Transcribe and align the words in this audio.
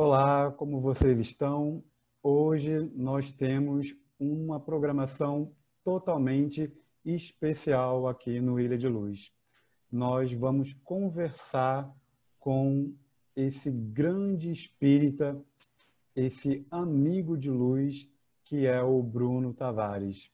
Olá, 0.00 0.52
como 0.52 0.80
vocês 0.80 1.18
estão? 1.18 1.82
Hoje 2.22 2.88
nós 2.94 3.32
temos 3.32 3.96
uma 4.16 4.60
programação 4.60 5.50
totalmente 5.82 6.72
especial 7.04 8.06
aqui 8.06 8.40
no 8.40 8.60
Ilha 8.60 8.78
de 8.78 8.86
Luz. 8.86 9.32
Nós 9.90 10.32
vamos 10.32 10.72
conversar 10.84 11.92
com 12.38 12.94
esse 13.34 13.72
grande 13.72 14.52
espírita, 14.52 15.36
esse 16.14 16.64
amigo 16.70 17.36
de 17.36 17.50
luz 17.50 18.08
que 18.44 18.68
é 18.68 18.80
o 18.80 19.02
Bruno 19.02 19.52
Tavares. 19.52 20.30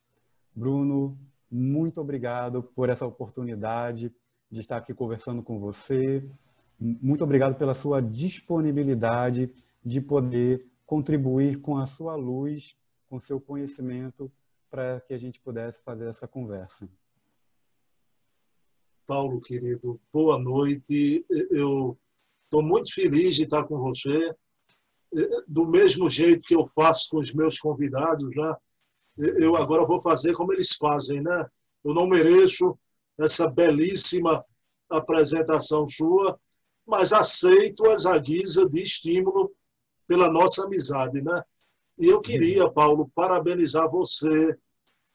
Bruno, 0.55 1.17
muito 1.49 1.99
obrigado 1.99 2.61
por 2.61 2.87
essa 2.87 3.07
oportunidade 3.07 4.13
de 4.51 4.59
estar 4.59 4.77
aqui 4.77 4.93
conversando 4.93 5.41
com 5.41 5.59
você, 5.59 6.23
muito 6.79 7.23
obrigado 7.23 7.55
pela 7.57 7.73
sua 7.73 8.01
disponibilidade 8.01 9.49
de 9.83 10.01
poder 10.01 10.65
contribuir 10.85 11.61
com 11.61 11.77
a 11.77 11.85
sua 11.85 12.15
luz, 12.15 12.75
com 13.07 13.19
seu 13.19 13.39
conhecimento, 13.39 14.31
para 14.69 14.99
que 15.01 15.13
a 15.13 15.17
gente 15.17 15.39
pudesse 15.39 15.81
fazer 15.81 16.07
essa 16.07 16.27
conversa. 16.27 16.87
Paulo, 19.07 19.39
querido, 19.39 19.99
boa 20.11 20.39
noite. 20.39 21.25
Eu 21.51 21.97
estou 22.43 22.63
muito 22.63 22.93
feliz 22.93 23.35
de 23.35 23.43
estar 23.43 23.63
com 23.63 23.77
você. 23.77 24.35
Do 25.47 25.65
mesmo 25.65 26.09
jeito 26.09 26.41
que 26.41 26.55
eu 26.55 26.65
faço 26.65 27.09
com 27.09 27.17
os 27.19 27.33
meus 27.33 27.59
convidados, 27.59 28.35
né? 28.35 28.55
eu 29.39 29.55
agora 29.55 29.85
vou 29.85 29.99
fazer 30.01 30.33
como 30.33 30.51
eles 30.51 30.73
fazem, 30.73 31.21
né? 31.21 31.45
Eu 31.83 31.93
não 31.93 32.07
mereço 32.07 32.77
essa 33.17 33.49
belíssima 33.49 34.43
apresentação 34.89 35.87
sua, 35.87 36.37
mas 36.85 37.11
aceito-as 37.11 38.05
à 38.05 38.17
guisa 38.17 38.69
de 38.69 38.81
estímulo 38.81 39.51
pela 40.07 40.29
nossa 40.29 40.65
amizade, 40.65 41.21
né? 41.21 41.43
E 41.97 42.07
eu 42.07 42.21
queria, 42.21 42.69
Paulo, 42.69 43.11
parabenizar 43.15 43.89
você 43.89 44.57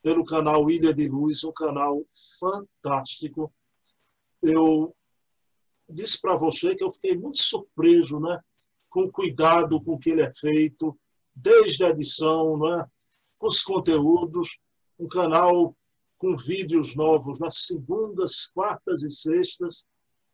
pelo 0.03 0.25
canal 0.25 0.69
Ilha 0.70 0.92
de 0.95 1.08
Luz, 1.08 1.45
um 1.45 1.53
canal 1.53 2.03
fantástico. 2.41 3.53
Eu 4.42 4.95
disse 5.89 6.20
para 6.20 6.36
você 6.36 6.75
que 6.75 6.83
eu 6.83 6.91
fiquei 6.91 7.17
muito 7.17 7.41
surpreso, 7.41 8.19
né? 8.19 8.41
Com 8.89 9.02
o 9.02 9.12
cuidado 9.12 9.80
com 9.83 9.98
que 9.98 10.11
ele 10.11 10.23
é 10.23 10.33
feito, 10.33 10.98
desde 11.34 11.84
a 11.84 11.91
edição, 11.91 12.58
né? 12.58 12.86
Com 13.39 13.48
os 13.48 13.62
conteúdos, 13.62 14.58
um 14.98 15.06
canal 15.06 15.77
com 16.19 16.36
vídeos 16.36 16.95
novos 16.97 17.39
nas 17.39 17.67
segundas, 17.67 18.47
quartas 18.47 19.02
e 19.02 19.11
sextas, 19.11 19.84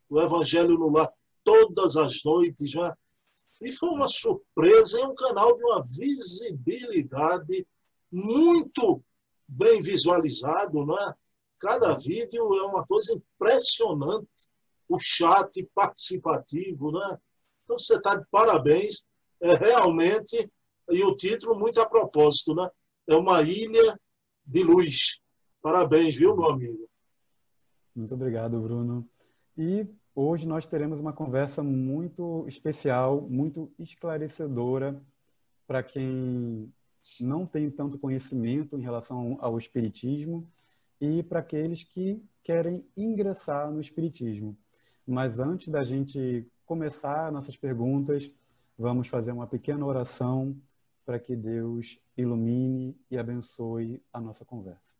o 0.09 0.19
Evangelho 0.19 0.77
no 0.77 0.89
Lar 0.89 1.11
todas 1.47 1.95
as 1.95 2.21
noites. 2.25 2.75
Né? 2.75 2.93
E 3.61 3.71
foi 3.71 3.89
uma 3.89 4.09
surpresa, 4.09 4.99
é 4.99 5.07
um 5.07 5.15
canal 5.15 5.55
de 5.57 5.63
uma 5.63 5.81
visibilidade 5.81 7.65
muito 8.11 9.01
bem 9.47 9.81
visualizado, 9.81 10.85
né? 10.85 11.13
Cada 11.59 11.95
vídeo 11.95 12.53
é 12.55 12.63
uma 12.63 12.85
coisa 12.85 13.13
impressionante, 13.13 14.27
o 14.89 14.99
chat 14.99 15.63
participativo, 15.73 16.91
né? 16.91 17.17
Então 17.63 17.79
você 17.79 17.95
está 17.95 18.15
de 18.15 18.25
parabéns, 18.29 19.03
é 19.41 19.53
realmente, 19.55 20.51
e 20.89 21.03
o 21.03 21.15
título 21.15 21.57
muito 21.57 21.79
a 21.79 21.87
propósito, 21.87 22.53
né? 22.53 22.69
É 23.07 23.15
uma 23.15 23.41
ilha 23.41 23.97
de 24.45 24.63
luz. 24.63 25.19
Parabéns, 25.61 26.15
viu, 26.15 26.35
meu 26.35 26.49
amigo? 26.49 26.89
Muito 27.95 28.13
obrigado, 28.13 28.59
Bruno. 28.59 29.09
E 29.57 29.87
Hoje 30.19 30.47
nós 30.47 30.65
teremos 30.65 30.99
uma 30.99 31.13
conversa 31.13 31.61
muito 31.61 32.43
especial, 32.47 33.21
muito 33.29 33.71
esclarecedora 33.77 34.99
para 35.67 35.83
quem 35.83 36.73
não 37.21 37.45
tem 37.45 37.69
tanto 37.69 37.99
conhecimento 37.99 38.75
em 38.75 38.81
relação 38.81 39.37
ao 39.39 39.59
Espiritismo 39.59 40.51
e 40.99 41.21
para 41.21 41.41
aqueles 41.41 41.83
que 41.83 42.19
querem 42.41 42.83
ingressar 42.97 43.69
no 43.69 43.79
Espiritismo. 43.79 44.57
Mas 45.05 45.37
antes 45.37 45.67
da 45.67 45.83
gente 45.83 46.51
começar 46.65 47.31
nossas 47.31 47.55
perguntas, 47.55 48.27
vamos 48.75 49.07
fazer 49.07 49.31
uma 49.31 49.45
pequena 49.45 49.85
oração 49.85 50.59
para 51.05 51.19
que 51.19 51.35
Deus 51.35 51.99
ilumine 52.17 52.99
e 53.11 53.19
abençoe 53.19 54.01
a 54.11 54.19
nossa 54.19 54.43
conversa. 54.43 54.95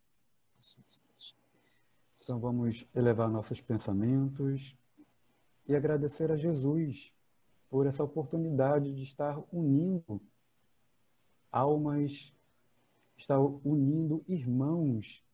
Então 2.22 2.40
vamos 2.40 2.86
elevar 2.96 3.28
nossos 3.32 3.60
pensamentos 3.60 4.78
e 5.68 5.76
agradecer 5.76 6.32
a 6.32 6.38
Jesus 6.38 7.14
por 7.70 7.86
essa 7.86 8.04
oportunidade 8.04 8.94
de 8.94 9.04
estar 9.04 9.44
unindo 9.52 10.22
almas, 11.52 12.34
estar 13.18 13.40
unindo 13.40 14.24
irmãos 14.28 15.26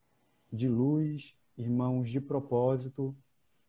de 0.52 0.68
luz, 0.68 1.36
irmãos 1.56 2.08
de 2.08 2.20
propósito 2.20 3.14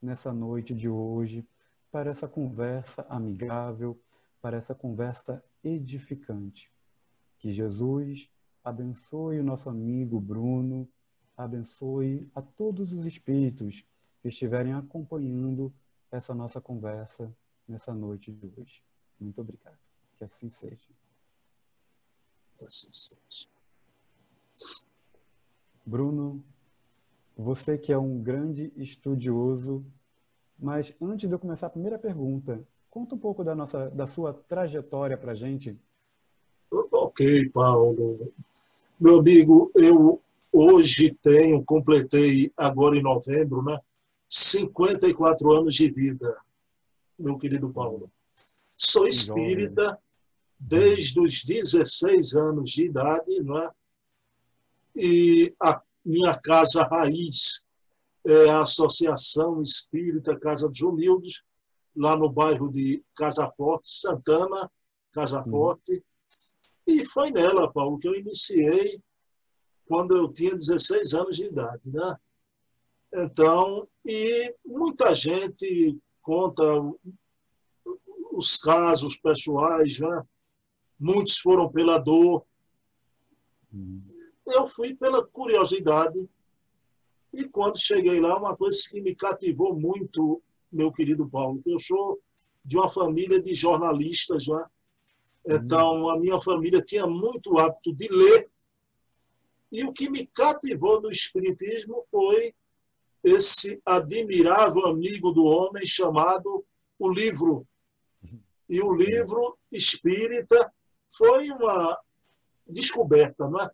nessa 0.01 0.33
noite 0.33 0.73
de 0.73 0.89
hoje, 0.89 1.47
para 1.91 2.09
essa 2.09 2.27
conversa 2.27 3.05
amigável, 3.09 3.99
para 4.41 4.57
essa 4.57 4.73
conversa 4.73 5.43
edificante. 5.63 6.71
Que 7.39 7.51
Jesus 7.51 8.29
abençoe 8.63 9.39
o 9.39 9.43
nosso 9.43 9.69
amigo 9.69 10.19
Bruno, 10.19 10.87
abençoe 11.37 12.29
a 12.33 12.41
todos 12.41 12.93
os 12.93 13.05
espíritos 13.05 13.83
que 14.21 14.29
estiverem 14.29 14.73
acompanhando 14.73 15.71
essa 16.15 16.33
nossa 16.33 16.61
conversa 16.61 17.33
nessa 17.67 17.93
noite 17.93 18.31
de 18.31 18.51
hoje. 18.57 18.81
Muito 19.19 19.41
obrigado. 19.41 19.77
Que 20.17 20.23
assim 20.23 20.49
seja. 20.49 20.89
Que 22.57 22.65
assim 22.65 22.91
seja. 22.91 23.47
Bruno, 25.85 26.43
você 27.37 27.77
que 27.77 27.91
é 27.91 27.97
um 27.97 28.21
grande 28.21 28.71
estudioso, 28.75 29.85
mas 30.57 30.93
antes 31.01 31.27
de 31.27 31.35
eu 31.35 31.39
começar 31.39 31.67
a 31.67 31.71
primeira 31.71 31.99
pergunta, 31.99 32.65
conta 32.89 33.15
um 33.15 33.19
pouco 33.19 33.43
da 33.43 33.53
nossa, 33.53 33.89
da 33.89 34.07
sua 34.07 34.33
trajetória 34.33 35.17
para 35.17 35.35
gente. 35.35 35.77
Ok, 36.71 37.49
Paulo. 37.49 38.33
Meu 38.99 39.19
amigo, 39.19 39.71
eu 39.75 40.21
hoje 40.51 41.13
tenho, 41.21 41.63
completei 41.63 42.51
agora 42.55 42.97
em 42.97 43.03
novembro, 43.03 43.61
né? 43.61 43.77
54 44.35 45.50
anos 45.53 45.75
de 45.75 45.90
vida, 45.90 46.38
meu 47.18 47.38
querido 47.38 47.72
Paulo. 47.72 48.12
Sou 48.78 49.07
espírita 49.07 49.97
desde 50.59 51.22
os 51.22 51.41
16 51.41 52.35
anos 52.35 52.69
de 52.69 52.88
idade, 52.88 53.41
não 53.41 53.57
é? 53.59 53.72
E 54.94 55.56
a 55.62 55.81
minha 56.03 56.35
casa 56.38 56.84
raiz 56.84 57.66
é 58.28 58.50
a 58.50 58.59
Associação 58.59 59.62
Espírita 59.62 60.38
Casa 60.38 60.68
dos 60.68 60.81
Humildes, 60.81 61.41
lá 61.95 62.18
no 62.18 62.29
bairro 62.29 62.69
de 62.69 63.01
Casa 63.16 63.50
Forte, 63.50 63.88
Santana, 63.90 64.69
Casa 65.13 65.40
hum. 65.47 65.50
Forte. 65.50 66.03
E 66.85 67.06
foi 67.06 67.31
nela, 67.31 67.72
Paulo, 67.72 67.97
que 67.97 68.07
eu 68.09 68.16
iniciei 68.16 69.01
quando 69.88 70.13
eu 70.18 70.28
tinha 70.28 70.53
16 70.53 71.13
anos 71.13 71.38
de 71.38 71.45
idade, 71.45 71.81
né? 71.85 72.18
Então, 73.17 73.87
e 74.05 74.53
muita 74.65 75.15
gente 75.15 75.97
conta 76.21 76.63
os 78.33 78.57
casos 78.57 79.15
pessoais, 79.15 79.99
né? 79.99 80.23
muitos 80.99 81.37
foram 81.37 81.71
pela 81.71 81.97
dor. 81.97 82.45
Eu 84.45 84.67
fui 84.67 84.93
pela 84.93 85.25
curiosidade. 85.25 86.29
E 87.33 87.45
quando 87.45 87.79
cheguei 87.79 88.19
lá, 88.19 88.37
uma 88.37 88.55
coisa 88.55 88.77
que 88.91 89.01
me 89.01 89.15
cativou 89.15 89.73
muito, 89.79 90.43
meu 90.69 90.91
querido 90.91 91.29
Paulo, 91.29 91.61
que 91.61 91.71
eu 91.71 91.79
sou 91.79 92.19
de 92.65 92.75
uma 92.75 92.89
família 92.89 93.41
de 93.41 93.56
jornalistas, 93.56 94.47
né? 94.47 94.65
Então, 95.47 96.09
a 96.09 96.19
minha 96.19 96.39
família 96.39 96.81
tinha 96.81 97.07
muito 97.07 97.57
hábito 97.59 97.94
de 97.94 98.09
ler. 98.09 98.50
E 99.71 99.85
o 99.85 99.94
que 99.94 100.09
me 100.09 100.25
cativou 100.27 101.01
no 101.01 101.09
Espiritismo 101.09 102.01
foi 102.09 102.53
esse 103.25 103.81
admirável 103.83 104.86
amigo 104.86 105.31
do 105.31 105.45
homem 105.45 105.83
chamado 105.83 106.63
o 107.00 107.10
livro. 107.10 107.68
E 108.69 108.80
o 108.80 108.94
livro 108.94 109.57
espírita 109.72 110.72
foi 111.18 111.50
uma 111.50 111.98
descoberta, 112.68 113.50
não 113.50 113.62
é? 113.62 113.72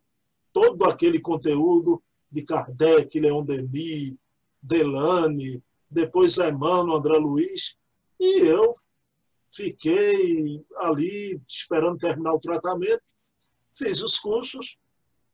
Todo 0.54 0.86
aquele 0.86 1.20
conteúdo 1.20 2.02
de 2.32 2.44
Kardec, 2.44 3.20
Leon 3.20 3.44
Denis, 3.44 4.16
Delane, 4.64 5.62
depois 5.90 6.38
Emmanuel, 6.38 6.98
André 6.98 7.18
Luiz, 7.18 7.78
e 8.18 8.40
eu 8.48 8.72
fiquei 9.54 10.64
ali 10.78 11.42
esperando 11.46 11.98
terminar 11.98 12.34
o 12.34 12.40
tratamento, 12.40 13.04
fiz 13.74 14.02
os 14.02 14.18
cursos 14.18 14.78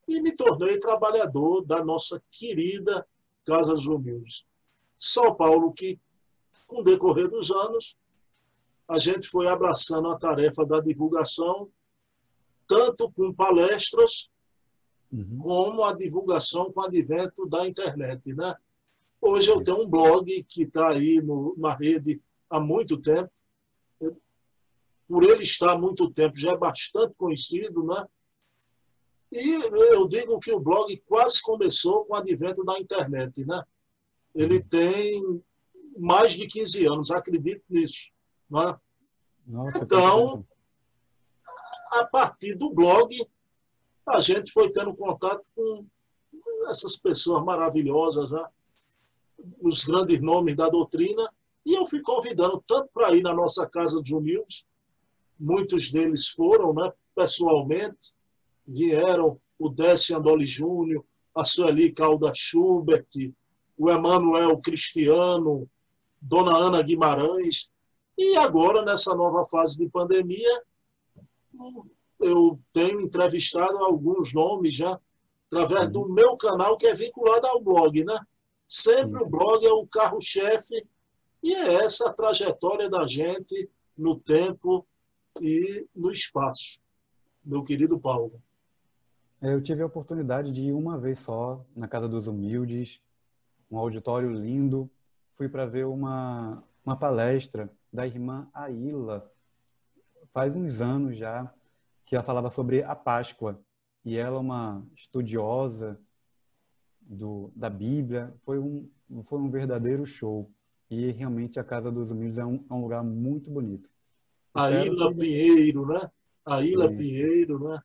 e 0.07 0.19
me 0.21 0.35
tornei 0.35 0.79
trabalhador 0.79 1.63
da 1.63 1.85
nossa 1.85 2.19
querida 2.31 3.05
casas 3.47 3.87
humildes. 3.87 4.45
São 4.99 5.33
Paulo, 5.33 5.71
que, 5.71 5.97
com 6.67 6.81
o 6.81 6.83
decorrer 6.83 7.29
dos 7.29 7.49
anos, 7.49 7.95
a 8.87 8.99
gente 8.99 9.27
foi 9.27 9.47
abraçando 9.47 10.09
a 10.09 10.17
tarefa 10.17 10.65
da 10.65 10.81
divulgação, 10.81 11.69
tanto 12.67 13.09
com 13.11 13.33
palestras, 13.33 14.29
uhum. 15.11 15.39
como 15.39 15.83
a 15.85 15.93
divulgação 15.93 16.71
com 16.71 16.81
o 16.81 16.83
advento 16.83 17.47
da 17.47 17.65
internet. 17.65 18.33
Né? 18.33 18.53
Hoje 19.21 19.49
eu 19.49 19.63
tenho 19.63 19.83
um 19.83 19.89
blog 19.89 20.43
que 20.43 20.63
está 20.63 20.89
aí 20.89 21.21
no, 21.21 21.55
na 21.57 21.73
rede 21.73 22.21
há 22.49 22.59
muito 22.59 22.97
tempo. 22.97 23.31
Por 25.07 25.23
ele 25.23 25.43
estar 25.43 25.71
há 25.71 25.77
muito 25.77 26.11
tempo, 26.11 26.37
já 26.37 26.51
é 26.51 26.57
bastante 26.57 27.13
conhecido, 27.17 27.81
né? 27.85 28.05
E 29.31 29.51
eu 29.93 30.07
digo 30.07 30.39
que 30.39 30.51
o 30.51 30.59
blog 30.59 30.95
quase 31.05 31.41
começou 31.41 32.05
com 32.05 32.13
o 32.13 32.17
advento 32.17 32.63
da 32.63 32.79
internet, 32.79 33.45
né? 33.45 33.61
Ele 34.33 34.57
uhum. 34.57 34.67
tem 34.69 35.43
mais 35.97 36.33
de 36.33 36.47
15 36.47 36.85
anos, 36.85 37.11
acredito 37.11 37.63
nisso. 37.69 38.11
Né? 38.49 38.77
Nossa, 39.45 39.79
então, 39.79 40.45
a 41.91 42.05
partir 42.05 42.55
do 42.55 42.73
blog, 42.73 43.15
a 44.05 44.21
gente 44.21 44.51
foi 44.51 44.71
tendo 44.71 44.95
contato 44.95 45.49
com 45.55 45.85
essas 46.69 46.95
pessoas 46.95 47.43
maravilhosas, 47.43 48.31
né? 48.31 48.45
os 49.61 49.85
grandes 49.85 50.21
nomes 50.21 50.55
da 50.55 50.69
doutrina, 50.69 51.29
e 51.65 51.73
eu 51.73 51.85
fui 51.85 52.01
convidando 52.01 52.63
tanto 52.65 52.89
para 52.93 53.15
ir 53.15 53.21
na 53.21 53.33
nossa 53.33 53.67
Casa 53.67 54.01
dos 54.01 54.11
Humildes, 54.11 54.65
muitos 55.39 55.91
deles 55.91 56.29
foram 56.29 56.73
né, 56.73 56.91
pessoalmente, 57.15 58.15
vieram 58.67 59.39
o 59.57 59.69
Décio 59.69 60.17
Andoli 60.17 60.45
Júnior, 60.45 61.03
a 61.33 61.43
Sueli 61.43 61.91
Calda 61.91 62.31
Schubert, 62.35 63.07
o 63.77 63.89
Emanuel 63.89 64.59
Cristiano, 64.59 65.69
Dona 66.21 66.55
Ana 66.55 66.81
Guimarães, 66.81 67.69
e 68.17 68.35
agora, 68.35 68.83
nessa 68.83 69.13
nova 69.15 69.45
fase 69.45 69.77
de 69.77 69.87
pandemia, 69.87 70.63
eu 72.19 72.59
tenho 72.73 73.01
entrevistado 73.01 73.77
alguns 73.77 74.33
nomes 74.33 74.73
já, 74.73 74.99
através 75.45 75.87
do 75.89 76.09
meu 76.09 76.35
canal, 76.35 76.75
que 76.77 76.87
é 76.87 76.93
vinculado 76.95 77.45
ao 77.45 77.61
blog, 77.61 78.03
né? 78.03 78.17
Sempre 78.67 79.21
o 79.21 79.29
blog 79.29 79.63
é 79.65 79.71
o 79.71 79.85
carro-chefe 79.85 80.83
e 81.43 81.53
é 81.53 81.75
essa 81.75 82.09
a 82.09 82.13
trajetória 82.13 82.89
da 82.89 83.05
gente 83.05 83.69
no 83.95 84.19
tempo 84.19 84.85
e 85.39 85.87
no 85.95 86.11
espaço, 86.11 86.81
meu 87.45 87.63
querido 87.63 87.99
Paulo. 87.99 88.41
É, 89.39 89.53
eu 89.53 89.61
tive 89.61 89.83
a 89.83 89.85
oportunidade 89.85 90.51
de 90.51 90.65
ir 90.65 90.73
uma 90.73 90.97
vez 90.97 91.19
só 91.19 91.63
na 91.75 91.87
Casa 91.87 92.07
dos 92.07 92.25
Humildes, 92.25 92.99
um 93.69 93.77
auditório 93.77 94.31
lindo. 94.31 94.89
Fui 95.35 95.47
para 95.47 95.65
ver 95.65 95.85
uma, 95.85 96.63
uma 96.83 96.95
palestra 96.95 97.71
da 97.93 98.07
irmã 98.07 98.49
Aila, 98.51 99.31
faz 100.33 100.55
uns 100.55 100.81
anos 100.81 101.17
já, 101.17 101.53
que 102.05 102.15
ela 102.15 102.23
falava 102.23 102.49
sobre 102.49 102.83
a 102.83 102.95
Páscoa. 102.95 103.59
E 104.03 104.17
ela, 104.17 104.39
uma 104.39 104.83
estudiosa 104.95 105.99
do, 107.01 107.51
da 107.55 107.69
Bíblia, 107.69 108.33
foi 108.43 108.57
um, 108.57 108.89
foi 109.23 109.39
um 109.39 109.51
verdadeiro 109.51 110.05
show. 110.05 110.49
E 110.89 111.11
realmente 111.11 111.59
a 111.59 111.63
Casa 111.63 111.91
dos 111.91 112.09
Humildes 112.09 112.39
é 112.39 112.45
um, 112.45 112.65
é 112.67 112.73
um 112.73 112.81
lugar 112.81 113.03
muito 113.03 113.51
bonito. 113.51 113.89
A 114.53 114.71
Ilha 114.71 115.09
que... 115.09 115.15
Pinheiro, 115.15 115.85
né? 115.85 116.09
A 116.43 116.61
Ilha 116.63 116.89
Pinheiro, 116.89 117.59
né? 117.69 117.81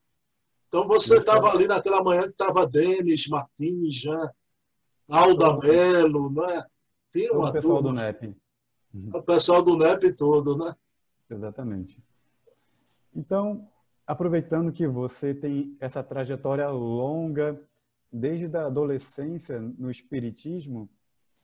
Então 0.72 0.88
você 0.88 1.18
estava 1.18 1.50
ali 1.50 1.66
naquela 1.66 2.02
manhã 2.02 2.22
que 2.22 2.28
estava 2.28 2.66
Denis 2.66 3.28
Martins, 3.28 3.94
já, 3.94 4.32
Alda 5.06 5.58
Melo, 5.58 6.30
né? 6.30 6.64
Tinha 7.12 7.30
uma 7.34 7.50
o 7.50 7.52
pessoal 7.52 7.82
turma. 7.82 7.90
do 7.90 7.94
NEP. 7.94 8.36
O 9.12 9.22
pessoal 9.22 9.62
do 9.62 9.76
NEP 9.76 10.14
todo, 10.14 10.56
né? 10.56 10.74
Exatamente. 11.28 12.02
Então, 13.14 13.68
aproveitando 14.06 14.72
que 14.72 14.86
você 14.86 15.34
tem 15.34 15.76
essa 15.78 16.02
trajetória 16.02 16.66
longa, 16.70 17.62
desde 18.10 18.56
a 18.56 18.64
adolescência 18.64 19.60
no 19.60 19.90
Espiritismo, 19.90 20.88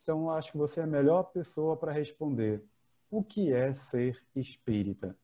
então 0.02 0.30
acho 0.30 0.52
que 0.52 0.58
você 0.58 0.80
é 0.80 0.84
a 0.84 0.86
melhor 0.86 1.24
pessoa 1.24 1.76
para 1.76 1.92
responder. 1.92 2.64
O 3.10 3.22
que 3.22 3.52
é 3.52 3.74
ser 3.74 4.18
espírita? 4.34 5.14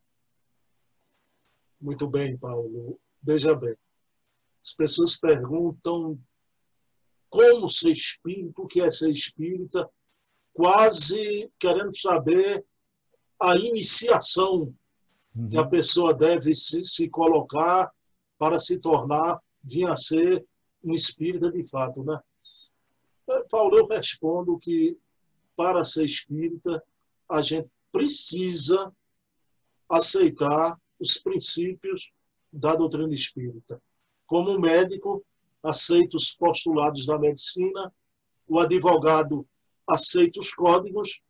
Muito 1.81 2.07
bem, 2.07 2.37
Paulo. 2.37 3.01
Veja 3.23 3.55
bem. 3.55 3.75
As 4.65 4.73
pessoas 4.73 5.17
perguntam 5.17 6.19
como 7.29 7.69
ser 7.69 7.91
espírita, 7.91 8.63
o 8.63 8.67
que 8.67 8.81
é 8.81 8.91
ser 8.91 9.11
espírita, 9.11 9.89
quase 10.55 11.51
querendo 11.59 11.97
saber 11.97 12.65
a 13.41 13.57
iniciação 13.57 14.75
uhum. 15.35 15.49
que 15.49 15.57
a 15.59 15.67
pessoa 15.67 16.15
deve 16.15 16.55
se, 16.55 16.85
se 16.85 17.11
colocar 17.11 17.93
para 18.39 18.59
se 18.59 18.79
tornar, 18.79 19.41
vir 19.63 19.89
a 19.89 19.97
ser 19.97 20.47
um 20.83 20.95
espírita 20.95 21.51
de 21.51 21.69
fato. 21.69 22.05
Né? 22.05 22.19
É, 23.31 23.43
Paulo, 23.51 23.77
eu 23.77 23.87
respondo 23.87 24.59
que 24.59 24.97
para 25.57 25.85
ser 25.85 26.05
espírita, 26.05 26.83
a 27.29 27.41
gente 27.41 27.69
precisa 27.93 28.93
aceitar 29.89 30.79
os 30.99 31.19
princípios 31.19 32.11
da 32.53 32.75
doutrina 32.75 33.13
espírita. 33.15 33.81
Como 34.27 34.59
médico, 34.59 35.25
aceita 35.63 36.17
os 36.17 36.33
postulados 36.33 37.07
da 37.07 37.19
medicina, 37.19 37.93
o 38.47 38.59
advogado 38.59 39.47
aceita 39.89 40.39
os 40.41 40.53
códigos, 40.53 41.21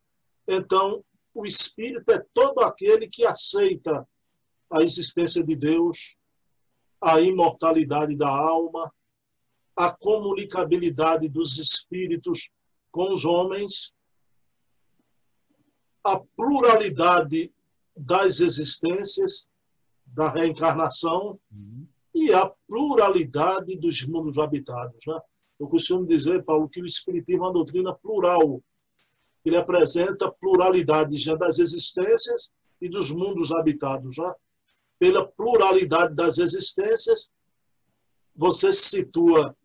então 0.46 1.04
o 1.32 1.46
espírito 1.46 2.10
é 2.10 2.24
todo 2.32 2.60
aquele 2.60 3.08
que 3.08 3.24
aceita 3.24 4.06
a 4.70 4.82
existência 4.82 5.44
de 5.44 5.56
Deus, 5.56 6.16
a 7.00 7.20
imortalidade 7.20 8.16
da 8.16 8.28
alma, 8.28 8.92
a 9.76 9.90
comunicabilidade 9.90 11.28
dos 11.28 11.58
espíritos 11.58 12.50
com 12.90 13.12
os 13.12 13.24
homens, 13.24 13.92
a 16.04 16.20
pluralidade 16.36 17.52
das 17.96 18.40
existências, 18.40 19.46
da 20.06 20.30
reencarnação 20.30 21.40
uhum. 21.50 21.88
E 22.14 22.32
a 22.32 22.46
pluralidade 22.68 23.78
dos 23.78 24.06
mundos 24.06 24.38
habitados. 24.38 24.98
Né? 25.06 25.18
Eu 25.58 25.68
costumo 25.68 26.06
dizer, 26.06 26.44
Paulo, 26.44 26.68
que 26.68 26.80
o 26.80 26.86
Espiritismo 26.86 27.44
é 27.44 27.46
uma 27.46 27.52
doutrina 27.52 27.92
plural. 27.92 28.62
Ele 29.44 29.56
apresenta 29.56 30.30
pluralidade 30.30 31.16
já 31.16 31.34
das 31.34 31.58
existências 31.58 32.50
e 32.80 32.88
dos 32.88 33.10
mundos 33.10 33.50
habitados. 33.50 34.16
Né? 34.16 34.32
Pela 34.98 35.26
pluralidade 35.26 36.14
das 36.14 36.38
existências, 36.38 37.32
você 38.34 38.72
se 38.72 38.90
situa 38.90 39.56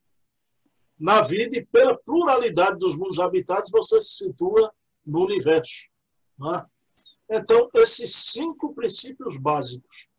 na 1.00 1.22
vida 1.22 1.58
e 1.58 1.66
pela 1.66 1.98
pluralidade 1.98 2.78
dos 2.78 2.96
mundos 2.96 3.20
habitados, 3.20 3.72
você 3.72 4.02
se 4.02 4.26
situa 4.26 4.74
no 5.06 5.24
universo. 5.24 5.88
Né? 6.38 6.66
Então, 7.30 7.70
esses 7.76 8.14
cinco 8.14 8.74
princípios 8.74 9.38
básicos, 9.38 10.10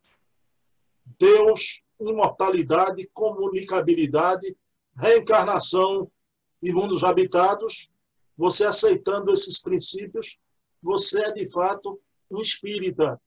Deus, 1.19 1.83
imortalidade, 2.09 3.09
comunicabilidade, 3.13 4.57
reencarnação 4.97 6.11
e 6.63 6.73
mundos 6.73 7.05
habitados, 7.05 7.91
você 8.37 8.65
aceitando 8.65 9.33
esses 9.33 9.61
princípios, 9.61 10.39
você 10.83 11.21
é 11.25 11.33
de 11.33 11.51
fato 11.51 12.01
um 12.31 12.41
espírita. 12.41 13.21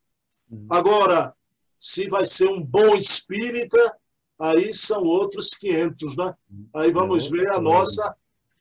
Uhum. 0.49 0.67
Agora, 0.69 1.35
se 1.79 2.07
vai 2.09 2.25
ser 2.25 2.49
um 2.49 2.63
bom 2.63 2.95
espírita, 2.95 3.97
aí 4.39 4.73
são 4.73 5.03
outros 5.03 5.55
500, 5.55 6.15
né? 6.15 6.35
Aí 6.73 6.91
vamos 6.91 7.27
ver 7.27 7.51
a 7.51 7.59
nossa 7.59 8.15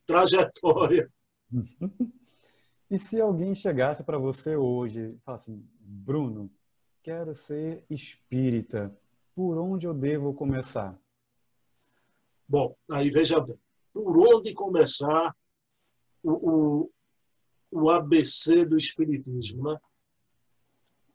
trajetória. 0.06 1.10
E 2.92 2.98
se 2.98 3.18
alguém 3.18 3.54
chegasse 3.54 4.04
para 4.04 4.18
você 4.18 4.54
hoje 4.54 5.00
e 5.00 5.18
falasse 5.24 5.50
Bruno, 5.80 6.50
quero 7.02 7.34
ser 7.34 7.86
espírita, 7.88 8.94
por 9.34 9.58
onde 9.58 9.86
eu 9.86 9.94
devo 9.94 10.34
começar? 10.34 10.98
Bom, 12.48 12.76
aí 12.90 13.10
veja 13.10 13.40
bem, 13.40 13.58
por 13.92 14.16
onde 14.18 14.52
começar 14.52 15.34
o, 16.22 16.50
o, 16.50 16.90
o 17.70 17.90
ABC 17.90 18.64
do 18.64 18.76
Espiritismo, 18.76 19.70
né? 19.70 19.78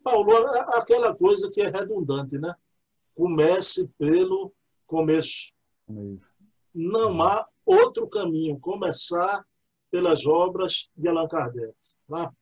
Paulo, 0.03 0.31
aquela 0.74 1.13
coisa 1.13 1.51
que 1.51 1.62
é 1.62 1.69
redundante, 1.69 2.39
né? 2.39 2.55
Comece 3.13 3.88
pelo 3.97 4.53
começo. 4.86 5.53
Não 6.74 7.21
há 7.21 7.45
outro 7.65 8.07
caminho, 8.07 8.59
começar 8.59 9.45
pelas 9.91 10.25
obras 10.25 10.89
de 10.95 11.07
Allan 11.07 11.27
Kardec. 11.27 11.75
Tá? 12.07 12.33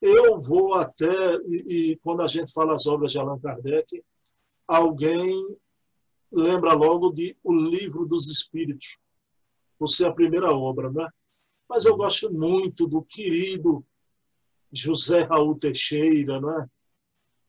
Eu 0.00 0.40
vou 0.40 0.74
até, 0.74 1.36
e, 1.46 1.92
e, 1.92 1.96
quando 1.98 2.22
a 2.22 2.26
gente 2.26 2.52
fala 2.52 2.72
as 2.72 2.86
obras 2.86 3.12
de 3.12 3.18
Allan 3.18 3.38
Kardec, 3.38 4.02
alguém 4.66 5.56
lembra 6.30 6.72
logo 6.72 7.10
de 7.10 7.36
O 7.42 7.52
Livro 7.52 8.06
dos 8.06 8.28
Espíritos, 8.28 8.98
por 9.78 9.88
ser 9.88 10.06
a 10.06 10.14
primeira 10.14 10.50
obra, 10.52 10.90
né? 10.90 11.08
Mas 11.68 11.84
eu 11.84 11.96
gosto 11.96 12.32
muito 12.32 12.86
do 12.86 13.02
querido 13.02 13.84
José 14.72 15.22
Raul 15.22 15.58
Teixeira, 15.58 16.40
né? 16.40 16.68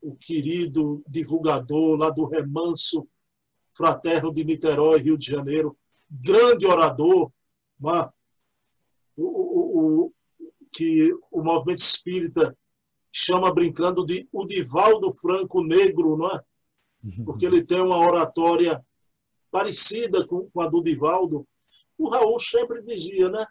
o 0.04 0.16
querido 0.18 1.02
divulgador 1.08 1.98
lá 1.98 2.10
do 2.10 2.26
Remanso 2.26 3.08
Fraterno 3.72 4.34
de 4.34 4.44
Niterói, 4.44 5.00
Rio 5.00 5.18
de 5.18 5.32
Janeiro, 5.32 5.78
grande 6.10 6.68
orador, 6.68 7.32
né? 7.80 8.10
o, 9.16 9.24
o, 9.24 10.06
o, 10.06 10.14
que 10.72 11.14
o 11.32 11.42
movimento 11.42 11.80
espírita 11.80 12.56
chama 13.12 13.54
brincando 13.54 14.06
de 14.06 14.28
o 14.32 14.46
Divaldo 14.46 15.12
Franco 15.12 15.64
Negro, 15.64 16.18
não 16.18 16.32
é? 16.32 16.42
Porque 17.26 17.46
ele 17.46 17.66
tem 17.66 17.82
uma 17.82 17.98
oratória 17.98 18.84
parecida 19.52 20.26
com, 20.26 20.50
com 20.50 20.62
a 20.62 20.68
do 20.68 20.82
Divaldo. 20.82 21.48
O 21.98 22.10
Raul 22.10 22.40
sempre 22.40 22.82
dizia, 22.82 23.30
né? 23.30 23.46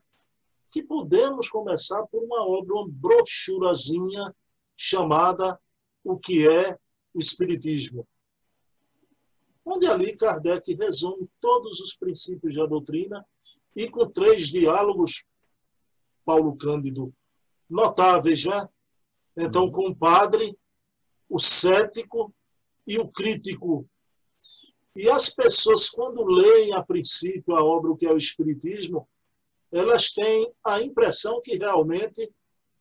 Que 0.71 0.83
podemos 0.83 1.49
começar 1.49 2.03
por 2.07 2.23
uma 2.23 2.47
obra, 2.47 2.75
uma 2.75 2.89
brochurazinha 2.89 4.35
chamada 4.77 5.61
O 6.03 6.19
que 6.19 6.49
é 6.49 6.77
o 7.15 7.21
Espiritismo. 7.21 8.07
Onde 9.65 9.87
ali 9.87 10.17
Kardec 10.17 10.75
resume 10.75 11.29
todos 11.41 11.79
os 11.81 11.95
princípios 11.95 12.55
da 12.57 12.67
doutrina 12.67 13.25
e 13.77 13.89
com 13.89 14.11
três 14.11 14.49
diálogos, 14.49 15.25
Paulo 16.25 16.57
Cândido, 16.57 17.15
notáveis, 17.69 18.45
né? 18.45 18.69
Então, 19.37 19.71
com 19.71 19.89
o 19.89 19.97
padre, 19.97 20.59
o 21.29 21.39
cético 21.39 22.35
e 22.87 22.99
o 22.99 23.09
crítico. 23.09 23.89
E 24.95 25.09
as 25.09 25.31
pessoas, 25.31 25.89
quando 25.89 26.25
leem 26.25 26.75
a 26.75 26.83
princípio 26.83 27.57
a 27.57 27.65
obra, 27.65 27.91
o 27.91 27.97
que 27.97 28.07
é 28.07 28.13
o 28.13 28.17
Espiritismo, 28.17 29.09
elas 29.71 30.13
têm 30.13 30.53
a 30.63 30.83
impressão 30.83 31.41
que 31.41 31.57
realmente 31.57 32.31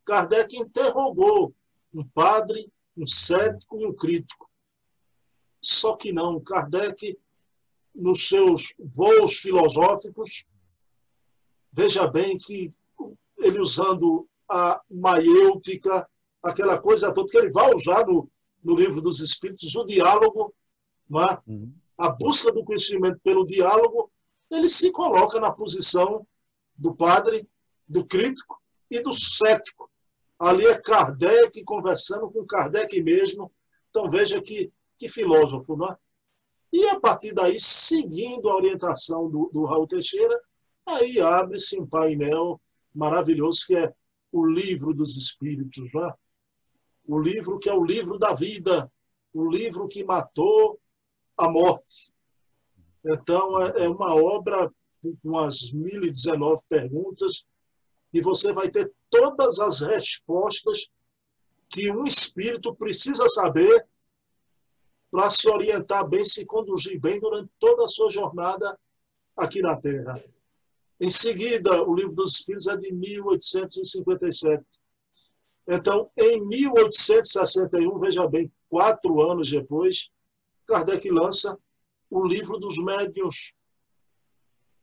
Kardec 0.03 0.57
interrogou 0.57 1.53
um 1.93 2.05
padre, 2.07 2.69
um 2.97 3.05
cético 3.05 3.79
e 3.79 3.85
um 3.85 3.95
crítico. 3.95 4.49
Só 5.61 5.95
que 5.95 6.11
não, 6.11 6.39
Kardec, 6.41 7.17
nos 7.95 8.27
seus 8.27 8.73
voos 8.77 9.37
filosóficos, 9.37 10.45
veja 11.71 12.07
bem 12.07 12.37
que 12.37 12.73
ele 13.37 13.59
usando 13.59 14.27
a 14.49 14.81
maiêutica, 14.89 16.07
aquela 16.43 16.77
coisa 16.77 17.13
toda 17.13 17.29
que 17.31 17.37
ele 17.37 17.51
vai 17.51 17.73
usar 17.73 18.05
no, 18.05 18.29
no 18.63 18.75
livro 18.75 19.01
dos 19.01 19.19
Espíritos, 19.19 19.75
o 19.75 19.85
diálogo, 19.85 20.53
é? 21.11 21.51
uhum. 21.51 21.73
a 21.97 22.09
busca 22.09 22.51
do 22.51 22.63
conhecimento 22.63 23.19
pelo 23.23 23.45
diálogo, 23.45 24.11
ele 24.49 24.69
se 24.69 24.91
coloca 24.91 25.39
na 25.39 25.51
posição 25.51 26.25
do 26.75 26.95
padre, 26.95 27.47
do 27.87 28.05
crítico 28.05 28.61
e 28.89 29.01
do 29.01 29.13
cético. 29.13 29.89
Ali 30.39 30.65
é 30.65 30.77
Kardec 30.77 31.63
conversando 31.63 32.29
com 32.29 32.45
Kardec 32.45 33.01
mesmo. 33.01 33.51
Então 33.89 34.09
veja 34.09 34.41
que, 34.41 34.71
que 34.97 35.07
filósofo, 35.07 35.75
não 35.75 35.91
é? 35.91 35.97
E 36.73 36.85
a 36.87 36.99
partir 36.99 37.33
daí, 37.33 37.59
seguindo 37.59 38.49
a 38.49 38.55
orientação 38.55 39.29
do, 39.29 39.49
do 39.53 39.65
Raul 39.65 39.87
Teixeira, 39.87 40.39
aí 40.85 41.19
abre-se 41.19 41.79
um 41.79 41.85
painel 41.85 42.61
maravilhoso 42.93 43.65
que 43.67 43.75
é 43.75 43.93
o 44.31 44.45
livro 44.45 44.93
dos 44.93 45.17
Espíritos, 45.17 45.91
não 45.93 46.07
é? 46.07 46.13
O 47.07 47.19
livro 47.19 47.59
que 47.59 47.69
é 47.69 47.73
o 47.73 47.83
livro 47.83 48.17
da 48.17 48.33
vida, 48.33 48.91
o 49.33 49.49
livro 49.49 49.87
que 49.87 50.03
matou 50.03 50.79
a 51.37 51.49
morte. 51.49 52.13
Então, 53.03 53.59
é, 53.61 53.85
é 53.85 53.89
uma 53.89 54.13
obra 54.15 54.71
com 55.23 55.37
as 55.37 55.71
1019 55.71 56.61
perguntas 56.69 57.47
e 58.13 58.21
você 58.21 58.53
vai 58.53 58.69
ter 58.69 58.91
todas 59.09 59.59
as 59.59 59.81
respostas 59.81 60.89
que 61.69 61.91
um 61.91 62.03
espírito 62.03 62.75
precisa 62.75 63.27
saber 63.29 63.87
para 65.09 65.29
se 65.29 65.49
orientar 65.49 66.07
bem, 66.07 66.23
se 66.23 66.45
conduzir 66.45 66.99
bem 66.99 67.19
durante 67.19 67.49
toda 67.59 67.85
a 67.85 67.87
sua 67.87 68.11
jornada 68.11 68.77
aqui 69.35 69.61
na 69.61 69.75
Terra. 69.75 70.23
Em 70.99 71.09
seguida, 71.09 71.83
o 71.83 71.95
livro 71.95 72.15
dos 72.15 72.33
Espíritos 72.35 72.67
é 72.67 72.77
de 72.77 72.93
1857. 72.93 74.63
Então, 75.67 76.09
em 76.17 76.45
1861, 76.45 77.99
veja 77.99 78.27
bem, 78.27 78.51
quatro 78.69 79.21
anos 79.21 79.49
depois, 79.49 80.09
Kardec 80.67 81.09
lança 81.09 81.57
o 82.09 82.25
livro 82.25 82.57
dos 82.57 82.77
médiuns, 82.83 83.53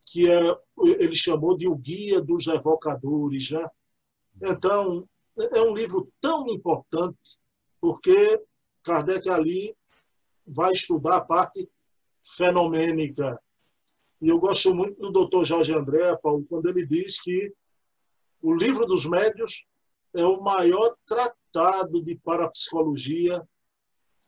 que 0.07 0.31
é, 0.31 0.57
ele 0.99 1.15
chamou 1.15 1.57
de 1.57 1.69
O 1.69 1.75
Guia 1.75 2.21
dos 2.21 2.47
Evocadores. 2.47 3.51
Né? 3.51 3.67
Então, 4.43 5.09
é 5.37 5.61
um 5.61 5.75
livro 5.75 6.11
tão 6.21 6.49
importante, 6.49 7.39
porque 7.81 8.43
Kardec 8.83 9.29
ali 9.29 9.77
vai 10.47 10.73
estudar 10.73 11.17
a 11.17 11.25
parte 11.25 11.69
fenomênica. 12.23 13.39
E 14.21 14.29
eu 14.29 14.39
gosto 14.39 14.75
muito 14.75 15.11
do 15.11 15.27
Dr. 15.27 15.45
Jorge 15.45 15.73
André, 15.73 16.17
Paulo, 16.17 16.45
quando 16.49 16.69
ele 16.69 16.85
diz 16.87 17.21
que 17.21 17.53
o 18.41 18.55
livro 18.55 18.87
dos 18.87 19.07
médios 19.07 19.65
é 20.15 20.25
o 20.25 20.41
maior 20.41 20.97
tratado 21.07 22.03
de 22.03 22.17
parapsicologia 22.17 23.43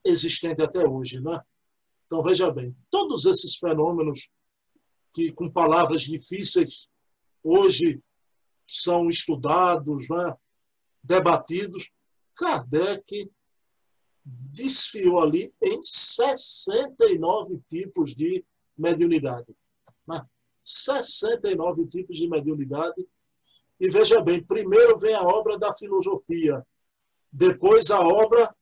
existente 0.04 0.62
até 0.62 0.86
hoje. 0.86 1.20
Né? 1.20 1.40
Então, 2.06 2.22
veja 2.22 2.50
bem, 2.50 2.76
todos 2.90 3.26
esses 3.26 3.56
fenômenos 3.56 4.28
que, 5.12 5.32
com 5.32 5.50
palavras 5.50 6.02
difíceis, 6.02 6.88
hoje 7.42 8.00
são 8.66 9.08
estudados, 9.08 10.08
né? 10.08 10.34
debatidos, 11.02 11.90
Kardec 12.34 13.30
desfiou 14.24 15.20
ali 15.20 15.52
em 15.62 15.82
69 15.82 17.60
tipos 17.68 18.14
de 18.14 18.44
mediunidade. 18.76 19.54
Né? 20.06 20.24
69 20.64 21.86
tipos 21.86 22.16
de 22.16 22.28
mediunidade 22.28 23.06
e 23.80 23.88
veja 23.88 24.20
bem, 24.20 24.44
primeiro 24.44 24.98
vem 24.98 25.14
a 25.14 25.22
obra 25.22 25.58
da 25.58 25.72
filosofia, 25.72 26.64
depois 27.32 27.90
a 27.90 28.00
obra 28.00 28.54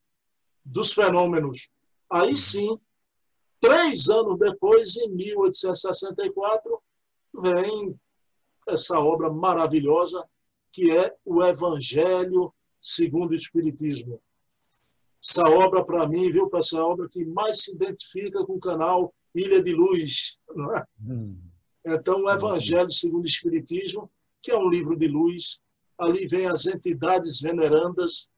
dos 0.64 0.92
fenômenos. 0.92 1.68
Aí 2.08 2.37
sim, 2.37 2.78
três 3.60 4.08
anos 4.08 4.38
depois, 4.38 4.96
em 4.96 5.10
1864, 5.10 6.80
vem 7.42 7.98
essa 8.68 9.00
obra 9.00 9.28
maravilhosa 9.28 10.25
que 10.72 10.96
é 10.96 11.12
o 11.25 11.42
Evangelho 11.42 12.54
segundo 12.80 13.32
o 13.32 13.37
Espiritismo. 13.37 14.22
Essa 15.20 15.48
obra, 15.48 15.84
para 15.84 16.06
mim, 16.06 16.30
viu, 16.30 16.48
pessoal, 16.48 16.82
é 16.82 16.84
a 16.84 16.92
obra 16.92 17.08
que 17.10 17.25
mais 17.25 17.64
se 17.64 17.75
identifica 17.75 18.44
com 18.46 18.54
o 18.54 18.60
canal 18.60 19.12
Ilha 19.34 19.60
de 19.60 19.75
Luz. 19.75 20.38
Não 20.54 20.72
é? 20.72 20.84
Hum. 21.02 21.40
Então, 21.84 22.22
o 22.22 22.30
Evangelho 22.30 22.90
segundo 22.90 23.25
o 23.25 23.26
Espiritismo 23.28 24.08
que 24.42 24.50
é 24.50 24.57
um 24.57 24.68
livro 24.68 24.97
de 24.97 25.09
luz. 25.09 25.61
Ali 25.99 26.26
vem 26.26 26.47
as 26.47 26.66
entidades 26.66 27.40
venerandas 27.40 28.28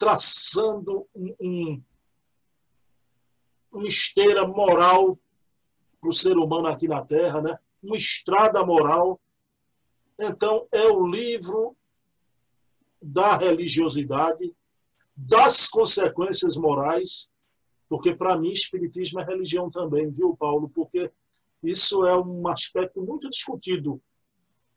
traçando 0.00 1.06
um, 1.14 1.34
um, 1.38 1.82
uma 3.70 3.86
esteira 3.86 4.46
moral 4.46 5.18
para 6.00 6.10
o 6.10 6.14
ser 6.14 6.38
humano 6.38 6.68
aqui 6.68 6.88
na 6.88 7.04
Terra, 7.04 7.42
né? 7.42 7.58
uma 7.82 7.98
estrada 7.98 8.64
moral. 8.64 9.20
Então, 10.18 10.66
é 10.72 10.86
o 10.86 11.06
livro 11.06 11.76
da 13.00 13.36
religiosidade, 13.36 14.54
das 15.14 15.68
consequências 15.68 16.56
morais, 16.56 17.30
porque 17.86 18.14
para 18.14 18.38
mim 18.38 18.52
espiritismo 18.52 19.20
é 19.20 19.24
religião 19.24 19.68
também, 19.68 20.10
viu, 20.10 20.34
Paulo? 20.34 20.70
Porque 20.70 21.12
isso 21.62 22.04
é 22.06 22.18
um 22.18 22.48
aspecto 22.48 23.02
muito 23.02 23.28
discutido. 23.28 24.00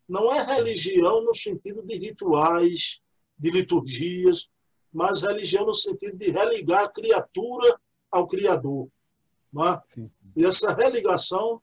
Não 0.08 0.34
é 0.34 0.44
religião 0.44 1.24
no 1.24 1.34
sentido 1.34 1.82
de 1.82 1.98
rituais, 1.98 3.00
de 3.38 3.50
liturgias, 3.50 4.50
mas 4.92 5.22
religião 5.22 5.66
no 5.66 5.74
sentido 5.74 6.18
de 6.18 6.30
religar 6.30 6.84
a 6.84 6.90
criatura 6.90 7.80
ao 8.12 8.28
Criador. 8.28 8.88
É? 9.56 10.10
E 10.36 10.46
essa 10.46 10.74
religação 10.74 11.62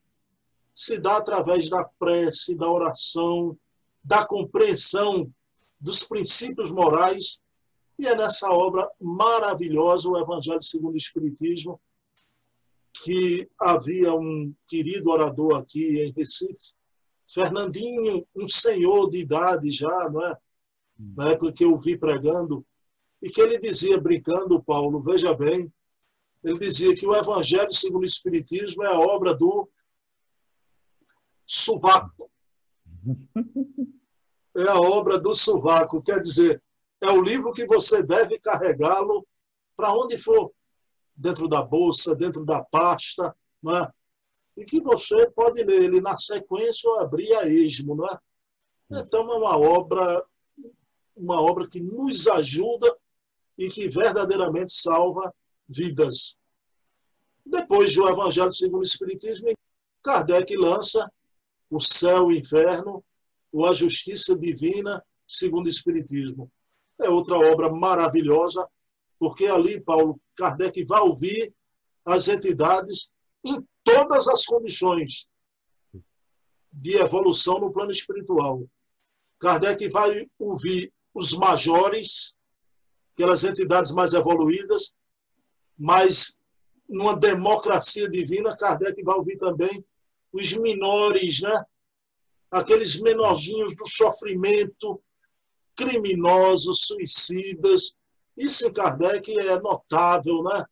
se 0.75 0.99
dá 0.99 1.19
através 1.19 1.69
da 1.69 1.85
prece, 1.85 2.57
da 2.57 2.71
oração, 2.71 3.57
da 4.03 4.25
compreensão 4.25 5.31
dos 5.79 6.05
princípios 6.05 6.71
morais. 6.71 7.41
E 7.99 8.07
é 8.07 8.15
nessa 8.17 8.51
obra 8.51 8.89
maravilhosa, 8.99 10.09
o 10.09 10.19
Evangelho 10.19 10.63
segundo 10.63 10.95
o 10.95 10.97
Espiritismo, 10.97 11.81
que 13.03 13.49
havia 13.59 14.13
um 14.15 14.55
querido 14.67 15.11
orador 15.11 15.57
aqui 15.57 16.03
em 16.03 16.13
Recife, 16.13 16.75
Fernandinho, 17.27 18.27
um 18.35 18.49
senhor 18.49 19.09
de 19.09 19.19
idade 19.19 19.71
já, 19.71 20.11
não 20.11 20.27
é? 20.27 20.37
Hum. 20.99 21.15
Na 21.17 21.31
época 21.31 21.53
que 21.53 21.65
eu 21.65 21.77
vi 21.79 21.97
pregando, 21.97 22.67
e 23.23 23.29
que 23.29 23.41
ele 23.41 23.59
dizia, 23.59 24.01
brincando, 24.01 24.63
Paulo, 24.63 25.03
veja 25.03 25.35
bem, 25.35 25.73
ele 26.43 26.59
dizia 26.59 26.95
que 26.95 27.07
o 27.07 27.15
Evangelho 27.15 27.73
segundo 27.73 28.03
o 28.03 28.07
Espiritismo 28.07 28.83
é 28.83 28.89
a 28.89 28.99
obra 28.99 29.35
do 29.35 29.69
sovaco. 31.45 32.31
é 34.57 34.63
a 34.69 34.79
obra 34.79 35.19
do 35.19 35.35
sovaco, 35.35 36.03
quer 36.03 36.21
dizer, 36.21 36.63
é 37.01 37.09
o 37.09 37.21
livro 37.21 37.53
que 37.53 37.67
você 37.67 38.03
deve 38.03 38.39
carregá-lo 38.39 39.27
para 39.77 39.93
onde 39.93 40.19
for, 40.19 40.53
dentro 41.21 41.47
da 41.47 41.61
bolsa, 41.61 42.17
dentro 42.17 42.45
da 42.47 42.65
pasta, 42.65 43.37
não 43.63 43.77
é? 43.77 43.93
e 44.57 44.65
que 44.65 44.81
você 44.81 45.31
pode 45.31 45.63
ler 45.63 45.83
ele 45.83 46.01
na 46.01 46.17
sequência 46.17 46.89
ou 46.89 46.99
abrir 46.99 47.33
a 47.35 47.47
esmo. 47.47 47.95
Não 47.95 48.07
é? 48.07 48.19
Então, 48.91 49.31
é 49.31 49.37
uma 49.37 49.57
obra, 49.57 50.25
uma 51.15 51.41
obra 51.41 51.69
que 51.69 51.81
nos 51.81 52.27
ajuda 52.27 52.95
e 53.57 53.69
que 53.69 53.89
verdadeiramente 53.89 54.73
salva 54.73 55.33
vidas. 55.69 56.39
Depois 57.45 57.95
do 57.95 58.09
Evangelho 58.09 58.53
segundo 58.53 58.81
o 58.81 58.87
Espiritismo, 58.87 59.49
Kardec 60.03 60.57
lança 60.57 61.11
o 61.71 61.79
céu 61.79 62.31
e 62.31 62.37
o 62.37 62.39
inferno, 62.39 63.05
ou 63.53 63.67
a 63.67 63.73
justiça 63.73 64.39
divina 64.39 65.05
segundo 65.27 65.67
o 65.67 65.71
Espiritismo. 65.71 66.51
É 67.01 67.09
outra 67.09 67.37
obra 67.37 67.71
maravilhosa, 67.71 68.67
porque 69.21 69.47
ali, 69.47 69.79
Paulo, 69.79 70.19
Kardec 70.35 70.83
vai 70.87 71.01
ouvir 71.03 71.55
as 72.07 72.27
entidades 72.27 73.11
em 73.45 73.63
todas 73.85 74.27
as 74.27 74.47
condições 74.47 75.29
de 76.73 76.97
evolução 76.97 77.61
no 77.61 77.71
plano 77.71 77.93
espiritual. 77.93 78.65
Kardec 79.39 79.87
vai 79.91 80.27
ouvir 80.39 80.91
os 81.13 81.33
majores, 81.33 82.35
aquelas 83.13 83.45
entidades 83.45 83.93
mais 83.93 84.15
evoluídas, 84.15 84.95
mas 85.77 86.41
numa 86.89 87.15
democracia 87.15 88.09
divina, 88.09 88.57
Kardec 88.57 89.03
vai 89.03 89.17
ouvir 89.17 89.37
também 89.37 89.85
os 90.33 90.53
menores, 90.55 91.43
né? 91.43 91.65
aqueles 92.51 92.99
menorzinhos 93.01 93.77
do 93.77 93.87
sofrimento, 93.87 95.03
criminosos, 95.77 96.87
suicidas. 96.87 97.95
Isso 98.37 98.67
em 98.67 98.73
Kardec 98.73 99.39
é 99.39 99.61
notável, 99.61 100.43
né? 100.43 100.65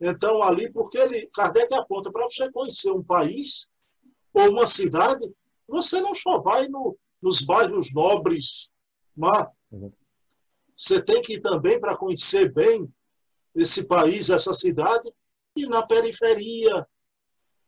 Então, 0.00 0.42
ali, 0.42 0.70
porque 0.72 0.98
ele, 0.98 1.26
Kardec 1.32 1.72
aponta 1.74 2.10
para 2.10 2.24
você 2.24 2.50
conhecer 2.50 2.90
um 2.90 3.02
país 3.02 3.70
ou 4.32 4.50
uma 4.50 4.66
cidade, 4.66 5.32
você 5.68 6.00
não 6.00 6.14
só 6.14 6.38
vai 6.38 6.68
no, 6.68 6.96
nos 7.20 7.42
bairros 7.42 7.92
nobres, 7.94 8.70
mas 9.16 9.46
você 10.76 11.00
tem 11.00 11.22
que 11.22 11.34
ir 11.34 11.40
também 11.40 11.78
para 11.78 11.96
conhecer 11.96 12.52
bem 12.52 12.92
esse 13.54 13.86
país, 13.86 14.30
essa 14.30 14.52
cidade, 14.52 15.10
e 15.54 15.66
na 15.66 15.86
periferia. 15.86 16.86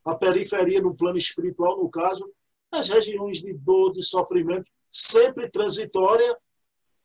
A 0.05 0.15
periferia, 0.15 0.83
no 0.83 0.95
plano 0.95 1.17
espiritual, 1.17 1.79
no 1.79 1.89
caso, 1.89 2.31
as 2.71 2.89
regiões 2.89 3.39
de 3.39 3.55
dor, 3.55 3.93
de 3.93 4.03
sofrimento, 4.03 4.71
sempre 4.91 5.49
transitória, 5.49 6.37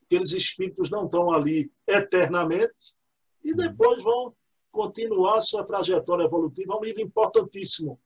aqueles 0.10 0.32
espíritos 0.32 0.90
não 0.90 1.06
estão 1.06 1.32
ali 1.32 1.72
eternamente, 1.88 2.98
e 3.44 3.54
depois 3.54 4.04
vão 4.04 4.36
continuar 4.72 5.40
sua 5.42 5.64
trajetória 5.64 6.26
evolutiva. 6.26 6.74
É 6.74 6.78
um 6.78 6.84
livro 6.84 7.02
importantíssimo, 7.02 8.00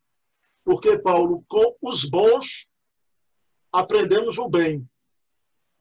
porque, 0.65 0.99
Paulo, 0.99 1.45
com 1.47 1.77
os 1.81 2.03
bons, 2.03 2.69
aprendemos 3.71 4.37
o 4.37 4.49
bem. 4.49 4.87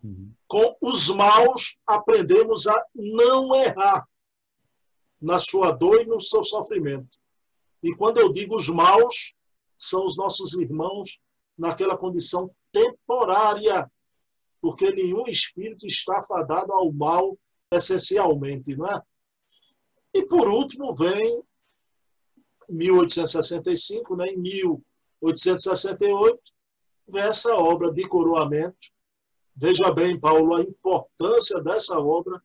Uhum. 0.02 0.32
Com 0.46 0.76
os 0.80 1.08
maus, 1.08 1.76
aprendemos 1.86 2.68
a 2.68 2.84
não 2.94 3.54
errar 3.54 4.06
na 5.20 5.38
sua 5.38 5.72
dor 5.72 6.00
e 6.00 6.06
no 6.06 6.20
seu 6.20 6.44
sofrimento. 6.44 7.18
E 7.82 7.94
quando 7.96 8.18
eu 8.18 8.32
digo 8.32 8.56
os 8.56 8.68
maus, 8.68 9.34
são 9.76 10.06
os 10.06 10.16
nossos 10.16 10.54
irmãos 10.54 11.18
naquela 11.58 11.96
condição 11.96 12.50
temporária, 12.72 13.90
porque 14.62 14.90
nenhum 14.92 15.26
espírito 15.26 15.86
está 15.88 16.22
fadado 16.22 16.72
ao 16.72 16.92
mal 16.92 17.36
essencialmente, 17.70 18.76
não 18.76 18.86
é? 18.86 19.02
E 20.14 20.24
por 20.24 20.48
último 20.48 20.94
vem 20.94 21.42
1865, 22.68 24.14
né? 24.14 24.26
em 24.28 24.38
1868, 24.38 26.40
vem 27.08 27.22
essa 27.22 27.56
obra 27.56 27.90
de 27.90 28.06
coroamento. 28.06 28.92
Veja 29.56 29.90
bem, 29.92 30.16
Paulo, 30.18 30.54
a 30.54 30.60
importância 30.60 31.60
dessa 31.60 31.98
obra, 31.98 32.40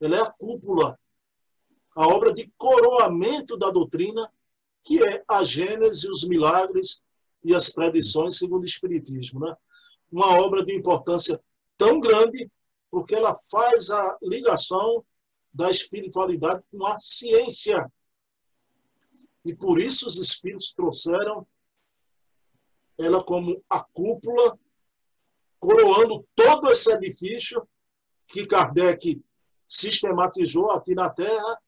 ela 0.00 0.16
é 0.16 0.22
a 0.22 0.32
cúpula, 0.32 0.98
a 1.94 2.06
obra 2.06 2.32
de 2.32 2.50
coroamento 2.56 3.58
da 3.58 3.70
doutrina, 3.70 4.32
que 4.84 5.04
é 5.04 5.22
a 5.28 5.42
Gênese, 5.42 6.08
os 6.08 6.26
milagres 6.26 7.02
e 7.44 7.54
as 7.54 7.68
predições 7.68 8.38
segundo 8.38 8.62
o 8.62 8.66
Espiritismo. 8.66 9.40
Né? 9.40 9.54
Uma 10.10 10.40
obra 10.40 10.64
de 10.64 10.74
importância 10.74 11.38
tão 11.78 12.00
grande, 12.00 12.50
porque 12.90 13.14
ela 13.14 13.34
faz 13.50 13.90
a 13.90 14.18
ligação 14.22 15.04
da 15.52 15.70
espiritualidade 15.70 16.62
com 16.70 16.86
a 16.86 16.98
ciência. 16.98 17.90
E 19.44 19.56
por 19.56 19.80
isso 19.80 20.06
os 20.06 20.18
espíritos 20.18 20.72
trouxeram 20.74 21.46
ela 22.98 23.22
como 23.22 23.62
a 23.70 23.82
cúpula, 23.82 24.58
coroando 25.58 26.26
todo 26.34 26.70
esse 26.70 26.90
edifício 26.92 27.66
que 28.26 28.46
Kardec 28.46 29.22
sistematizou 29.68 30.70
aqui 30.72 30.94
na 30.94 31.08
Terra, 31.08 31.60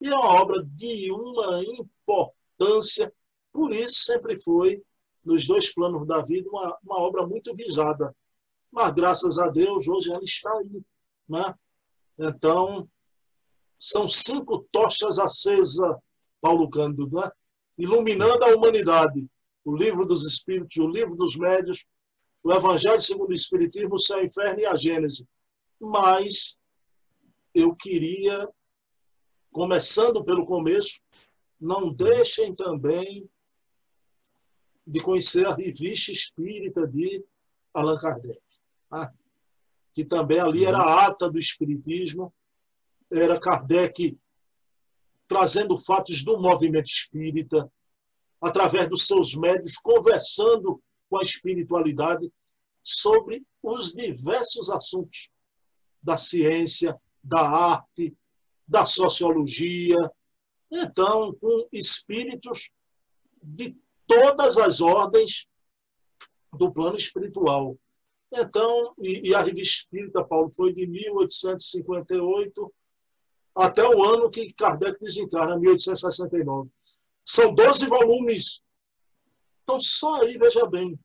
e 0.00 0.08
é 0.08 0.14
uma 0.14 0.40
obra 0.40 0.62
de 0.62 1.10
uma 1.10 1.62
importância, 1.64 3.12
por 3.52 3.72
isso 3.72 4.04
sempre 4.04 4.40
foi, 4.40 4.82
nos 5.24 5.46
dois 5.46 5.72
planos 5.72 6.06
da 6.06 6.22
vida, 6.22 6.48
uma, 6.50 6.78
uma 6.84 6.98
obra 7.00 7.26
muito 7.26 7.54
visada. 7.54 8.14
Mas 8.74 8.92
graças 8.92 9.38
a 9.38 9.48
Deus, 9.48 9.86
hoje 9.86 10.10
ela 10.10 10.24
está 10.24 10.52
aí. 10.52 10.82
Né? 11.28 11.54
Então, 12.18 12.88
são 13.78 14.08
cinco 14.08 14.66
tochas 14.72 15.20
acesas, 15.20 15.96
Paulo 16.40 16.68
Cândido, 16.68 17.08
né? 17.16 17.30
iluminando 17.78 18.44
a 18.44 18.48
humanidade. 18.48 19.28
O 19.64 19.76
livro 19.76 20.04
dos 20.04 20.26
Espíritos, 20.26 20.76
o 20.76 20.88
livro 20.88 21.14
dos 21.14 21.36
Médios, 21.36 21.86
o 22.42 22.52
Evangelho 22.52 23.00
segundo 23.00 23.30
o 23.30 23.34
Espiritismo, 23.34 23.94
o 23.94 23.98
Céu, 23.98 24.18
o 24.18 24.24
Inferno 24.24 24.58
e 24.58 24.66
a 24.66 24.74
Gênese. 24.74 25.24
Mas 25.80 26.58
eu 27.54 27.76
queria, 27.76 28.48
começando 29.52 30.24
pelo 30.24 30.44
começo, 30.44 31.00
não 31.60 31.94
deixem 31.94 32.52
também 32.52 33.30
de 34.84 35.00
conhecer 35.00 35.46
a 35.46 35.54
revista 35.54 36.10
espírita 36.10 36.84
de 36.88 37.24
Allan 37.72 37.98
Kardec? 37.98 38.42
Que 39.92 40.04
também 40.04 40.40
ali 40.40 40.64
era 40.64 40.78
a 40.78 41.06
ata 41.06 41.30
do 41.30 41.38
Espiritismo, 41.38 42.34
era 43.10 43.38
Kardec 43.38 44.18
trazendo 45.26 45.76
fatos 45.76 46.22
do 46.24 46.38
movimento 46.38 46.86
espírita, 46.86 47.70
através 48.40 48.88
dos 48.88 49.06
seus 49.06 49.34
médios, 49.34 49.76
conversando 49.76 50.82
com 51.08 51.18
a 51.18 51.22
espiritualidade 51.22 52.30
sobre 52.82 53.44
os 53.62 53.94
diversos 53.94 54.68
assuntos 54.68 55.30
da 56.02 56.16
ciência, 56.16 57.00
da 57.22 57.40
arte, 57.40 58.14
da 58.68 58.84
sociologia. 58.84 59.96
Então, 60.70 61.34
com 61.34 61.66
espíritos 61.72 62.70
de 63.42 63.76
todas 64.06 64.58
as 64.58 64.80
ordens 64.80 65.48
do 66.52 66.70
plano 66.70 66.96
espiritual. 66.96 67.76
Então, 68.36 68.94
e, 68.98 69.30
e 69.30 69.34
a 69.34 69.42
revista 69.42 69.84
espírita, 69.84 70.24
Paulo, 70.24 70.50
foi 70.50 70.72
de 70.72 70.86
1858 70.86 72.74
até 73.54 73.86
o 73.86 74.02
ano 74.02 74.30
que 74.30 74.52
Kardec 74.52 74.98
desencarna, 75.00 75.56
1869. 75.56 76.68
São 77.24 77.54
12 77.54 77.86
volumes. 77.86 78.62
Então, 79.62 79.78
só 79.80 80.20
aí, 80.20 80.36
veja 80.36 80.66
bem. 80.66 80.98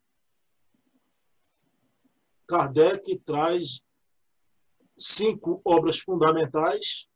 Kardec 2.48 3.20
traz 3.20 3.82
cinco 4.98 5.62
obras 5.64 6.00
fundamentais. 6.00 7.08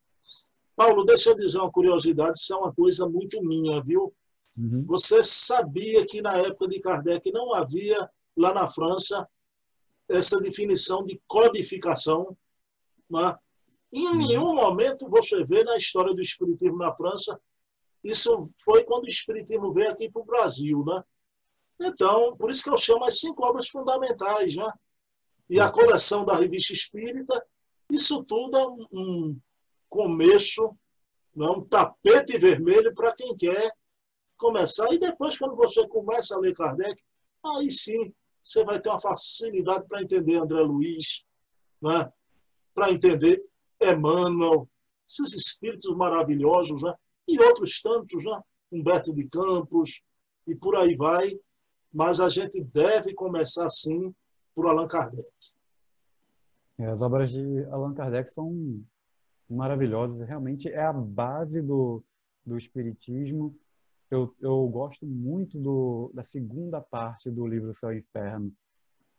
Paulo, 0.75 1.03
deixa 1.03 1.31
eu 1.31 1.35
dizer 1.35 1.57
uma 1.57 1.71
curiosidade, 1.71 2.37
isso 2.37 2.53
é 2.53 2.57
uma 2.57 2.73
coisa 2.73 3.09
muito 3.09 3.43
minha, 3.43 3.81
viu? 3.81 4.13
Uhum. 4.57 4.85
Você 4.87 5.23
sabia 5.23 6.05
que 6.05 6.21
na 6.21 6.37
época 6.37 6.67
de 6.67 6.79
Kardec 6.79 7.31
não 7.31 7.53
havia, 7.53 8.09
lá 8.37 8.53
na 8.53 8.67
França, 8.67 9.27
essa 10.09 10.39
definição 10.39 11.03
de 11.03 11.21
codificação? 11.27 12.37
Né? 13.09 13.35
Em 13.91 14.07
uhum. 14.07 14.17
nenhum 14.17 14.55
momento 14.55 15.09
você 15.09 15.43
vê 15.43 15.63
na 15.63 15.77
história 15.77 16.13
do 16.13 16.21
Espiritismo 16.21 16.77
na 16.77 16.93
França, 16.93 17.39
isso 18.03 18.37
foi 18.63 18.83
quando 18.83 19.05
o 19.05 19.09
Espiritismo 19.09 19.71
veio 19.71 19.91
aqui 19.91 20.11
para 20.11 20.21
o 20.21 20.25
Brasil, 20.25 20.83
né? 20.85 21.03
Então, 21.81 22.35
por 22.37 22.51
isso 22.51 22.63
que 22.63 22.69
eu 22.69 22.77
chamo 22.77 23.05
as 23.05 23.19
cinco 23.19 23.45
obras 23.45 23.69
fundamentais, 23.69 24.55
né? 24.55 24.67
E 25.49 25.59
a 25.59 25.71
coleção 25.71 26.25
da 26.25 26.35
Revista 26.35 26.73
Espírita, 26.73 27.45
isso 27.89 28.23
tudo 28.23 28.57
é 28.57 28.67
um, 28.91 29.39
começo, 29.89 30.75
né? 31.35 31.45
um 31.47 31.63
tapete 31.63 32.37
vermelho 32.37 32.93
para 32.95 33.13
quem 33.13 33.35
quer 33.35 33.71
começar. 34.37 34.91
E 34.91 34.97
depois, 34.97 35.37
quando 35.37 35.55
você 35.55 35.87
começa 35.87 36.35
a 36.35 36.39
ler 36.39 36.55
Kardec, 36.55 37.01
aí 37.45 37.69
sim 37.69 38.13
você 38.43 38.63
vai 38.63 38.79
ter 38.79 38.89
uma 38.89 38.99
facilidade 38.99 39.87
para 39.87 40.01
entender 40.01 40.35
André 40.35 40.61
Luiz, 40.61 41.25
né? 41.81 42.11
para 42.73 42.91
entender 42.91 43.41
Emmanuel, 43.81 44.67
esses 45.09 45.33
espíritos 45.33 45.95
maravilhosos, 45.95 46.81
né? 46.81 46.93
e 47.27 47.39
outros 47.39 47.81
tantos, 47.81 48.23
né? 48.25 48.41
Humberto 48.71 49.13
de 49.13 49.27
Campos, 49.29 50.01
e 50.47 50.55
por 50.55 50.75
aí 50.75 50.95
vai. 50.95 51.31
Mas 51.91 52.19
a 52.19 52.27
gente 52.27 52.61
deve 52.63 53.13
começar, 53.13 53.69
sim, 53.69 54.13
por 54.55 54.67
Allan 54.67 54.87
Kardec. 54.87 55.29
É, 56.79 56.87
as 56.87 57.01
obras 57.01 57.31
de 57.31 57.63
Allan 57.65 57.93
Kardec 57.93 58.31
são 58.31 58.83
maravilhosas. 59.47 60.27
Realmente 60.27 60.67
é 60.69 60.83
a 60.83 60.91
base 60.91 61.61
do, 61.61 62.03
do 62.43 62.57
Espiritismo. 62.57 63.55
Eu, 64.13 64.31
eu 64.39 64.67
gosto 64.67 65.07
muito 65.07 65.57
do, 65.59 66.11
da 66.13 66.21
segunda 66.21 66.79
parte 66.79 67.31
do 67.31 67.47
livro 67.47 67.73
Céu 67.73 67.91
e 67.91 67.97
Inferno. 67.97 68.53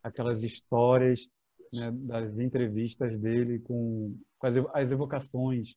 Aquelas 0.01 0.41
histórias 0.41 1.29
né, 1.73 1.91
das 1.91 2.39
entrevistas 2.39 3.19
dele 3.19 3.59
com, 3.59 4.17
com 4.39 4.47
as, 4.47 4.55
as 4.73 4.93
evocações. 4.93 5.75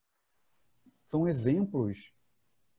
São 1.08 1.28
exemplos 1.28 2.12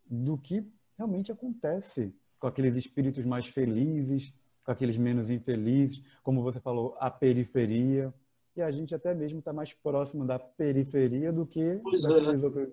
do 0.06 0.38
que 0.38 0.64
realmente 0.96 1.32
acontece 1.32 2.14
com 2.38 2.46
aqueles 2.46 2.76
espíritos 2.76 3.24
mais 3.24 3.48
felizes, 3.48 4.32
com 4.62 4.70
aqueles 4.70 4.96
menos 4.96 5.30
infelizes, 5.30 6.00
como 6.22 6.44
você 6.44 6.60
falou, 6.60 6.96
a 7.00 7.10
periferia. 7.10 8.14
E 8.54 8.62
a 8.62 8.70
gente 8.70 8.94
até 8.94 9.12
mesmo 9.12 9.40
está 9.40 9.52
mais 9.52 9.72
próximo 9.72 10.24
da 10.24 10.38
periferia 10.38 11.32
do 11.32 11.44
que 11.44 11.80
pois 11.82 12.04
é. 12.04 12.44
Outros... 12.44 12.68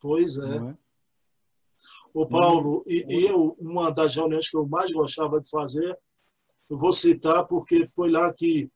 Pois 0.00 0.38
é. 0.38 0.56
é. 0.56 0.85
Ô 2.12 2.26
Paulo, 2.26 2.82
e, 2.86 3.04
e, 3.08 3.26
eu, 3.26 3.56
uma 3.58 3.90
das 3.90 4.14
reuniões 4.14 4.48
que 4.48 4.56
eu 4.56 4.66
mais 4.66 4.90
gostava 4.90 5.40
de 5.40 5.48
fazer, 5.50 5.98
eu 6.70 6.78
vou 6.78 6.92
citar 6.92 7.46
porque 7.46 7.86
foi 7.86 8.10
lá 8.10 8.32
que 8.32 8.70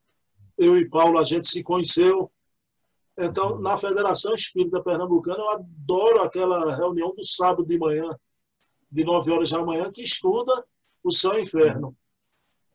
eu 0.58 0.76
e 0.76 0.88
Paulo 0.88 1.18
a 1.18 1.24
gente 1.24 1.48
se 1.48 1.62
conheceu. 1.62 2.30
Então, 3.18 3.58
na 3.58 3.76
Federação 3.76 4.34
Espírita 4.34 4.82
Pernambucana, 4.82 5.38
eu 5.38 5.50
adoro 5.50 6.22
aquela 6.22 6.76
reunião 6.76 7.14
do 7.14 7.24
sábado 7.24 7.64
de 7.64 7.78
manhã, 7.78 8.10
de 8.90 9.04
9 9.04 9.30
horas 9.30 9.50
da 9.50 9.64
manhã, 9.64 9.90
que 9.90 10.02
estuda 10.02 10.64
o 11.02 11.10
céu 11.10 11.34
e 11.34 11.38
o 11.38 11.42
inferno. 11.42 11.96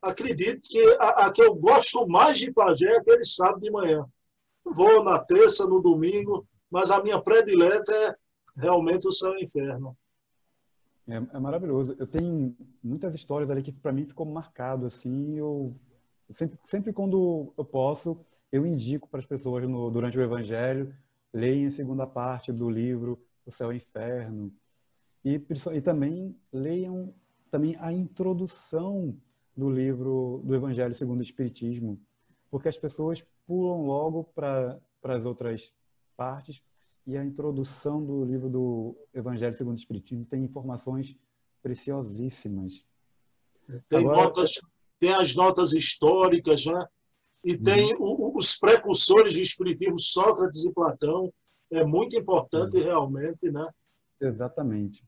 Acredito 0.01 0.67
que 0.67 0.83
a, 0.99 1.25
a, 1.25 1.31
que 1.31 1.43
eu 1.43 1.55
gosto 1.55 2.07
mais 2.07 2.37
de 2.37 2.51
fazer 2.51 2.87
é 2.87 2.97
aquele 2.97 3.23
sábado 3.23 3.59
de 3.59 3.71
manhã. 3.71 4.05
Vou 4.63 5.03
na 5.03 5.19
terça, 5.19 5.67
no 5.67 5.81
domingo, 5.81 6.47
mas 6.69 6.89
a 6.89 7.01
minha 7.01 7.21
predileta 7.21 7.93
é 7.93 8.15
realmente 8.55 9.07
o 9.07 9.11
céu 9.11 9.33
e 9.33 9.41
o 9.41 9.43
inferno. 9.43 9.97
É, 11.07 11.15
é 11.15 11.39
maravilhoso. 11.39 11.95
Eu 11.99 12.07
tenho 12.07 12.55
muitas 12.83 13.13
histórias 13.13 13.49
ali 13.49 13.61
que 13.61 13.71
para 13.71 13.91
mim 13.91 14.05
ficou 14.05 14.25
marcado 14.25 14.85
assim. 14.85 15.37
Eu 15.37 15.75
sempre, 16.31 16.59
sempre 16.65 16.93
quando 16.93 17.53
eu 17.57 17.65
posso, 17.65 18.19
eu 18.51 18.65
indico 18.65 19.07
para 19.07 19.19
as 19.19 19.25
pessoas 19.25 19.67
no, 19.67 19.89
durante 19.91 20.17
o 20.17 20.21
Evangelho 20.21 20.93
leiam 21.33 21.67
a 21.67 21.71
segunda 21.71 22.07
parte 22.07 22.51
do 22.51 22.69
livro 22.69 23.19
O 23.45 23.51
Céu 23.51 23.71
e 23.71 23.75
o 23.75 23.77
Inferno, 23.77 24.53
e, 25.23 25.41
e 25.73 25.81
também 25.81 26.35
leiam 26.51 27.13
também 27.51 27.75
a 27.79 27.91
introdução 27.91 29.15
do 29.55 29.69
livro 29.69 30.41
do 30.43 30.55
Evangelho 30.55 30.93
segundo 30.93 31.19
o 31.19 31.23
Espiritismo, 31.23 31.99
porque 32.49 32.69
as 32.69 32.77
pessoas 32.77 33.25
pulam 33.45 33.85
logo 33.85 34.23
para 34.23 34.79
as 35.03 35.25
outras 35.25 35.73
partes 36.15 36.61
e 37.05 37.17
a 37.17 37.23
introdução 37.23 38.03
do 38.03 38.25
livro 38.25 38.49
do 38.49 38.95
Evangelho 39.13 39.55
segundo 39.55 39.75
o 39.75 39.79
Espiritismo 39.79 40.25
tem 40.25 40.43
informações 40.43 41.15
preciosíssimas. 41.61 42.83
Tem, 43.87 43.99
Agora, 43.99 44.23
notas, 44.23 44.51
tem 44.99 45.13
as 45.13 45.35
notas 45.35 45.73
históricas, 45.73 46.65
né? 46.65 46.85
e 47.45 47.53
uhum. 47.53 47.63
tem 47.63 47.95
o, 47.99 48.37
os 48.37 48.57
precursores 48.57 49.35
do 49.35 49.41
Espiritismo, 49.41 49.99
Sócrates 49.99 50.65
e 50.65 50.73
Platão. 50.73 51.31
É 51.71 51.85
muito 51.85 52.17
importante, 52.17 52.77
uhum. 52.77 52.83
realmente, 52.83 53.51
né? 53.51 53.67
Exatamente. 54.19 55.03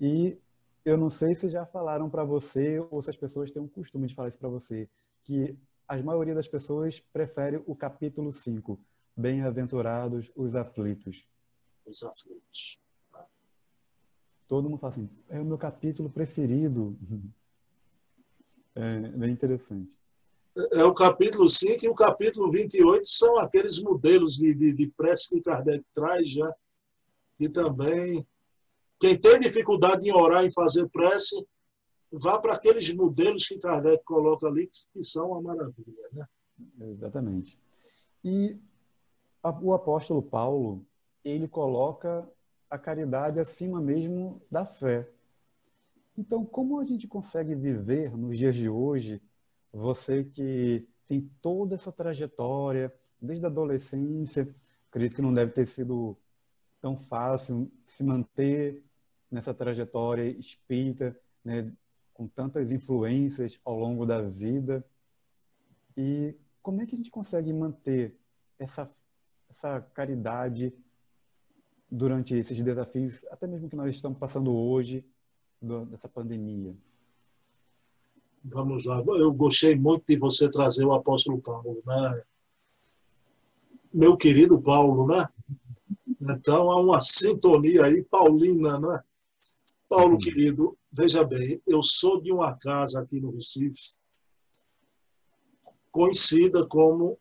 E 0.00 0.38
eu 0.84 0.96
não 0.96 1.10
sei 1.10 1.34
se 1.34 1.48
já 1.48 1.66
falaram 1.66 2.08
para 2.08 2.24
você 2.24 2.78
ou 2.90 3.02
se 3.02 3.10
as 3.10 3.16
pessoas 3.16 3.50
têm 3.50 3.62
um 3.62 3.68
costume 3.68 4.06
de 4.06 4.14
falar 4.14 4.28
isso 4.28 4.38
para 4.38 4.48
você, 4.48 4.88
que 5.24 5.56
a 5.88 6.00
maioria 6.02 6.34
das 6.34 6.48
pessoas 6.48 7.00
prefere 7.12 7.60
o 7.66 7.74
capítulo 7.74 8.32
5, 8.32 8.78
Bem-aventurados 9.14 10.30
os 10.34 10.56
aflitos. 10.56 11.26
Os 11.86 12.02
aflitos. 12.02 12.78
Todo 14.46 14.68
mundo 14.68 14.78
fala 14.78 14.92
assim, 14.92 15.08
é 15.28 15.40
o 15.40 15.44
meu 15.44 15.58
capítulo 15.58 16.10
preferido. 16.10 16.96
É 18.74 18.98
bem 19.10 19.32
interessante. 19.32 19.96
É 20.72 20.84
o 20.84 20.92
capítulo 20.92 21.48
5 21.48 21.84
e 21.84 21.88
o 21.88 21.94
capítulo 21.94 22.50
28 22.50 23.06
são 23.08 23.38
aqueles 23.38 23.82
modelos 23.82 24.34
de, 24.34 24.54
de, 24.54 24.74
de 24.74 24.90
prece 24.90 25.30
que 25.30 25.40
Kardec 25.40 25.82
traz 25.94 26.30
já, 26.30 26.54
que 27.38 27.48
também 27.48 28.26
quem 29.00 29.18
tem 29.18 29.40
dificuldade 29.40 30.08
em 30.08 30.12
orar, 30.12 30.44
em 30.44 30.52
fazer 30.52 30.88
prece, 30.90 31.34
vá 32.12 32.38
para 32.38 32.54
aqueles 32.54 32.94
modelos 32.94 33.46
que 33.46 33.58
Kardec 33.58 34.04
coloca 34.04 34.46
ali, 34.46 34.68
que 34.92 35.02
são 35.02 35.30
uma 35.30 35.40
maravilha. 35.40 36.08
Né? 36.12 36.26
Exatamente. 36.82 37.58
E 38.22 38.56
o 39.60 39.72
apóstolo 39.72 40.22
Paulo, 40.22 40.86
ele 41.24 41.48
coloca 41.48 42.28
a 42.68 42.78
caridade 42.78 43.38
acima 43.38 43.80
mesmo 43.80 44.42
da 44.50 44.64
fé. 44.64 45.08
Então, 46.16 46.44
como 46.44 46.80
a 46.80 46.84
gente 46.84 47.06
consegue 47.06 47.54
viver 47.54 48.16
nos 48.16 48.36
dias 48.36 48.54
de 48.54 48.68
hoje, 48.68 49.22
você 49.72 50.24
que 50.24 50.86
tem 51.08 51.30
toda 51.40 51.74
essa 51.74 51.92
trajetória, 51.92 52.92
desde 53.20 53.44
a 53.44 53.48
adolescência, 53.48 54.54
acredito 54.88 55.16
que 55.16 55.22
não 55.22 55.32
deve 55.32 55.52
ter 55.52 55.66
sido 55.66 56.16
tão 56.80 56.96
fácil 56.96 57.70
se 57.84 58.02
manter 58.02 58.84
nessa 59.30 59.54
trajetória 59.54 60.24
espírita, 60.24 61.18
né, 61.44 61.72
com 62.12 62.26
tantas 62.26 62.70
influências 62.70 63.58
ao 63.64 63.78
longo 63.78 64.04
da 64.04 64.20
vida. 64.20 64.84
E 65.96 66.36
como 66.62 66.82
é 66.82 66.86
que 66.86 66.94
a 66.94 66.98
gente 66.98 67.10
consegue 67.10 67.52
manter 67.52 68.18
essa, 68.58 68.90
essa 69.48 69.80
caridade 69.80 70.74
durante 71.92 72.34
esses 72.34 72.60
desafios, 72.62 73.22
até 73.30 73.46
mesmo 73.46 73.68
que 73.68 73.76
nós 73.76 73.94
estamos 73.94 74.18
passando 74.18 74.50
hoje, 74.50 75.04
do, 75.60 75.84
dessa 75.84 76.08
pandemia? 76.08 76.74
Vamos 78.42 78.84
lá. 78.84 79.04
Eu 79.18 79.30
gostei 79.30 79.76
muito 79.76 80.04
de 80.08 80.16
você 80.16 80.50
trazer 80.50 80.86
o 80.86 80.94
apóstolo 80.94 81.40
Paulo, 81.40 81.82
né? 81.86 82.22
Meu 83.92 84.16
querido 84.16 84.60
Paulo, 84.60 85.06
né? 85.06 85.28
Então 86.18 86.70
há 86.70 86.80
uma 86.80 87.00
sintonia 87.00 87.84
aí 87.84 88.02
paulina, 88.02 88.80
né? 88.80 89.04
Paulo, 89.86 90.16
querido, 90.16 90.76
veja 90.90 91.22
bem, 91.22 91.60
eu 91.66 91.82
sou 91.82 92.22
de 92.22 92.32
uma 92.32 92.56
casa 92.56 93.00
aqui 93.00 93.20
no 93.20 93.32
Recife, 93.32 93.96
conhecida 95.90 96.66
como 96.66 97.18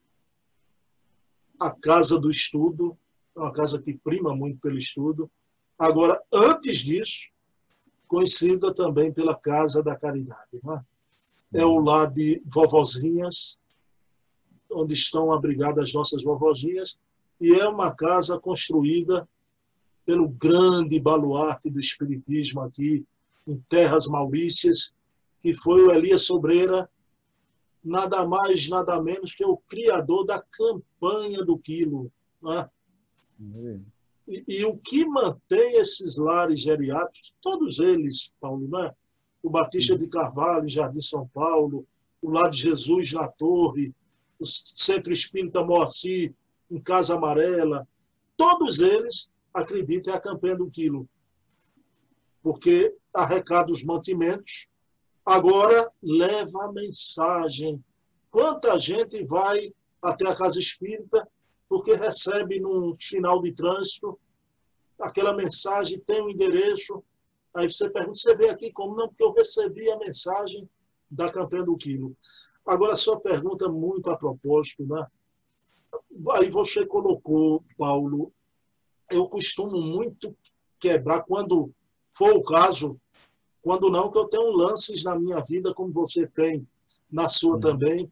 a 1.60 1.70
Casa 1.70 2.18
do 2.18 2.32
Estudo, 2.32 2.98
uma 3.36 3.52
casa 3.52 3.82
que 3.82 3.98
prima 3.98 4.36
muito 4.36 4.60
pelo 4.60 4.78
estudo. 4.78 5.30
Agora, 5.78 6.22
antes 6.32 6.80
disso, 6.80 7.30
conhecida 8.08 8.74
também 8.74 9.12
pela 9.12 9.36
Casa 9.36 9.82
da 9.82 9.96
Caridade. 9.96 10.60
É? 11.54 11.62
é 11.62 11.66
o 11.66 11.80
lar 11.80 12.12
de 12.12 12.42
vovozinhas, 12.46 13.58
onde 14.72 14.94
estão 14.94 15.32
abrigadas 15.32 15.86
as 15.86 15.94
nossas 15.94 16.24
vovozinhas, 16.24 16.98
e 17.40 17.54
é 17.54 17.68
uma 17.68 17.92
casa 17.92 18.40
construída 18.40 19.28
pelo 20.06 20.30
grande 20.30 21.00
baluarte 21.00 21.70
do 21.72 21.80
Espiritismo 21.80 22.62
aqui 22.62 23.06
em 23.48 23.58
Terras 23.70 24.08
Maurícias, 24.08 24.94
que 25.42 25.54
foi 25.54 25.82
o 25.82 25.92
Elias 25.92 26.24
Sobreira, 26.24 26.90
nada 27.84 28.26
mais, 28.28 28.70
nada 28.70 29.02
menos 29.02 29.34
que 29.34 29.44
o 29.44 29.58
criador 29.58 30.26
da 30.26 30.42
campanha 30.42 31.44
do 31.44 31.58
quilo. 31.58 32.12
Né? 32.42 32.70
E, 34.28 34.44
e, 34.48 34.66
o 34.66 34.78
que 34.78 35.06
mantém 35.06 35.76
esses 35.78 36.18
lares 36.18 36.62
geriátricos, 36.62 37.34
todos 37.42 37.80
eles, 37.80 38.34
Paulo, 38.40 38.68
né? 38.68 38.94
o 39.42 39.50
Batista 39.50 39.98
de 39.98 40.08
Carvalho, 40.08 40.70
Jardim 40.70 41.02
São 41.02 41.28
Paulo, 41.28 41.86
o 42.22 42.30
Lar 42.30 42.50
de 42.50 42.58
Jesus 42.58 43.12
na 43.12 43.28
Torre, 43.28 43.94
o 44.40 44.46
Centro 44.46 45.12
Espírita 45.12 45.64
Moacir, 45.64 46.34
em 46.70 46.80
Casa 46.80 47.16
Amarela, 47.16 47.88
todos 48.38 48.80
eles 48.80 49.30
acredita, 49.54 50.12
é 50.12 50.14
a 50.14 50.20
campanha 50.20 50.56
do 50.56 50.70
quilo. 50.70 51.08
Porque 52.42 52.96
arrecada 53.14 53.72
os 53.72 53.84
mantimentos, 53.84 54.68
agora 55.26 55.92
leva 56.02 56.66
a 56.66 56.72
mensagem. 56.72 57.84
Quanta 58.30 58.80
gente 58.80 59.26
vai 59.26 59.74
até 60.02 60.28
a 60.28 60.36
casa 60.36 60.60
espírita 60.60 61.28
porque 61.72 61.94
recebe 61.94 62.60
num 62.60 62.98
final 63.00 63.42
de 63.42 63.54
trânsito 63.54 64.20
aquela 65.00 65.34
mensagem, 65.34 66.02
tem 66.02 66.22
um 66.22 66.30
endereço, 66.30 67.02
aí 67.54 67.72
você 67.72 67.90
pergunta, 67.90 68.20
você 68.20 68.36
veio 68.36 68.52
aqui 68.52 68.74
como? 68.74 68.94
Não, 68.94 69.08
porque 69.08 69.24
eu 69.24 69.32
recebi 69.32 69.90
a 69.90 69.98
mensagem 69.98 70.70
da 71.10 71.32
campanha 71.32 71.64
do 71.64 71.78
quilo. 71.78 72.14
Agora, 72.66 72.94
sua 72.94 73.22
pergunta 73.22 73.68
é 73.68 73.70
muito 73.70 74.12
a 74.12 74.18
propósito, 74.18 74.86
né? 74.86 75.08
Aí 76.34 76.50
você 76.50 76.86
colocou, 76.86 77.64
Paulo, 77.78 78.34
eu 79.10 79.30
costumo 79.30 79.82
muito 79.82 80.36
quebrar, 80.78 81.24
quando 81.24 81.74
for 82.14 82.34
o 82.34 82.44
caso, 82.44 83.00
quando 83.62 83.90
não, 83.90 84.12
que 84.12 84.18
eu 84.18 84.28
tenho 84.28 84.52
lances 84.52 85.06
na 85.06 85.18
minha 85.18 85.40
vida, 85.40 85.74
como 85.74 85.94
você 85.94 86.28
tem 86.28 86.68
na 87.10 87.30
sua 87.30 87.54
uhum. 87.54 87.60
também, 87.62 88.12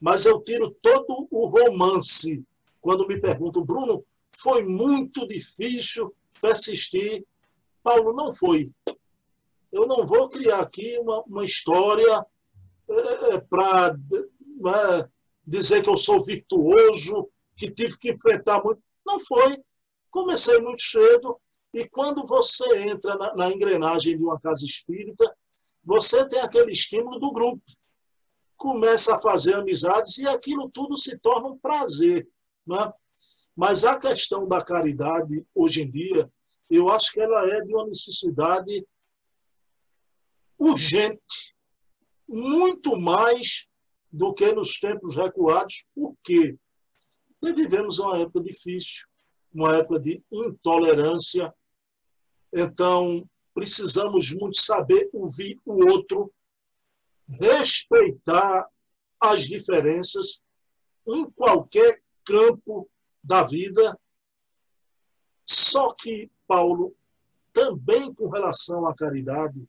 mas 0.00 0.26
eu 0.26 0.42
tiro 0.42 0.76
todo 0.82 1.28
o 1.30 1.46
romance 1.46 2.44
quando 2.86 3.04
me 3.04 3.20
perguntam, 3.20 3.64
Bruno, 3.64 4.06
foi 4.36 4.62
muito 4.62 5.26
difícil 5.26 6.14
persistir. 6.40 7.26
Paulo, 7.82 8.12
não 8.12 8.30
foi. 8.32 8.70
Eu 9.72 9.88
não 9.88 10.06
vou 10.06 10.28
criar 10.28 10.60
aqui 10.60 10.96
uma, 11.00 11.20
uma 11.22 11.44
história 11.44 12.24
é, 12.88 13.38
para 13.38 13.88
é, 13.88 15.08
dizer 15.44 15.82
que 15.82 15.90
eu 15.90 15.96
sou 15.96 16.24
virtuoso, 16.24 17.28
que 17.56 17.72
tive 17.72 17.98
que 17.98 18.12
enfrentar 18.12 18.62
muito. 18.62 18.80
Não 19.04 19.18
foi. 19.18 19.58
Comecei 20.08 20.60
muito 20.60 20.82
cedo, 20.84 21.40
e 21.74 21.88
quando 21.88 22.24
você 22.24 22.88
entra 22.88 23.16
na, 23.16 23.34
na 23.34 23.50
engrenagem 23.50 24.16
de 24.16 24.22
uma 24.22 24.38
casa 24.38 24.64
espírita, 24.64 25.36
você 25.84 26.24
tem 26.28 26.38
aquele 26.38 26.70
estímulo 26.70 27.18
do 27.18 27.32
grupo. 27.32 27.64
Começa 28.56 29.16
a 29.16 29.18
fazer 29.18 29.56
amizades 29.56 30.18
e 30.18 30.28
aquilo 30.28 30.70
tudo 30.70 30.96
se 30.96 31.18
torna 31.18 31.48
um 31.48 31.58
prazer. 31.58 32.28
Né? 32.66 32.92
Mas 33.54 33.84
a 33.84 33.98
questão 33.98 34.46
da 34.46 34.62
caridade, 34.62 35.46
hoje 35.54 35.82
em 35.82 35.90
dia, 35.90 36.30
eu 36.68 36.90
acho 36.90 37.12
que 37.12 37.20
ela 37.20 37.46
é 37.46 37.60
de 37.62 37.72
uma 37.72 37.86
necessidade 37.86 38.86
urgente, 40.58 41.54
muito 42.28 42.96
mais 42.96 43.66
do 44.12 44.34
que 44.34 44.52
nos 44.52 44.78
tempos 44.78 45.14
recuados. 45.14 45.84
Porque 45.94 46.56
vivemos 47.42 47.98
uma 47.98 48.18
época 48.18 48.42
difícil, 48.42 49.06
uma 49.54 49.76
época 49.76 50.00
de 50.00 50.22
intolerância. 50.32 51.54
Então, 52.52 53.28
precisamos 53.54 54.32
muito 54.32 54.60
saber 54.60 55.08
ouvir 55.12 55.58
o 55.64 55.90
outro, 55.90 56.32
respeitar 57.40 58.68
as 59.20 59.42
diferenças 59.42 60.42
em 61.08 61.30
qualquer 61.30 62.02
campo 62.26 62.88
da 63.22 63.42
vida. 63.42 63.98
Só 65.46 65.94
que, 65.94 66.30
Paulo, 66.46 66.94
também 67.52 68.12
com 68.12 68.28
relação 68.28 68.86
à 68.86 68.94
caridade, 68.94 69.66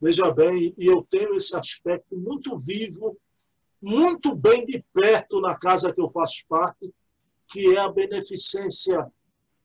veja 0.00 0.32
bem, 0.32 0.74
e 0.76 0.86
eu 0.86 1.06
tenho 1.08 1.34
esse 1.34 1.54
aspecto 1.54 2.16
muito 2.16 2.58
vivo, 2.58 3.16
muito 3.80 4.34
bem 4.34 4.66
de 4.66 4.84
perto 4.92 5.40
na 5.40 5.56
casa 5.56 5.92
que 5.92 6.00
eu 6.00 6.10
faço 6.10 6.44
parte, 6.48 6.92
que 7.46 7.76
é 7.76 7.78
a 7.78 7.88
beneficência, 7.88 9.06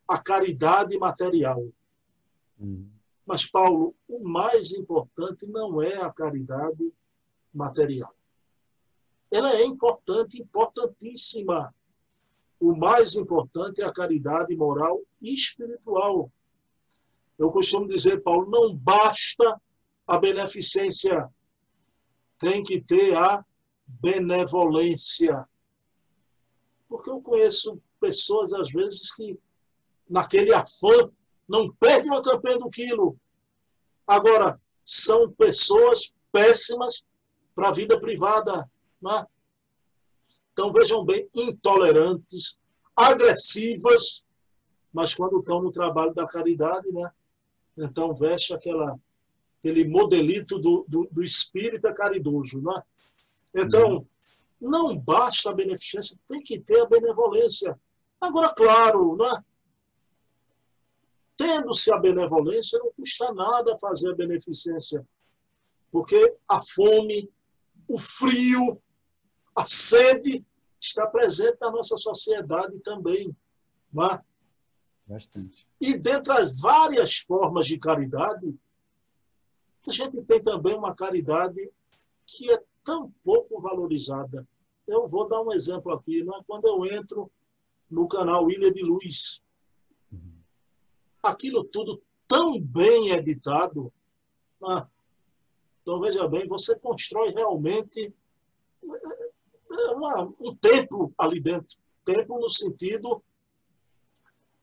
a 0.07 0.21
caridade 0.21 0.97
material. 0.99 1.63
Hum. 2.59 2.89
Mas, 3.25 3.45
Paulo, 3.45 3.95
o 4.07 4.19
mais 4.27 4.71
importante 4.71 5.47
não 5.47 5.81
é 5.81 5.97
a 5.97 6.11
caridade 6.11 6.93
material. 7.53 8.13
Ela 9.29 9.51
é 9.53 9.63
importante, 9.63 10.41
importantíssima. 10.41 11.73
O 12.59 12.75
mais 12.75 13.15
importante 13.15 13.81
é 13.81 13.85
a 13.85 13.93
caridade 13.93 14.55
moral 14.55 15.01
e 15.21 15.33
espiritual. 15.33 16.31
Eu 17.37 17.51
costumo 17.51 17.87
dizer, 17.87 18.21
Paulo, 18.23 18.49
não 18.49 18.75
basta 18.75 19.61
a 20.07 20.17
beneficência, 20.17 21.29
tem 22.39 22.63
que 22.63 22.81
ter 22.81 23.15
a 23.15 23.45
benevolência. 23.85 25.47
Porque 26.89 27.09
eu 27.09 27.21
conheço 27.21 27.79
pessoas, 27.99 28.53
às 28.53 28.71
vezes, 28.71 29.13
que 29.13 29.37
naquele 30.09 30.53
afã 30.53 31.11
não 31.47 31.71
perdem 31.73 32.11
uma 32.11 32.21
campanha 32.21 32.57
do 32.57 32.69
quilo. 32.69 33.19
Agora, 34.05 34.59
são 34.83 35.31
pessoas 35.31 36.13
péssimas 36.31 37.03
para 37.53 37.69
a 37.69 37.73
vida 37.73 37.99
privada. 37.99 38.69
Não 39.01 39.19
é? 39.19 39.27
Então, 40.57 40.71
vejam 40.71 41.05
bem, 41.05 41.29
intolerantes, 41.35 42.57
agressivas, 42.95 44.25
mas 44.91 45.13
quando 45.13 45.37
estão 45.37 45.61
no 45.61 45.71
trabalho 45.71 46.15
da 46.15 46.25
caridade, 46.25 46.91
né? 46.91 47.11
Então, 47.77 48.11
veste 48.15 48.55
aquela, 48.55 48.97
aquele 49.59 49.87
modelito 49.87 50.57
do, 50.57 50.83
do, 50.87 51.07
do 51.11 51.23
espírita 51.23 51.93
caridoso, 51.93 52.59
né? 52.59 52.73
Então, 53.55 54.07
não 54.59 54.97
basta 54.97 55.51
a 55.51 55.53
beneficência, 55.53 56.17
tem 56.27 56.41
que 56.41 56.59
ter 56.59 56.81
a 56.81 56.87
benevolência. 56.87 57.79
Agora, 58.19 58.51
claro, 58.51 59.15
né? 59.15 59.43
tendo-se 61.37 61.93
a 61.93 61.99
benevolência, 61.99 62.79
não 62.79 62.91
custa 62.93 63.31
nada 63.31 63.77
fazer 63.77 64.09
a 64.09 64.15
beneficência, 64.15 65.07
porque 65.91 66.35
a 66.49 66.59
fome, 66.59 67.29
o 67.87 67.99
frio, 67.99 68.81
a 69.57 69.65
sede 69.65 70.45
está 70.79 71.07
presente 71.07 71.57
na 71.59 71.71
nossa 71.71 71.97
sociedade 71.97 72.79
também. 72.81 73.35
Não 73.91 74.05
é? 74.05 74.23
Bastante. 75.07 75.67
E 75.81 75.97
dentre 75.97 76.31
as 76.31 76.61
várias 76.61 77.17
formas 77.17 77.65
de 77.65 77.79
caridade, 77.79 78.55
a 79.87 79.91
gente 79.91 80.21
tem 80.25 80.43
também 80.43 80.75
uma 80.75 80.93
caridade 80.93 81.71
que 82.27 82.51
é 82.51 82.63
tão 82.83 83.11
pouco 83.23 83.59
valorizada. 83.59 84.47
Eu 84.87 85.07
vou 85.07 85.27
dar 85.27 85.41
um 85.41 85.51
exemplo 85.51 85.91
aqui. 85.91 86.21
É? 86.21 86.43
Quando 86.45 86.67
eu 86.67 86.85
entro 86.85 87.31
no 87.89 88.07
canal 88.07 88.51
Ilha 88.51 88.71
de 88.71 88.83
Luz, 88.83 89.41
uhum. 90.11 90.37
aquilo 91.23 91.63
tudo 91.63 91.99
tão 92.27 92.61
bem 92.61 93.09
editado. 93.09 93.91
Né? 94.61 94.87
Então, 95.81 95.99
veja 95.99 96.27
bem, 96.27 96.45
você 96.45 96.77
constrói 96.77 97.31
realmente 97.31 98.13
uma, 99.69 100.33
um 100.39 100.55
templo 100.55 101.13
ali 101.17 101.39
dentro. 101.39 101.77
Templo 102.05 102.39
no 102.39 102.49
sentido 102.49 103.21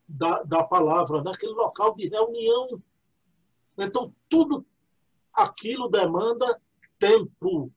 da, 0.09 0.43
da 0.43 0.65
palavra, 0.65 1.23
naquele 1.23 1.53
local 1.53 1.95
de 1.95 2.09
reunião. 2.09 2.83
Então, 3.79 4.15
tudo 4.29 4.65
aquilo 5.33 5.89
demanda 5.89 6.61
tempo. 6.99 7.71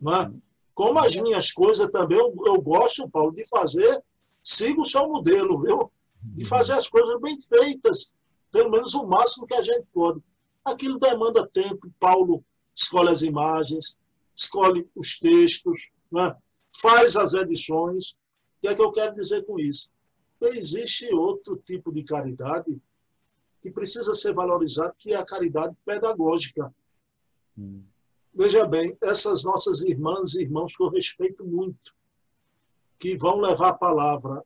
Né? 0.00 0.32
Como 0.74 0.98
as 0.98 1.14
minhas 1.16 1.52
coisas 1.52 1.88
também, 1.90 2.18
eu, 2.18 2.34
eu 2.46 2.60
gosto, 2.60 3.08
Paulo, 3.08 3.32
de 3.32 3.46
fazer, 3.48 4.02
sigo 4.42 4.82
o 4.82 4.88
seu 4.88 5.06
modelo, 5.08 5.60
viu? 5.60 5.92
De 6.22 6.44
fazer 6.44 6.72
as 6.72 6.88
coisas 6.88 7.20
bem 7.20 7.38
feitas, 7.40 8.12
pelo 8.50 8.70
menos 8.70 8.94
o 8.94 9.06
máximo 9.06 9.46
que 9.46 9.54
a 9.54 9.62
gente 9.62 9.86
pode. 9.92 10.22
Aquilo 10.64 10.98
demanda 10.98 11.48
tempo, 11.48 11.90
Paulo 11.98 12.44
escolhe 12.74 13.10
as 13.10 13.22
imagens, 13.22 13.98
escolhe 14.34 14.88
os 14.94 15.18
textos, 15.18 15.90
né? 16.10 16.34
Faz 16.78 17.16
as 17.16 17.34
edições. 17.34 18.12
O 18.12 18.16
que 18.62 18.68
é 18.68 18.74
que 18.74 18.82
eu 18.82 18.92
quero 18.92 19.14
dizer 19.14 19.44
com 19.44 19.58
isso? 19.58 19.90
Existe 20.40 21.12
outro 21.14 21.56
tipo 21.56 21.92
de 21.92 22.02
caridade 22.02 22.80
que 23.62 23.70
precisa 23.70 24.14
ser 24.14 24.34
valorizado, 24.34 24.92
que 24.98 25.12
é 25.12 25.16
a 25.16 25.24
caridade 25.24 25.76
pedagógica. 25.84 26.72
Hum. 27.58 27.82
Veja 28.32 28.66
bem, 28.66 28.96
essas 29.02 29.44
nossas 29.44 29.82
irmãs 29.82 30.34
e 30.34 30.42
irmãos 30.42 30.74
que 30.74 30.82
eu 30.82 30.88
respeito 30.88 31.44
muito, 31.44 31.94
que 32.98 33.16
vão 33.16 33.40
levar 33.40 33.70
a 33.70 33.78
palavra, 33.78 34.42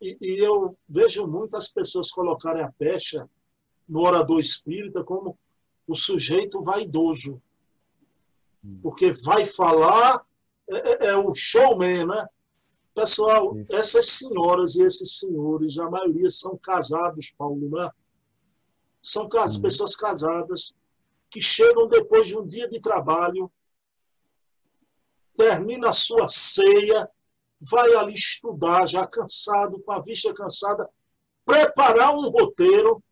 e, 0.00 0.16
e 0.20 0.38
eu 0.38 0.76
vejo 0.88 1.26
muitas 1.26 1.72
pessoas 1.72 2.10
colocarem 2.10 2.62
a 2.62 2.72
pecha 2.72 3.28
no 3.88 4.00
orador 4.00 4.38
espírita 4.38 5.02
como 5.02 5.38
o 5.86 5.94
sujeito 5.94 6.62
vaidoso, 6.62 7.42
hum. 8.64 8.78
porque 8.82 9.12
vai 9.24 9.44
falar 9.44 10.24
é, 10.72 11.06
é, 11.06 11.06
é, 11.10 11.16
o 11.16 11.34
showman, 11.34 12.06
né? 12.06 12.26
Pessoal, 12.94 13.56
Isso. 13.56 13.74
essas 13.74 14.06
senhoras 14.06 14.76
e 14.76 14.82
esses 14.84 15.18
senhores, 15.18 15.78
a 15.78 15.88
maioria 15.88 16.30
são 16.30 16.56
casados, 16.58 17.32
Paulo, 17.36 17.70
né? 17.70 17.90
São 19.02 19.28
cas 19.28 19.56
uhum. 19.56 19.62
pessoas 19.62 19.96
casadas 19.96 20.74
que 21.30 21.40
chegam 21.40 21.88
depois 21.88 22.26
de 22.26 22.38
um 22.38 22.46
dia 22.46 22.68
de 22.68 22.78
trabalho, 22.80 23.50
termina 25.36 25.88
a 25.88 25.92
sua 25.92 26.28
ceia, 26.28 27.08
vai 27.60 27.94
ali 27.94 28.14
estudar, 28.14 28.86
já 28.86 29.06
cansado, 29.06 29.80
com 29.80 29.92
a 29.92 30.00
vista 30.00 30.32
cansada, 30.34 30.88
preparar 31.44 32.14
um 32.14 32.28
roteiro, 32.28 33.02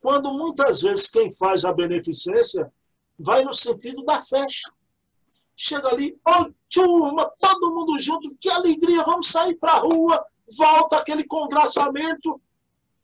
quando 0.00 0.32
muitas 0.34 0.82
vezes 0.82 1.08
quem 1.08 1.32
faz 1.32 1.64
a 1.64 1.72
beneficência 1.72 2.70
vai 3.18 3.44
no 3.44 3.52
sentido 3.52 4.04
da 4.04 4.20
festa 4.20 4.72
chega 5.56 5.88
ali, 5.88 6.18
oi, 6.26 6.54
turma, 6.70 7.30
todo 7.38 7.74
mundo 7.74 7.98
junto, 7.98 8.36
que 8.38 8.50
alegria, 8.50 9.02
vamos 9.04 9.30
sair 9.30 9.54
para 9.56 9.72
a 9.72 9.78
rua, 9.78 10.24
volta 10.56 10.96
aquele 10.96 11.24
congraçamento, 11.24 12.40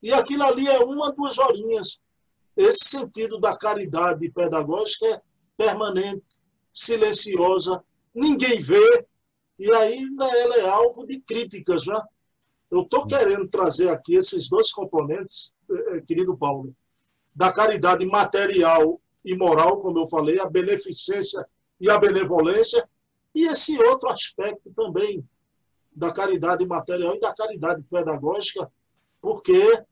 e 0.03 0.13
aquilo 0.13 0.45
ali 0.45 0.67
é 0.67 0.79
uma, 0.79 1.13
duas 1.13 1.39
horinhas. 1.39 2.01
Esse 2.57 2.91
sentido 2.91 3.39
da 3.39 3.57
caridade 3.57 4.31
pedagógica 4.31 5.07
é 5.07 5.23
permanente, 5.57 6.43
silenciosa, 6.73 7.83
ninguém 8.15 8.59
vê, 8.61 9.07
e 9.59 9.73
ainda 9.75 10.25
ela 10.25 10.57
é 10.57 10.69
alvo 10.69 11.05
de 11.05 11.21
críticas. 11.21 11.83
Já. 11.83 12.03
Eu 12.71 12.83
estou 12.83 13.07
querendo 13.07 13.49
trazer 13.49 13.89
aqui 13.91 14.15
esses 14.15 14.49
dois 14.49 14.73
componentes, 14.73 15.55
eh, 15.71 15.97
eh, 15.97 16.01
querido 16.01 16.37
Paulo, 16.37 16.75
da 17.35 17.53
caridade 17.53 18.07
material 18.07 19.01
e 19.25 19.37
moral, 19.37 19.81
como 19.81 19.99
eu 19.99 20.07
falei, 20.07 20.41
a 20.41 20.49
beneficência 20.49 21.47
e 21.81 21.89
a 21.91 21.99
benevolência, 21.99 22.89
e 23.35 23.47
esse 23.47 23.79
outro 23.83 24.09
aspecto 24.11 24.73
também 24.75 25.27
da 25.93 26.13
caridade 26.13 26.67
material 26.67 27.15
e 27.15 27.21
da 27.21 27.35
caridade 27.35 27.83
pedagógica, 27.85 28.71
porque 29.21 29.85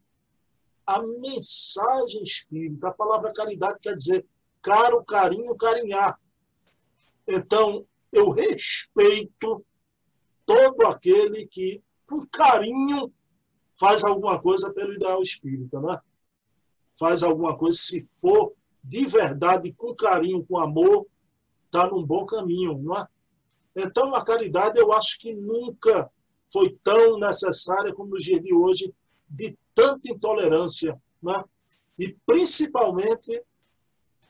a 0.87 1.03
mensagem 1.03 2.23
espírita, 2.23 2.89
a 2.89 2.93
palavra 2.93 3.33
caridade 3.33 3.79
quer 3.81 3.95
dizer 3.95 4.27
caro, 4.63 5.05
carinho, 5.05 5.55
carinhar. 5.57 6.19
Então, 7.27 7.87
eu 8.13 8.31
respeito 8.31 9.65
todo 10.47 10.87
aquele 10.87 11.47
que, 11.47 11.83
com 12.07 12.27
carinho, 12.27 13.13
faz 13.79 14.03
alguma 14.03 14.41
coisa 14.41 14.73
pelo 14.73 14.95
ideal 14.95 15.23
espírita, 15.23 15.81
né? 15.81 16.01
Faz 16.99 17.23
alguma 17.23 17.57
coisa, 17.57 17.77
se 17.79 18.01
for 18.21 18.53
de 18.83 19.07
verdade, 19.07 19.73
com 19.75 19.95
carinho, 19.95 20.45
com 20.47 20.59
amor, 20.59 21.07
está 21.69 21.89
num 21.89 22.05
bom 22.05 22.27
caminho, 22.27 22.79
não 22.79 22.97
é? 22.97 23.07
Então, 23.77 24.15
a 24.15 24.25
caridade, 24.25 24.79
eu 24.79 24.93
acho 24.93 25.19
que 25.21 25.33
nunca 25.35 26.11
foi 26.51 26.77
tão 26.83 27.19
necessária 27.19 27.95
como 27.95 28.11
nos 28.11 28.25
dias 28.25 28.41
de 28.41 28.53
hoje, 28.53 28.93
de 29.29 29.57
tanta 29.75 30.11
intolerância, 30.11 31.01
né? 31.23 31.45
e 31.99 32.17
principalmente 32.27 33.43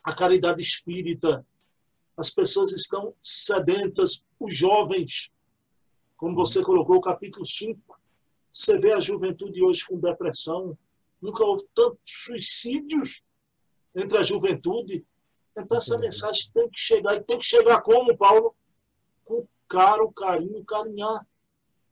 a 0.04 0.14
caridade 0.14 0.62
espírita. 0.62 1.46
As 2.16 2.30
pessoas 2.30 2.72
estão 2.72 3.14
sedentas, 3.22 4.24
os 4.40 4.56
jovens, 4.56 5.30
como 6.16 6.34
você 6.34 6.62
colocou, 6.62 6.96
o 6.96 7.00
capítulo 7.00 7.46
5. 7.46 7.80
Você 8.52 8.76
vê 8.78 8.92
a 8.92 9.00
juventude 9.00 9.62
hoje 9.62 9.86
com 9.86 10.00
depressão. 10.00 10.76
Nunca 11.22 11.44
houve 11.44 11.64
tantos 11.72 12.00
suicídios 12.04 13.22
entre 13.94 14.18
a 14.18 14.24
juventude. 14.24 15.06
Então, 15.58 15.76
essa 15.76 15.98
mensagem 15.98 16.50
tem 16.54 16.68
que 16.70 16.78
chegar. 16.78 17.16
E 17.16 17.20
tem 17.20 17.38
que 17.38 17.44
chegar 17.44 17.82
como, 17.82 18.16
Paulo? 18.16 18.54
Com 19.24 19.46
caro, 19.66 20.10
carinho, 20.12 20.64
carinhar. 20.64 21.26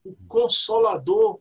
O 0.04 0.14
consolador. 0.28 1.40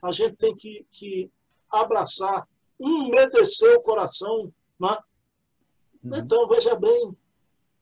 A 0.00 0.12
gente 0.12 0.36
tem 0.36 0.56
que, 0.56 0.86
que 0.90 1.30
abraçar, 1.70 2.48
umedecer 2.78 3.76
o 3.76 3.82
coração. 3.82 4.52
Né? 4.78 4.96
Uhum. 6.04 6.16
Então, 6.16 6.46
veja 6.48 6.74
bem, 6.76 7.16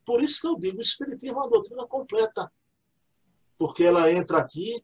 por 0.05 0.21
isso 0.21 0.41
que 0.41 0.47
eu 0.49 0.59
digo, 0.59 0.79
o 0.79 0.81
Espiritismo 0.81 1.39
é 1.39 1.43
uma 1.43 1.51
doutrina 1.51 1.87
completa. 1.87 2.51
Porque 3.59 3.85
ela 3.85 4.11
entra 4.11 4.39
aqui, 4.39 4.83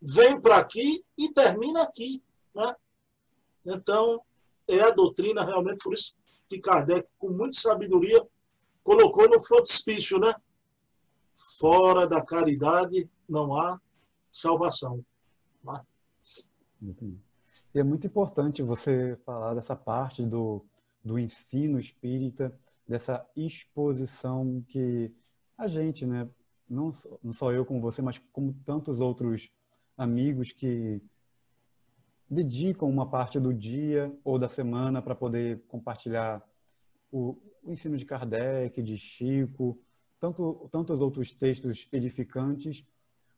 vem 0.00 0.40
para 0.40 0.58
aqui 0.58 1.04
e 1.16 1.32
termina 1.32 1.82
aqui. 1.82 2.22
Né? 2.54 2.76
Então, 3.66 4.22
é 4.68 4.80
a 4.80 4.90
doutrina 4.90 5.44
realmente, 5.44 5.82
por 5.82 5.94
isso 5.94 6.21
que 6.52 6.60
Kardec, 6.60 7.10
com 7.18 7.30
muita 7.30 7.56
sabedoria, 7.56 8.22
colocou 8.84 9.28
no 9.28 9.40
frontispício, 9.40 10.18
né? 10.18 10.34
Fora 11.58 12.06
da 12.06 12.22
caridade 12.22 13.08
não 13.26 13.56
há 13.58 13.80
salvação. 14.30 15.02
E 17.74 17.78
é 17.78 17.82
muito 17.82 18.06
importante 18.06 18.62
você 18.62 19.16
falar 19.24 19.54
dessa 19.54 19.74
parte 19.74 20.22
do, 20.26 20.62
do 21.02 21.18
ensino 21.18 21.78
espírita, 21.78 22.54
dessa 22.86 23.26
exposição 23.34 24.62
que 24.68 25.10
a 25.56 25.68
gente, 25.68 26.04
né, 26.04 26.28
não, 26.68 26.92
só 27.32 27.50
eu 27.50 27.64
como 27.64 27.80
você, 27.80 28.02
mas 28.02 28.18
como 28.30 28.54
tantos 28.66 29.00
outros 29.00 29.48
amigos 29.96 30.52
que 30.52 31.00
dedicam 32.32 32.88
uma 32.88 33.04
parte 33.04 33.38
do 33.38 33.52
dia 33.52 34.10
ou 34.24 34.38
da 34.38 34.48
semana 34.48 35.02
para 35.02 35.14
poder 35.14 35.62
compartilhar 35.68 36.42
o, 37.10 37.36
o, 37.62 37.70
ensino 37.70 37.94
de 37.94 38.06
Kardec, 38.06 38.82
de 38.82 38.96
Chico, 38.96 39.78
tanto, 40.18 40.66
tantos 40.72 41.02
outros 41.02 41.30
textos 41.30 41.86
edificantes, 41.92 42.86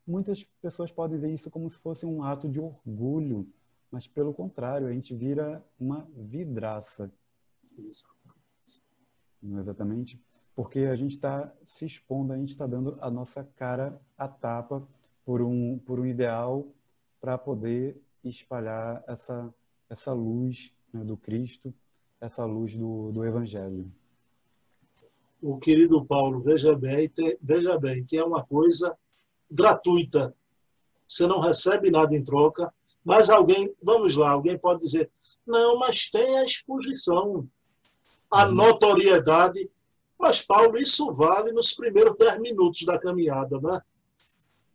muitas 0.07 0.45
pessoas 0.63 0.93
podem 0.93 1.19
ver 1.19 1.35
isso 1.35 1.51
como 1.51 1.69
se 1.69 1.77
fosse 1.77 2.07
um 2.07 2.23
ato 2.23 2.49
de 2.49 2.61
orgulho, 2.61 3.53
mas 3.91 4.07
pelo 4.07 4.33
contrário, 4.33 4.87
a 4.87 4.93
gente 4.93 5.13
vira 5.13 5.61
uma 5.79 6.07
vidraça. 6.17 7.13
Não 9.43 9.59
é 9.59 9.61
exatamente? 9.61 10.23
Porque 10.55 10.81
a 10.81 10.95
gente 10.95 11.17
está 11.17 11.53
se 11.65 11.85
expondo, 11.85 12.33
a 12.33 12.37
gente 12.37 12.51
está 12.51 12.65
dando 12.65 12.97
a 13.01 13.11
nossa 13.11 13.43
cara 13.57 14.01
a 14.17 14.29
tapa 14.29 14.87
por 15.25 15.43
um, 15.43 15.81
por 15.81 15.99
um 15.99 16.07
ideal 16.07 16.65
para 17.21 17.37
poder 17.37 18.01
espalhar 18.29 19.03
essa, 19.07 19.53
essa 19.89 20.13
luz 20.13 20.73
né, 20.93 21.05
do 21.05 21.17
Cristo, 21.17 21.75
essa 22.21 22.45
luz 22.45 22.77
do, 22.77 23.13
do 23.13 23.25
Evangelho. 23.25 23.91
O 25.43 25.59
querido 25.59 26.05
Paulo, 26.05 26.41
veja 26.41 26.75
bem, 26.75 27.11
veja 27.43 27.79
bem 27.79 28.05
que 28.05 28.17
é 28.17 28.25
uma 28.25 28.45
coisa 28.45 28.97
gratuita. 29.51 30.35
Você 31.07 31.27
não 31.27 31.41
recebe 31.41 31.91
nada 31.91 32.17
em 32.17 32.25
troca, 32.25 32.73
mas 33.05 33.29
alguém, 33.29 33.75
vamos 33.83 34.17
lá, 34.17 34.31
alguém 34.31 34.59
pode 34.59 34.81
dizer, 34.81 35.11
não, 35.47 35.79
mas 35.79 36.09
tem 36.09 36.39
a 36.39 36.45
exposição, 36.45 37.47
a 38.31 38.47
uhum. 38.47 38.55
notoriedade. 38.55 39.71
Mas, 40.19 40.41
Paulo, 40.41 40.79
isso 40.79 41.13
vale 41.13 41.53
nos 41.53 41.75
primeiros 41.75 42.17
dez 42.17 42.41
minutos 42.41 42.83
da 42.85 42.99
caminhada, 42.99 43.61
né? 43.61 43.81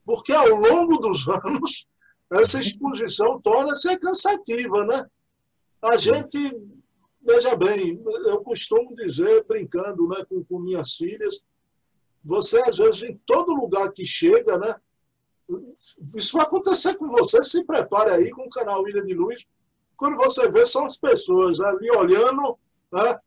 Porque 0.04 0.32
ao 0.32 0.48
longo 0.48 0.98
dos 0.98 1.26
anos, 1.44 1.88
essa 2.32 2.60
exposição 2.60 3.40
torna-se 3.40 3.98
cansativa, 3.98 4.84
né? 4.84 5.06
A 5.82 5.96
gente, 5.96 6.38
veja 7.22 7.56
bem, 7.56 8.02
eu 8.26 8.40
costumo 8.42 8.94
dizer, 8.94 9.44
brincando 9.44 10.06
né, 10.08 10.24
com, 10.28 10.44
com 10.44 10.58
minhas 10.58 10.94
filhas, 10.94 11.42
você, 12.24 12.60
às 12.60 12.76
vezes, 12.76 13.02
em 13.02 13.16
todo 13.26 13.54
lugar 13.54 13.90
que 13.92 14.04
chega, 14.04 14.58
né? 14.58 14.74
isso 16.14 16.36
vai 16.36 16.46
acontecer 16.46 16.94
com 16.96 17.08
você, 17.08 17.42
se 17.42 17.64
prepare 17.64 18.10
aí 18.12 18.30
com 18.30 18.42
o 18.42 18.50
canal 18.50 18.86
Ilha 18.88 19.04
de 19.04 19.14
Luz. 19.14 19.44
Quando 19.96 20.16
você 20.16 20.48
vê, 20.50 20.64
são 20.64 20.84
as 20.84 20.96
pessoas 20.96 21.60
ali 21.60 21.90
olhando, 21.90 22.58
né? 22.92 23.18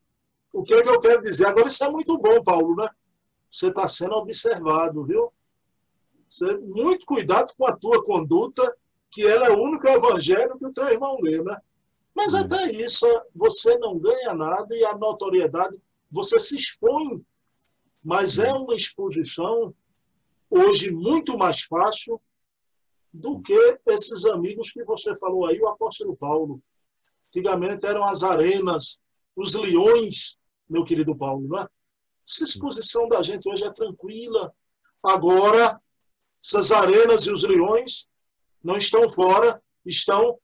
O 0.51 0.63
que 0.63 0.73
é 0.73 0.81
que 0.81 0.89
eu 0.89 0.99
quero 0.99 1.21
dizer? 1.21 1.47
Agora, 1.47 1.67
isso 1.67 1.83
é 1.83 1.89
muito 1.89 2.17
bom, 2.17 2.41
Paulo, 2.43 2.75
né? 2.75 2.87
Você 3.49 3.67
está 3.67 3.87
sendo 3.87 4.15
observado, 4.15 5.03
viu? 5.03 5.31
Você, 6.29 6.57
muito 6.57 7.05
cuidado 7.05 7.53
com 7.57 7.67
a 7.67 7.75
tua 7.75 8.03
conduta, 8.03 8.75
que 9.13 9.26
ela 9.28 9.45
é 9.45 9.52
o 9.52 9.62
único 9.62 9.88
evangelho 9.88 10.58
que 10.58 10.65
o 10.65 10.73
teu 10.73 10.89
irmão 10.89 11.19
lê, 11.21 11.41
né? 11.43 11.56
Mas 12.15 12.34
hum. 12.34 12.39
até 12.39 12.71
isso, 12.71 13.06
você 13.34 13.78
não 13.78 13.97
ganha 13.99 14.34
nada 14.34 14.76
e 14.76 14.84
a 14.84 14.97
notoriedade, 14.97 15.80
você 16.12 16.39
se 16.39 16.56
expõe. 16.56 17.23
Mas 18.04 18.39
é 18.39 18.52
uma 18.52 18.76
exposição 18.76 19.73
hoje 20.49 20.91
muito 20.91 21.38
mais 21.38 21.62
fácil 21.62 22.19
do 23.13 23.39
que 23.39 23.80
esses 23.86 24.26
amigos 24.26 24.71
que 24.71 24.84
você 24.84 25.15
falou 25.15 25.45
aí, 25.45 25.60
o 25.60 25.67
apóstolo 25.67 26.15
Paulo. 26.15 26.62
Antigamente 27.30 27.86
eram 27.86 28.04
as 28.04 28.23
arenas, 28.23 28.99
os 29.36 29.54
leões, 29.54 30.38
meu 30.67 30.84
querido 30.84 31.15
Paulo, 31.15 31.47
não 31.47 31.60
é? 31.60 31.67
Essa 32.28 32.45
exposição 32.45 33.08
da 33.08 33.21
gente 33.21 33.49
hoje 33.49 33.63
é 33.63 33.71
tranquila. 33.71 34.54
Agora, 35.04 35.80
essas 36.43 36.71
arenas 36.71 37.26
e 37.26 37.32
os 37.32 37.43
leões 37.43 38.08
não 38.63 38.78
estão 38.78 39.10
fora, 39.10 39.62
estão 39.86 40.39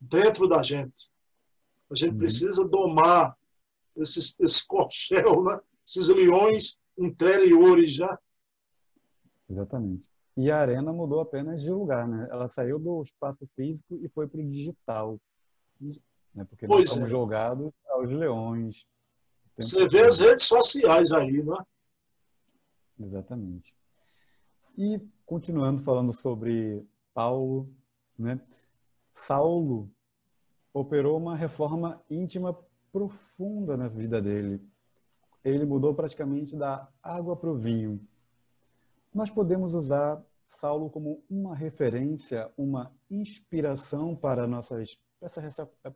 dentro 0.00 0.48
da 0.48 0.62
gente. 0.62 1.10
A 1.90 1.94
gente 1.94 2.12
uhum. 2.12 2.18
precisa 2.18 2.66
domar 2.66 3.36
esses, 3.96 4.38
esse 4.40 4.66
corchel, 4.66 5.42
né? 5.44 5.60
esses 5.86 6.08
leões 6.08 6.78
interiores 6.96 7.92
já, 7.92 8.18
Exatamente. 9.48 10.08
E 10.36 10.50
a 10.50 10.60
arena 10.60 10.92
mudou 10.92 11.20
apenas 11.20 11.62
de 11.62 11.70
lugar, 11.70 12.08
né? 12.08 12.26
Ela 12.30 12.48
saiu 12.48 12.78
do 12.78 13.02
espaço 13.02 13.46
físico 13.54 13.96
e 14.02 14.08
foi 14.08 14.26
para 14.26 14.40
o 14.40 14.50
digital. 14.50 15.20
Né? 16.34 16.44
Porque 16.44 16.66
pois 16.66 16.80
nós 16.80 16.84
estamos 16.86 17.08
é. 17.08 17.10
jogados 17.10 17.72
aos 17.88 18.10
leões. 18.10 18.86
Você 19.56 19.86
vê 19.88 20.00
as 20.00 20.18
redes 20.18 20.44
sociais 20.44 21.12
aí, 21.12 21.42
né? 21.42 21.56
Exatamente. 22.98 23.72
E 24.76 25.00
continuando 25.24 25.82
falando 25.82 26.12
sobre 26.12 26.84
Paulo, 27.14 27.72
né? 28.18 28.40
Saulo 29.14 29.88
operou 30.72 31.16
uma 31.16 31.36
reforma 31.36 32.02
íntima 32.10 32.58
profunda 32.92 33.76
na 33.76 33.88
vida 33.88 34.20
dele. 34.20 34.60
Ele 35.44 35.64
mudou 35.64 35.94
praticamente 35.94 36.56
da 36.56 36.88
água 37.02 37.36
para 37.36 37.50
o 37.50 37.56
vinho 37.56 38.06
nós 39.14 39.30
podemos 39.30 39.74
usar 39.74 40.20
Saulo 40.42 40.90
como 40.90 41.24
uma 41.30 41.54
referência, 41.54 42.52
uma 42.56 42.92
inspiração 43.08 44.16
para, 44.16 44.46
nossas, 44.46 44.98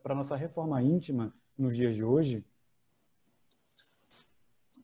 para 0.01 0.15
nossa 0.15 0.37
reforma 0.37 0.81
íntima 0.81 1.33
nos 1.57 1.75
dias 1.75 1.95
de 1.95 2.03
hoje? 2.03 2.45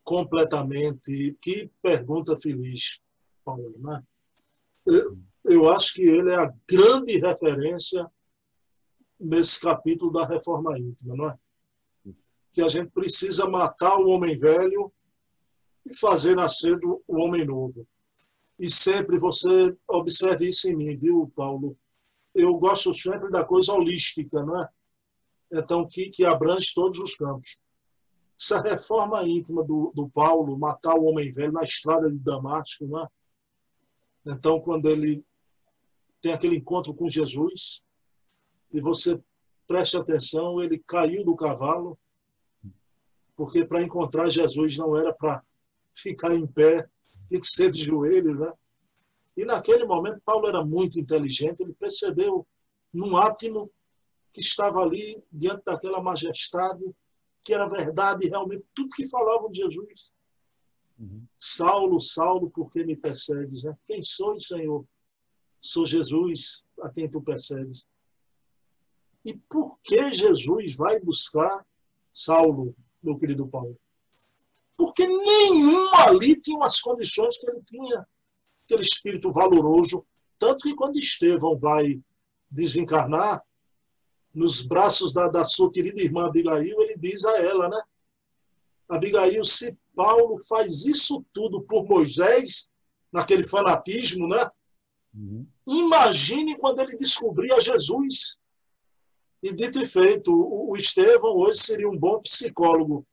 Completamente. 0.04 1.38
Que 1.42 1.72
pergunta 1.82 2.36
feliz. 2.36 3.00
Paulo. 3.46 3.74
Né? 3.80 4.04
Eu, 5.48 5.72
acho 5.72 5.94
que 5.94 6.02
ele 6.02 6.32
é 6.32 6.36
a 6.36 6.54
grande 6.68 7.20
referência 7.20 8.10
nesse 9.20 9.60
capítulo 9.62 10.12
da 10.12 10.26
reforma 10.26 10.78
íntima, 10.78 11.16
não 11.16 11.30
é? 11.30 11.38
Que 12.52 12.62
a 12.62 12.68
gente 12.68 12.90
precisa 12.90 13.48
matar 13.48 13.98
o 14.00 14.10
homem 14.10 14.38
velho 14.38 14.92
e 15.86 15.96
fazer 15.96 16.36
nascer 16.36 16.80
o 16.84 17.04
homem 17.08 17.46
novo. 17.46 17.88
E 18.60 18.70
sempre 18.70 19.20
você 19.20 19.76
observe 19.88 20.48
isso 20.48 20.68
em 20.68 20.76
mim, 20.76 20.98
viu, 20.98 21.32
Paulo? 21.36 21.78
Eu 22.34 22.58
gosto 22.58 22.94
sempre 22.94 23.30
da 23.30 23.46
coisa 23.46 23.74
holística, 23.74 24.44
não 24.44 24.62
é? 24.62 24.70
Então, 25.52 25.88
que, 25.88 26.10
que 26.10 26.26
abrange 26.26 26.74
todos 26.74 27.00
os 27.00 27.16
campos. 27.16 27.60
Essa 28.40 28.62
reforma 28.62 29.24
íntima 29.28 29.64
do, 29.64 29.92
do 29.94 30.10
Paulo, 30.10 30.58
matar 30.58 30.96
o 30.96 31.06
homem 31.06 31.32
velho 31.32 31.52
na 31.52 31.62
estrada 31.62 32.10
de 32.12 32.20
Damasco, 32.20 32.86
não 32.88 33.04
é? 33.04 33.08
Então, 34.26 34.60
quando 34.60 34.90
ele 34.90 35.24
tem 36.26 36.34
aquele 36.34 36.56
encontro 36.56 36.92
com 36.92 37.08
Jesus, 37.08 37.84
e 38.74 38.82
você 38.82 39.22
preste 39.68 39.96
atenção, 39.96 40.60
ele 40.60 40.84
caiu 40.88 41.24
do 41.24 41.36
cavalo, 41.36 42.00
porque 43.36 43.64
para 43.64 43.84
encontrar 43.84 44.28
Jesus 44.32 44.76
não 44.76 44.98
era 44.98 45.14
para 45.14 45.40
ficar 45.94 46.34
em 46.34 46.48
pé, 46.48 46.90
tinha 47.28 47.40
que 47.40 47.48
ser 47.48 47.70
de 47.70 47.84
joelhos, 47.84 48.40
né? 48.40 48.52
E 49.38 49.46
naquele 49.46 49.86
momento, 49.86 50.20
Paulo 50.26 50.48
era 50.48 50.66
muito 50.66 51.00
inteligente, 51.00 51.62
ele 51.62 51.74
percebeu 51.74 52.48
num 52.92 53.16
átimo 53.16 53.70
que 54.34 54.40
estava 54.40 54.80
ali 54.80 55.24
diante 55.32 55.64
daquela 55.64 56.02
majestade, 56.02 56.84
que 57.44 57.54
era 57.54 57.68
verdade 57.68 58.28
realmente 58.28 58.66
tudo 58.74 58.96
que 58.96 59.08
falavam 59.08 59.52
de 59.52 59.62
Jesus. 59.62 60.12
Uhum. 60.98 61.24
Saulo, 61.40 62.02
Saulo, 62.02 62.50
por 62.50 62.72
que 62.72 62.84
me 62.84 62.96
persegues? 62.96 63.64
Né? 63.64 63.78
Quem 63.86 64.02
sou, 64.02 64.40
Senhor? 64.40 64.84
Sou 65.66 65.84
Jesus 65.84 66.64
a 66.84 66.90
quem 66.90 67.10
tu 67.10 67.20
persegues. 67.20 67.88
E 69.26 69.36
por 69.50 69.80
que 69.84 70.14
Jesus 70.14 70.76
vai 70.76 71.00
buscar 71.00 71.66
Saulo, 72.14 72.76
meu 73.02 73.18
querido 73.18 73.48
Paulo? 73.48 73.76
Porque 74.78 75.08
nenhum 75.08 75.96
ali 75.96 76.40
tinha 76.40 76.64
as 76.64 76.80
condições 76.80 77.40
que 77.40 77.50
ele 77.50 77.64
tinha. 77.66 78.08
Aquele 78.64 78.84
espírito 78.84 79.32
valoroso. 79.32 80.06
Tanto 80.38 80.66
que 80.66 80.76
quando 80.76 81.00
Estevão 81.00 81.58
vai 81.58 82.00
desencarnar, 82.52 83.44
nos 84.32 84.62
braços 84.62 85.12
da, 85.14 85.30
da 85.30 85.44
sua 85.44 85.72
querida 85.72 86.00
irmã 86.00 86.28
Abigail, 86.28 86.80
ele 86.82 86.98
diz 86.98 87.26
a 87.26 87.40
ela, 87.42 87.70
né? 87.70 87.82
Abigail, 88.88 89.44
se 89.44 89.76
Paulo 89.96 90.38
faz 90.48 90.86
isso 90.86 91.26
tudo 91.34 91.64
por 91.64 91.88
Moisés, 91.88 92.70
naquele 93.12 93.44
fanatismo, 93.44 94.28
né? 94.28 94.48
Uhum. 95.16 95.48
Imagine 95.68 96.58
quando 96.58 96.80
ele 96.80 96.96
descobria 96.96 97.60
Jesus. 97.60 98.40
E 99.42 99.54
dito 99.54 99.80
e 99.80 99.86
feito, 99.86 100.32
o, 100.34 100.76
Estevão 100.76 101.36
hoje 101.38 101.60
seria 101.60 101.90
um 101.90 101.98
bom 101.98 102.20
psicólogo, 102.22 103.06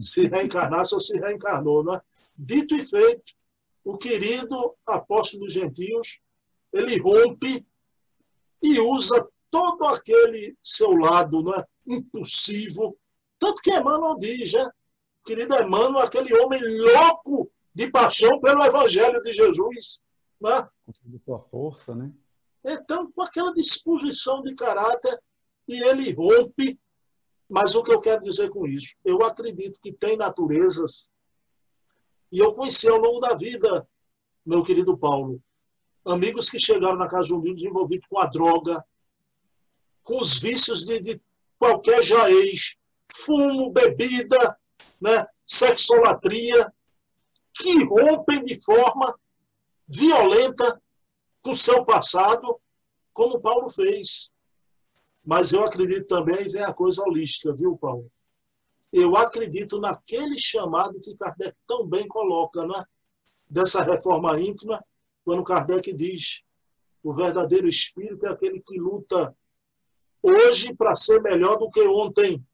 se 0.00 0.26
reencarnasse 0.26 0.94
ou 0.94 1.00
se 1.00 1.18
reencarnou, 1.18 1.84
né? 1.84 2.00
Dito 2.36 2.74
e 2.74 2.84
feito, 2.84 3.34
o 3.84 3.96
querido 3.96 4.74
apóstolo 4.84 5.44
dos 5.44 5.52
gentios, 5.52 6.18
ele 6.72 6.98
rompe 6.98 7.64
e 8.62 8.80
usa 8.80 9.26
todo 9.50 9.84
aquele 9.84 10.56
seu 10.62 10.90
lado 10.90 11.42
né, 11.42 11.64
impulsivo. 11.86 12.98
Tanto 13.38 13.62
que 13.62 13.70
Emmanuel 13.70 14.18
diz, 14.18 14.52
né? 14.52 14.68
Querido 15.24 15.54
Emmanuel, 15.54 16.04
aquele 16.04 16.34
homem 16.34 16.60
louco 16.62 17.50
de 17.74 17.90
paixão 17.90 18.40
pelo 18.40 18.64
Evangelho 18.64 19.20
de 19.22 19.32
Jesus. 19.32 20.00
Né? 20.40 20.68
Com 20.84 21.18
sua 21.24 21.40
força, 21.40 21.94
né? 21.94 22.12
Então, 22.64 23.10
com 23.12 23.22
aquela 23.22 23.52
disposição 23.52 24.42
de 24.42 24.54
caráter, 24.54 25.20
e 25.68 25.82
ele 25.84 26.12
rompe. 26.12 26.78
Mas 27.48 27.76
o 27.76 27.82
que 27.82 27.92
eu 27.92 28.00
quero 28.00 28.24
dizer 28.24 28.50
com 28.50 28.66
isso? 28.66 28.96
Eu 29.04 29.22
acredito 29.22 29.78
que 29.80 29.92
tem 29.92 30.16
naturezas, 30.16 31.08
e 32.32 32.40
eu 32.40 32.52
conheci 32.54 32.88
ao 32.88 32.98
longo 32.98 33.20
da 33.20 33.34
vida, 33.34 33.88
meu 34.44 34.64
querido 34.64 34.98
Paulo, 34.98 35.40
amigos 36.04 36.50
que 36.50 36.58
chegaram 36.58 36.96
na 36.96 37.08
casa 37.08 37.28
de 37.28 37.34
um 37.34 37.54
desenvolvido 37.54 38.04
com 38.08 38.18
a 38.18 38.26
droga, 38.26 38.84
com 40.02 40.20
os 40.20 40.40
vícios 40.40 40.84
de, 40.84 41.00
de 41.00 41.20
qualquer 41.56 42.02
jaez, 42.02 42.76
fumo, 43.12 43.70
bebida, 43.70 44.58
né, 45.00 45.26
sexolatria, 45.46 46.72
que 47.54 47.84
rompem 47.84 48.42
de 48.42 48.62
forma 48.64 49.16
violenta 49.86 50.80
com 51.42 51.54
seu 51.54 51.84
passado, 51.84 52.60
como 53.12 53.40
Paulo 53.40 53.68
fez. 53.70 54.30
Mas 55.24 55.52
eu 55.52 55.64
acredito 55.64 56.06
também, 56.06 56.48
vem 56.48 56.62
a 56.62 56.72
coisa 56.72 57.02
holística, 57.02 57.54
viu, 57.54 57.76
Paulo? 57.76 58.10
Eu 58.92 59.16
acredito 59.16 59.80
naquele 59.80 60.38
chamado 60.38 61.00
que 61.00 61.16
Kardec 61.16 61.56
tão 61.66 61.86
bem 61.86 62.06
coloca, 62.06 62.66
né? 62.66 62.84
Dessa 63.48 63.82
reforma 63.82 64.38
íntima, 64.40 64.84
quando 65.24 65.44
Kardec 65.44 65.92
diz: 65.92 66.42
o 67.02 67.12
verdadeiro 67.14 67.68
espírito 67.68 68.26
é 68.26 68.30
aquele 68.30 68.60
que 68.60 68.78
luta 68.78 69.36
hoje 70.22 70.74
para 70.74 70.94
ser 70.94 71.20
melhor 71.22 71.58
do 71.58 71.70
que 71.70 71.80
ontem. 71.82 72.44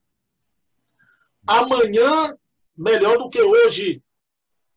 Amanhã, 1.46 2.36
melhor 2.76 3.18
do 3.18 3.30
que 3.30 3.40
hoje. 3.40 4.02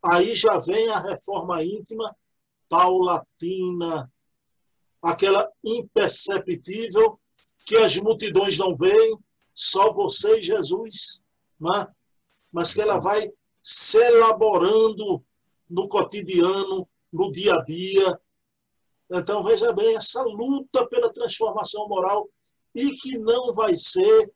Aí 0.03 0.35
já 0.35 0.59
vem 0.59 0.89
a 0.91 0.99
reforma 0.99 1.63
íntima, 1.63 2.15
paulatina, 2.69 4.11
aquela 5.01 5.49
imperceptível 5.63 7.19
que 7.65 7.75
as 7.77 7.97
multidões 7.97 8.57
não 8.57 8.75
veem, 8.75 9.17
só 9.53 9.91
você 9.91 10.39
e 10.39 10.43
Jesus, 10.43 11.23
né? 11.59 11.87
mas 12.51 12.73
que 12.73 12.81
ela 12.81 12.99
vai 12.99 13.31
se 13.61 13.97
elaborando 13.97 15.23
no 15.69 15.87
cotidiano, 15.87 16.87
no 17.11 17.31
dia 17.31 17.55
a 17.55 17.63
dia. 17.63 18.21
Então, 19.09 19.43
veja 19.43 19.73
bem, 19.73 19.95
essa 19.95 20.21
luta 20.21 20.87
pela 20.87 21.11
transformação 21.11 21.87
moral 21.87 22.29
e 22.73 22.91
que 22.97 23.17
não 23.17 23.51
vai 23.53 23.75
ser 23.75 24.31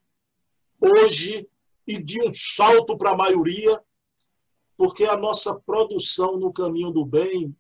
hoje 0.81 1.47
e 1.85 2.01
de 2.01 2.21
um 2.21 2.31
salto 2.33 2.97
para 2.97 3.11
a 3.11 3.17
maioria, 3.17 3.81
porque 4.77 5.03
a 5.05 5.17
nossa 5.17 5.59
produção 5.59 6.37
no 6.37 6.53
caminho 6.53 6.91
do 6.91 7.05
bem, 7.05 7.55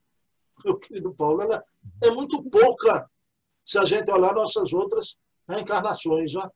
meu 0.65 0.77
querido 0.77 1.13
Paulo, 1.13 1.41
ela 1.41 1.63
é 2.03 2.11
muito 2.11 2.43
pouca 2.43 3.09
se 3.65 3.77
a 3.77 3.85
gente 3.85 4.11
olhar 4.11 4.33
nossas 4.33 4.73
outras 4.73 5.17
reencarnações. 5.47 6.31
Já. 6.31 6.49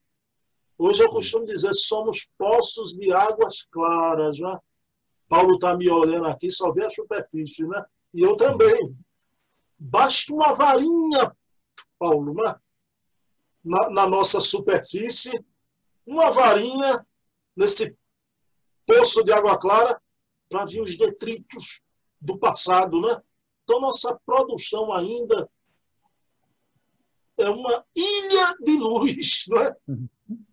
Hoje 0.78 1.04
eu 1.04 1.10
costumo 1.10 1.46
dizer 1.46 1.74
somos 1.74 2.30
poços 2.38 2.94
de 2.94 3.14
águas 3.14 3.64
claras. 3.72 4.38
Já. 4.38 4.60
Paulo 5.28 5.56
está 5.56 5.76
me 5.76 5.90
olhando 5.90 6.28
aqui, 6.28 6.52
só 6.52 6.72
vê 6.72 6.86
a 6.86 6.90
superfície, 6.90 7.66
né? 7.66 7.84
E 8.14 8.22
eu 8.22 8.36
também. 8.36 8.96
Basta 9.80 10.34
uma 10.34 10.54
varinha, 10.54 11.36
Paulo, 11.98 12.34
né? 12.34 12.56
na, 13.64 13.90
na 13.90 14.08
nossa 14.08 14.42
superfície, 14.42 15.44
uma 16.06 16.30
varinha 16.30 17.06
nesse 17.56 17.98
poço 18.86 19.24
de 19.24 19.32
água 19.32 19.58
clara 19.58 20.00
para 20.50 20.66
vir 20.66 20.82
os 20.82 20.98
detritos 20.98 21.82
do 22.20 22.38
passado, 22.38 23.00
né? 23.00 23.22
Então, 23.64 23.80
nossa 23.80 24.20
produção 24.26 24.94
ainda 24.94 25.50
é 27.38 27.50
uma 27.50 27.86
ilha 27.96 28.56
de 28.62 28.78
luz, 28.78 29.46
né? 29.50 29.76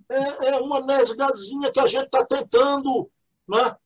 É, 0.08 0.48
é 0.50 0.56
uma 0.58 0.80
nesgazinha 0.80 1.70
que 1.70 1.80
a 1.80 1.86
gente 1.86 2.06
está 2.06 2.24
tentando, 2.24 3.10
né? 3.48 3.76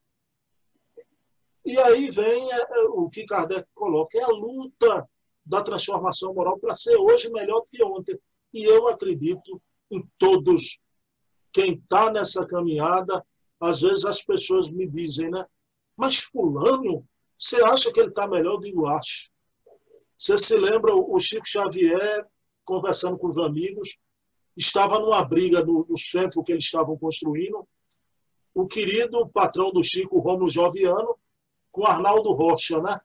E 1.65 1.77
aí 1.79 2.09
vem 2.11 2.51
é, 2.51 2.57
é, 2.57 2.81
o 2.89 3.09
que 3.09 3.25
Kardec 3.25 3.67
coloca, 3.73 4.17
é 4.17 4.23
a 4.23 4.27
luta 4.27 5.09
da 5.43 5.61
transformação 5.61 6.33
moral 6.33 6.59
para 6.59 6.75
ser 6.75 6.95
hoje 6.95 7.29
melhor 7.31 7.61
do 7.61 7.69
que 7.69 7.83
ontem. 7.83 8.19
E 8.53 8.63
eu 8.63 8.87
acredito 8.87 9.61
em 9.91 10.07
todos. 10.17 10.79
Quem 11.51 11.73
está 11.73 12.11
nessa 12.11 12.45
caminhada, 12.45 13.25
às 13.59 13.81
vezes 13.81 14.05
as 14.05 14.23
pessoas 14.23 14.69
me 14.69 14.87
dizem, 14.87 15.29
né? 15.29 15.45
Mas 15.95 16.19
fulano, 16.19 17.07
você 17.45 17.61
acha 17.63 17.91
que 17.91 17.99
ele 17.99 18.09
está 18.09 18.27
melhor? 18.27 18.53
Eu 18.55 18.59
digo, 18.59 18.87
acho. 18.87 19.29
Você 20.17 20.37
se 20.39 20.57
lembra 20.57 20.95
o 20.95 21.19
Chico 21.19 21.47
Xavier 21.47 22.25
conversando 22.63 23.17
com 23.17 23.27
os 23.27 23.37
amigos, 23.37 23.97
estava 24.57 24.99
numa 24.99 25.23
briga 25.23 25.63
no, 25.63 25.85
no 25.87 25.97
centro 25.97 26.43
que 26.43 26.51
eles 26.51 26.63
estavam 26.63 26.97
construindo, 26.97 27.67
o 28.53 28.65
querido 28.65 29.27
patrão 29.29 29.71
do 29.71 29.83
Chico, 29.83 30.19
Romulo 30.19 30.49
Joviano, 30.49 31.15
com 31.71 31.85
Arnaldo 31.85 32.31
Rocha, 32.31 32.81
né? 32.81 32.99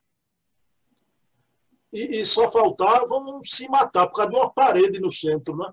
e, 1.92 2.20
e, 2.20 2.26
só 2.26 2.48
faltavam 2.48 3.42
se 3.42 3.68
matar 3.68 4.06
por 4.06 4.16
causa 4.16 4.30
de 4.30 4.36
uma 4.36 4.50
parede 4.50 5.00
no 5.00 5.10
centro, 5.10 5.56
né? 5.56 5.70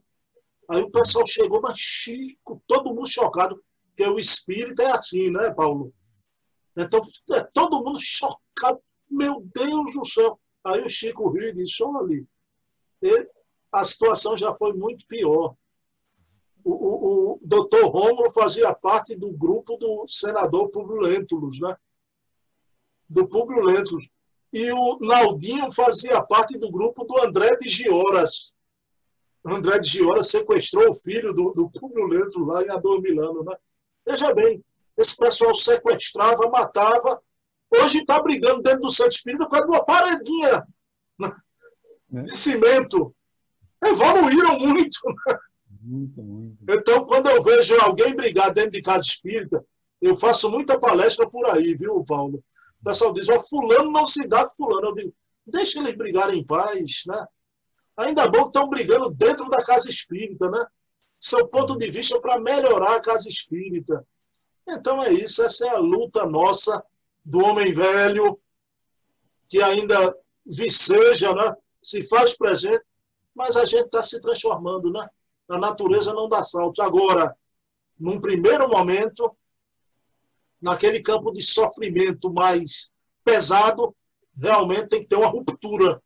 Aí 0.70 0.82
o 0.82 0.91
pessoal 0.91 1.26
chegou, 1.26 1.61
mas 1.61 1.78
Chico, 1.78 2.61
todo 2.68 2.93
mundo 2.93 3.07
chocado, 3.07 3.63
porque 3.88 4.03
o 4.03 4.20
espírito 4.20 4.82
é 4.82 4.91
assim, 4.91 5.32
né, 5.32 5.53
Paulo? 5.53 5.93
Então, 6.78 7.02
é 7.34 7.42
todo 7.42 7.84
mundo 7.84 8.00
chocado. 8.00 8.80
Meu 9.10 9.42
Deus 9.54 9.94
do 9.94 10.06
céu. 10.06 10.40
Aí 10.64 10.82
o 10.82 10.90
Chico 10.90 11.30
Rio 11.32 11.56
disse, 11.56 11.82
olha, 11.84 12.24
ele, 13.02 13.30
a 13.72 13.84
situação 13.84 14.38
já 14.38 14.54
foi 14.54 14.74
muito 14.74 15.08
pior. 15.08 15.56
O, 16.64 16.72
o, 16.74 17.34
o 17.34 17.40
doutor 17.42 17.86
Romulo 17.86 18.30
fazia 18.30 18.74
parte 18.74 19.16
do 19.16 19.32
grupo 19.32 19.78
do 19.78 20.06
senador 20.06 20.70
Publio 20.70 21.00
Lentulus, 21.00 21.60
né? 21.60 21.76
Do 23.10 23.28
Publio 23.28 23.64
Lentulus. 23.64 24.08
E 24.54 24.72
o 24.72 25.00
Naldinho 25.00 25.72
fazia 25.72 26.22
parte 26.22 26.58
do 26.58 26.70
grupo 26.70 27.06
do 27.06 27.18
André 27.22 27.56
de 27.56 27.70
Gioras. 27.70 28.54
André 29.46 29.80
de 29.80 29.90
Gioras 29.90 30.30
sequestrou 30.30 30.90
o 30.90 30.94
filho 30.94 31.34
do, 31.34 31.54
do 31.54 31.70
Publio 31.70 32.08
Lentulus 32.08 32.54
lá 32.54 32.64
em 32.64 32.70
Ador 32.70 33.02
Milano, 33.02 33.44
né? 33.44 33.56
Veja 34.06 34.34
bem, 34.34 34.64
esse 34.98 35.16
pessoal 35.16 35.54
sequestrava, 35.54 36.50
matava, 36.50 37.22
hoje 37.70 38.00
está 38.00 38.22
brigando 38.22 38.62
dentro 38.62 38.82
do 38.82 38.91
Santo 38.91 39.12
Espírito 39.12 39.45
por 39.45 39.52
causa 39.52 39.68
de 39.68 39.72
uma 39.72 39.86
paredinha 39.86 40.68
né? 41.20 42.24
de 42.24 42.38
cimento. 42.38 43.16
Evoluíram 43.84 44.60
muito. 44.60 45.00
Né? 45.06 45.38
Muito, 45.82 46.22
muito. 46.22 46.58
Então, 46.70 47.06
quando 47.06 47.30
eu 47.30 47.41
vejo 47.43 47.80
alguém 47.82 48.16
brigar 48.16 48.54
dentro 48.54 48.72
de 48.72 48.82
casa 48.82 49.04
espírita, 49.04 49.64
eu 50.02 50.16
faço 50.16 50.50
muita 50.50 50.80
palestra 50.80 51.30
por 51.30 51.48
aí, 51.48 51.76
viu, 51.76 52.04
Paulo? 52.04 52.43
O 52.82 52.84
pessoal 52.84 53.14
diz, 53.14 53.30
ó, 53.30 53.39
fulano 53.39 53.91
não 53.91 54.06
se 54.06 54.28
dá 54.28 54.45
com 54.45 54.56
fulano. 54.56 54.89
Eu 54.89 54.95
digo, 54.95 55.14
deixa 55.45 55.80
eles 55.80 55.95
brigarem 55.95 56.39
em 56.39 56.45
paz, 56.45 57.04
né? 57.08 57.26
Ainda 57.95 58.28
bom 58.28 58.43
que 58.43 58.58
estão 58.58 58.70
brigando 58.70 59.10
dentro 59.10 59.50
da 59.50 59.64
casa 59.64 59.89
espírita, 59.89 60.50
né? 60.50 60.66
Seu 61.20 61.48
ponto 61.48 61.76
de 61.78 61.89
vista 61.89 62.20
para 62.22 62.39
melhorar 62.39 62.98
a 62.98 63.02
casa 63.02 63.28
espírita. 63.28 64.06
Então 64.68 65.01
é 65.01 65.11
isso, 65.11 65.43
essa 65.43 65.65
é 65.65 65.70
a 65.70 65.80
luta 65.80 66.26
nossa 66.26 66.84
do 67.24 67.39
homem 67.39 67.74
velho, 67.74 68.39
que 69.49 69.61
ainda 69.61 70.18
viceja, 70.45 71.34
né? 71.34 71.55
se 71.82 72.07
faz 72.07 72.38
presente, 72.38 72.84
mas 73.34 73.55
a 73.55 73.63
gente 73.63 73.86
está 73.86 74.03
se 74.03 74.20
transformando, 74.20 74.91
né? 74.91 75.07
A 75.47 75.57
natureza 75.57 76.13
não 76.13 76.28
dá 76.28 76.43
saltos. 76.43 76.84
Agora, 76.84 77.34
num 77.97 78.20
primeiro 78.20 78.68
momento, 78.68 79.36
naquele 80.61 81.01
campo 81.01 81.32
de 81.32 81.41
sofrimento 81.41 82.34
mais 82.34 82.91
pesado, 83.24 83.95
realmente 84.36 84.89
tem 84.89 84.99
que 84.99 85.07
ter 85.07 85.15
uma 85.15 85.30
ruptura, 85.30 86.01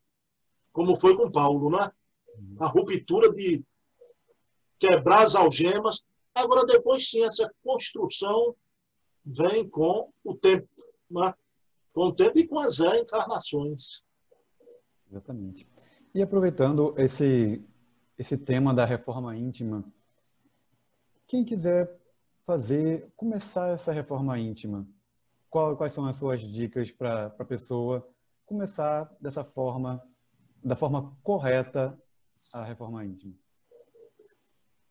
como 0.72 0.96
foi 0.96 1.16
com 1.16 1.32
Paulo, 1.32 1.72
né? 1.72 1.92
A 2.60 2.68
ruptura 2.68 3.32
de 3.32 3.64
quebrar 4.78 5.24
as 5.24 5.36
algemas. 5.36 6.04
Agora, 6.34 6.66
depois 6.66 7.10
sim, 7.10 7.24
essa 7.24 7.52
construção 7.64 8.56
vem 9.26 9.68
com 9.70 10.12
o 10.24 10.36
tempo, 10.36 10.68
né? 11.10 11.34
com 11.94 12.06
o 12.06 12.14
tempo 12.14 12.40
e 12.40 12.48
com 12.48 12.60
as 12.60 12.80
reencarnações. 12.80 14.04
Exatamente. 15.10 15.68
E 16.14 16.22
aproveitando 16.22 16.94
esse, 16.98 17.64
esse 18.18 18.38
tema 18.38 18.74
da 18.74 18.86
reforma 18.86 19.36
íntima, 19.36 19.84
quem 21.28 21.44
quiser 21.44 22.00
fazer, 22.44 23.12
começar 23.16 23.70
essa 23.70 23.92
reforma 23.92 24.38
íntima, 24.40 24.88
qual, 25.50 25.76
quais 25.76 25.94
são 25.94 26.06
as 26.06 26.16
suas 26.16 26.42
dicas 26.42 26.92
para 26.92 27.28
a 27.28 27.46
pessoa 27.46 28.08
começar 28.46 29.10
dessa 29.20 29.44
forma, 29.44 30.02
da 30.64 30.76
forma 30.76 31.18
correta, 31.24 31.98
a 32.54 32.64
reforma 32.64 33.06
íntima? 33.06 33.36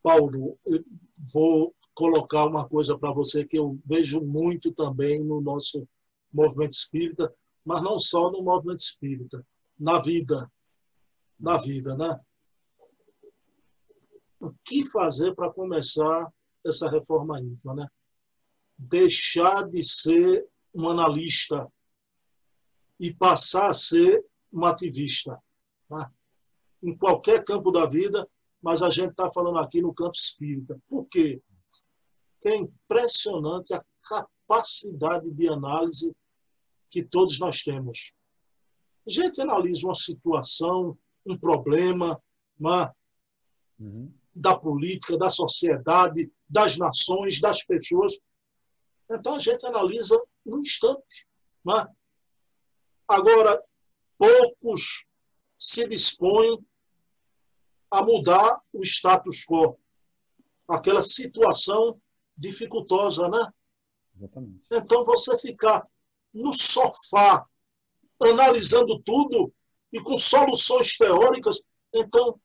Paulo, 0.03 0.59
eu 0.67 0.85
vou 1.33 1.75
colocar 1.95 2.47
uma 2.47 2.69
coisa 2.69 2.99
para 2.99 3.13
você 3.13 3.45
que 3.45 3.59
eu 3.59 3.79
vejo 3.85 4.21
muito 4.21 4.73
também 4.73 5.25
no 5.25 5.41
nosso 5.41 5.87
movimento 6.33 6.73
espírita, 6.73 7.33
mas 7.65 7.83
não 7.83 7.99
só 7.99 8.31
no 8.31 8.43
movimento 8.43 8.81
espírita, 8.81 9.47
na 9.79 9.99
vida. 9.99 10.51
Na 11.39 11.57
vida, 11.57 11.97
né? 11.97 12.21
O 14.41 14.53
que 14.65 14.85
fazer 14.89 15.35
para 15.35 15.53
começar 15.53 16.33
essa 16.65 16.89
reforma 16.91 17.41
íntima, 17.41 17.75
né? 17.75 17.89
Deixar 18.79 19.69
de 19.69 19.83
ser 19.83 20.47
um 20.75 20.89
analista 20.89 21.71
e 22.99 23.13
passar 23.15 23.71
a 23.71 23.75
ser 23.75 24.25
um 24.53 24.65
ativista. 24.65 25.39
Né? 25.89 26.11
Em 26.83 26.97
qualquer 26.97 27.45
campo 27.45 27.71
da 27.71 27.87
vida, 27.87 28.29
mas 28.63 28.83
a 28.83 28.91
gente 28.91 29.11
está 29.11 29.31
falando 29.31 29.59
aqui 29.59 29.81
no 29.81 29.95
campo 29.95 30.17
espírita. 30.17 30.79
Por 30.89 31.07
quê? 31.07 31.43
Porque 32.35 32.49
é 32.49 32.57
impressionante 32.57 33.75
a 33.75 33.85
capacidade 34.03 35.31
de 35.33 35.49
análise 35.49 36.15
que 36.91 37.05
todos 37.05 37.39
nós 37.39 37.63
temos. 37.63 38.13
A 39.07 39.11
gente 39.11 39.41
analisa 39.41 39.87
uma 39.87 39.95
situação, 39.95 40.99
um 41.27 41.39
problema 41.39 42.21
uma, 42.61 42.95
uhum. 43.79 44.13
da 44.35 44.57
política, 44.57 45.17
da 45.17 45.31
sociedade, 45.31 46.31
das 46.49 46.77
nações, 46.77 47.41
das 47.41 47.65
pessoas. 47.65 48.19
Então 49.11 49.37
a 49.37 49.39
gente 49.39 49.65
analisa 49.67 50.23
no 50.45 50.61
instante. 50.61 51.27
Né? 51.65 51.87
Agora, 53.09 53.63
poucos 54.19 55.07
se 55.59 55.89
dispõem 55.89 56.59
a 57.91 58.03
mudar 58.03 58.61
o 58.73 58.85
status 58.85 59.45
quo, 59.45 59.79
aquela 60.69 61.03
situação 61.03 62.01
dificultosa, 62.37 63.29
né? 63.29 63.53
Exatamente. 64.17 64.69
Então 64.73 65.05
você 65.05 65.37
ficar 65.39 65.87
no 66.33 66.53
sofá 66.53 67.45
analisando 68.23 69.01
tudo 69.03 69.53
e 69.93 70.01
com 70.01 70.19
soluções 70.19 70.97
teóricas, 70.97 71.61
então 71.93 72.41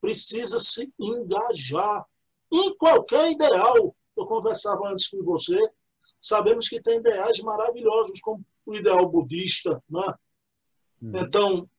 precisa 0.00 0.58
se 0.58 0.92
engajar 0.98 2.04
em 2.52 2.76
qualquer 2.76 3.30
ideal. 3.30 3.96
Eu 4.16 4.26
conversava 4.26 4.88
antes 4.88 5.08
com 5.08 5.22
você, 5.22 5.56
sabemos 6.20 6.68
que 6.68 6.82
tem 6.82 6.98
ideais 6.98 7.40
maravilhosos, 7.40 8.20
como 8.20 8.44
o 8.66 8.74
ideal 8.74 9.08
budista. 9.08 9.82
Né? 9.88 10.14
Hum. 11.02 11.12
Então, 11.14 11.70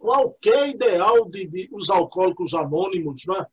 qualquer 0.00 0.70
ideal 0.70 1.28
de, 1.28 1.46
de, 1.46 1.68
os 1.70 1.90
alcoólicos 1.90 2.54
anônimos, 2.54 3.22
né? 3.26 3.46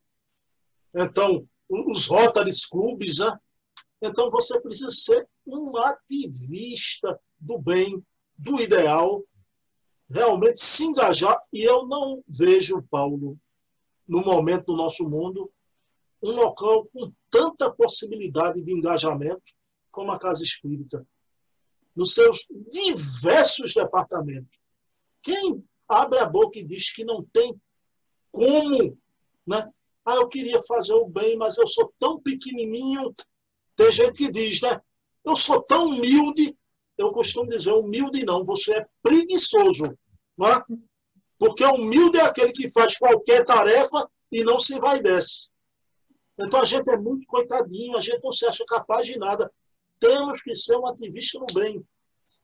então, 0.95 1.47
os 1.69 2.07
Rotary 2.07 2.51
Clubs, 2.71 3.19
né? 3.19 3.37
então 4.01 4.31
você 4.31 4.59
precisa 4.61 4.89
ser 4.89 5.27
um 5.45 5.75
ativista 5.77 7.19
do 7.37 7.59
bem, 7.59 8.01
do 8.37 8.61
ideal, 8.61 9.21
realmente 10.09 10.61
se 10.61 10.85
engajar. 10.85 11.37
E 11.51 11.63
eu 11.63 11.85
não 11.85 12.23
vejo, 12.25 12.81
Paulo, 12.89 13.37
no 14.07 14.21
momento 14.21 14.67
do 14.67 14.77
nosso 14.77 15.07
mundo, 15.07 15.51
um 16.23 16.31
local 16.31 16.87
com 16.93 17.11
tanta 17.29 17.69
possibilidade 17.69 18.63
de 18.63 18.71
engajamento 18.71 19.53
como 19.91 20.13
a 20.13 20.19
Casa 20.19 20.43
Espírita, 20.43 21.05
nos 21.93 22.13
seus 22.13 22.47
diversos 22.71 23.73
departamentos. 23.73 24.57
Quem 25.21 25.61
abre 25.87 26.19
a 26.19 26.25
boca 26.25 26.59
e 26.59 26.63
diz 26.63 26.91
que 26.93 27.03
não 27.03 27.23
tem 27.31 27.59
como, 28.31 28.97
né? 29.45 29.71
Ah, 30.05 30.15
eu 30.15 30.27
queria 30.27 30.61
fazer 30.61 30.93
o 30.93 31.07
bem, 31.07 31.35
mas 31.37 31.57
eu 31.57 31.67
sou 31.67 31.93
tão 31.99 32.19
pequenininho. 32.19 33.13
Tem 33.75 33.91
gente 33.91 34.17
que 34.17 34.31
diz, 34.31 34.61
né? 34.61 34.79
Eu 35.25 35.35
sou 35.35 35.61
tão 35.61 35.87
humilde 35.87 36.57
eu 36.97 37.11
costumo 37.11 37.49
dizer, 37.49 37.71
humilde 37.71 38.25
não, 38.25 38.43
você 38.43 38.73
é 38.73 38.87
preguiçoso. 39.03 39.83
Não 40.37 40.47
é? 40.47 40.63
Porque 41.37 41.63
humilde 41.63 42.17
é 42.17 42.21
aquele 42.21 42.51
que 42.51 42.71
faz 42.71 42.97
qualquer 42.97 43.45
tarefa 43.45 44.09
e 44.31 44.43
não 44.43 44.59
se 44.59 44.79
vai 44.79 44.99
desse. 44.99 45.51
Então 46.39 46.61
a 46.61 46.65
gente 46.65 46.89
é 46.89 46.97
muito 46.97 47.25
coitadinho, 47.27 47.95
a 47.95 48.01
gente 48.01 48.23
não 48.23 48.31
se 48.31 48.45
acha 48.45 48.65
capaz 48.65 49.05
de 49.05 49.17
nada. 49.17 49.51
Temos 49.99 50.41
que 50.41 50.55
ser 50.55 50.77
um 50.77 50.87
ativista 50.87 51.39
no 51.39 51.45
bem. 51.53 51.85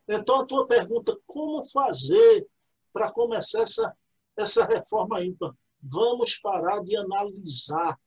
Então 0.08 0.42
a 0.42 0.46
tua 0.46 0.68
pergunta, 0.68 1.18
como 1.26 1.68
fazer 1.70 2.48
para 2.94 3.12
começar 3.12 3.62
essa, 3.62 3.94
essa 4.38 4.66
reforma 4.66 5.24
ímpar? 5.24 5.54
Vamos 5.82 6.38
parar 6.38 6.82
de 6.84 6.96
analisar 6.96 8.00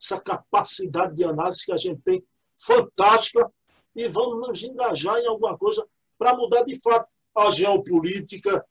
essa 0.00 0.20
capacidade 0.20 1.14
de 1.14 1.24
análise 1.24 1.64
que 1.64 1.72
a 1.72 1.76
gente 1.76 2.00
tem, 2.00 2.24
fantástica, 2.66 3.48
e 3.94 4.08
vamos 4.08 4.48
nos 4.48 4.62
engajar 4.62 5.18
em 5.18 5.26
alguma 5.26 5.56
coisa 5.56 5.86
para 6.18 6.34
mudar 6.34 6.64
de 6.64 6.80
fato 6.80 7.08
a 7.36 7.50
geopolítica 7.50 8.64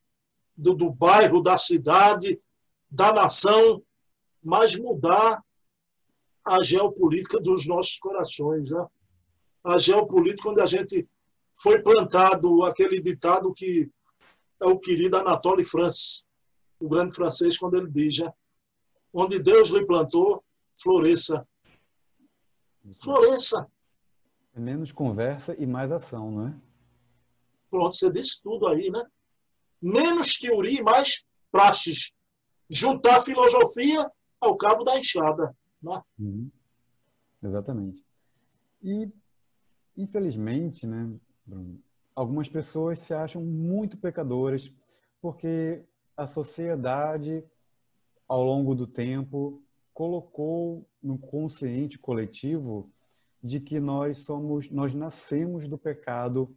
do, 0.55 0.73
do 0.73 0.91
bairro, 0.91 1.41
da 1.41 1.57
cidade, 1.57 2.41
da 2.89 3.13
nação, 3.13 3.81
mas 4.43 4.75
mudar 4.75 5.41
a 6.43 6.63
geopolítica 6.63 7.39
dos 7.39 7.65
nossos 7.65 7.97
corações. 7.97 8.71
Né? 8.71 8.85
A 9.63 9.77
geopolítica 9.77 10.49
onde 10.49 10.61
a 10.61 10.65
gente 10.65 11.07
foi 11.53 11.81
plantado 11.81 12.63
aquele 12.63 13.01
ditado 13.01 13.53
que 13.53 13.89
é 14.61 14.65
o 14.65 14.79
querido 14.79 15.17
Anatole 15.17 15.63
France, 15.63 16.23
o 16.79 16.87
grande 16.87 17.13
francês, 17.13 17.57
quando 17.57 17.75
ele 17.75 17.89
diz, 17.89 18.19
né? 18.19 18.31
onde 19.13 19.41
Deus 19.41 19.69
lhe 19.69 19.85
plantou, 19.85 20.43
floresça. 20.81 21.47
Floresça. 23.01 23.67
Menos 24.55 24.91
conversa 24.91 25.55
e 25.57 25.65
mais 25.65 25.91
ação, 25.91 26.31
não 26.31 26.47
é? 26.47 26.55
Pronto, 27.69 27.95
você 27.95 28.11
disse 28.11 28.41
tudo 28.41 28.67
aí, 28.67 28.89
né? 28.89 29.05
Menos 29.81 30.37
teoria 30.37 30.79
e 30.79 30.83
mais 30.83 31.23
praxes. 31.51 32.11
Juntar 32.69 33.21
filosofia 33.21 34.09
ao 34.39 34.57
cabo 34.57 34.83
da 34.83 34.97
enxada. 34.97 35.55
Né? 35.81 36.01
Uhum. 36.19 36.51
Exatamente. 37.41 38.03
E, 38.81 39.09
infelizmente, 39.95 40.85
né, 40.85 41.09
Bruno, 41.45 41.81
algumas 42.19 42.49
pessoas 42.49 42.99
se 42.99 43.13
acham 43.13 43.41
muito 43.41 43.95
pecadoras 43.95 44.69
porque 45.21 45.85
a 46.17 46.27
sociedade, 46.27 47.45
ao 48.27 48.43
longo 48.43 48.75
do 48.75 48.85
tempo, 48.85 49.63
colocou 49.93 50.85
no 51.01 51.17
consciente 51.17 51.97
coletivo 51.97 52.91
de 53.41 53.61
que 53.61 53.79
nós 53.79 54.17
somos, 54.17 54.69
nós 54.69 54.93
nascemos 54.93 55.65
do 55.65 55.77
pecado, 55.77 56.53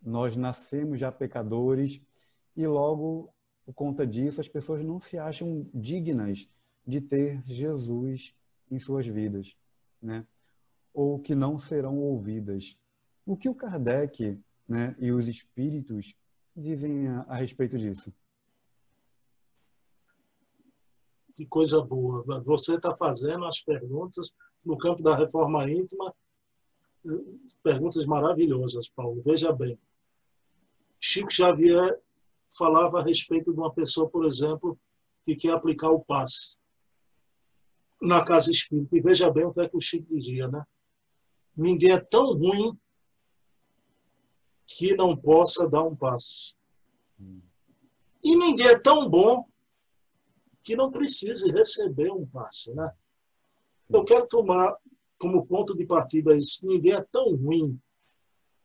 nós 0.00 0.34
nascemos 0.34 0.98
já 0.98 1.12
pecadores 1.12 2.00
e 2.56 2.66
logo 2.66 3.30
por 3.66 3.74
conta 3.74 4.06
disso 4.06 4.40
as 4.40 4.48
pessoas 4.48 4.82
não 4.82 4.98
se 4.98 5.18
acham 5.18 5.68
dignas 5.74 6.48
de 6.86 7.02
ter 7.02 7.42
Jesus 7.44 8.34
em 8.70 8.78
suas 8.78 9.06
vidas, 9.06 9.54
né? 10.00 10.26
Ou 10.94 11.18
que 11.18 11.34
não 11.34 11.58
serão 11.58 11.98
ouvidas. 11.98 12.78
O 13.26 13.36
que 13.36 13.46
o 13.46 13.54
Kardec, 13.54 14.40
né, 14.68 14.94
e 14.98 15.12
os 15.12 15.28
espíritos 15.28 16.14
dizem 16.54 17.08
a, 17.08 17.22
a 17.22 17.36
respeito 17.36 17.76
disso? 17.78 18.12
Que 21.34 21.46
coisa 21.46 21.82
boa. 21.82 22.24
Você 22.44 22.76
está 22.76 22.96
fazendo 22.96 23.44
as 23.44 23.60
perguntas 23.60 24.32
no 24.64 24.76
campo 24.76 25.02
da 25.02 25.14
reforma 25.14 25.70
íntima, 25.70 26.14
perguntas 27.62 28.04
maravilhosas, 28.06 28.88
Paulo. 28.88 29.22
Veja 29.24 29.52
bem. 29.52 29.78
Chico 30.98 31.30
Xavier 31.30 32.00
falava 32.56 33.00
a 33.00 33.04
respeito 33.04 33.52
de 33.52 33.58
uma 33.58 33.72
pessoa, 33.72 34.08
por 34.08 34.24
exemplo, 34.24 34.78
que 35.22 35.36
quer 35.36 35.52
aplicar 35.52 35.90
o 35.90 36.00
passe 36.00 36.56
na 38.00 38.24
casa 38.24 38.50
espírita. 38.50 38.96
E 38.96 39.00
veja 39.00 39.30
bem 39.30 39.44
o 39.44 39.52
que 39.52 39.60
é 39.60 39.68
que 39.68 39.76
o 39.76 39.80
Chico 39.80 40.06
dizia, 40.12 40.48
né? 40.48 40.64
Ninguém 41.56 41.92
é 41.92 42.00
tão 42.00 42.32
ruim 42.32 42.78
que 44.66 44.94
não 44.96 45.16
possa 45.16 45.68
dar 45.68 45.82
um 45.82 45.94
passo. 45.94 46.56
E 48.22 48.36
ninguém 48.36 48.66
é 48.66 48.78
tão 48.78 49.08
bom 49.08 49.46
que 50.62 50.74
não 50.74 50.90
precise 50.90 51.50
receber 51.52 52.10
um 52.10 52.26
passo, 52.26 52.74
né? 52.74 52.92
Eu 53.88 54.04
quero 54.04 54.26
tomar 54.26 54.76
como 55.16 55.46
ponto 55.46 55.76
de 55.76 55.86
partida 55.86 56.36
isso. 56.36 56.66
Ninguém 56.66 56.92
é 56.92 57.02
tão 57.12 57.36
ruim 57.36 57.80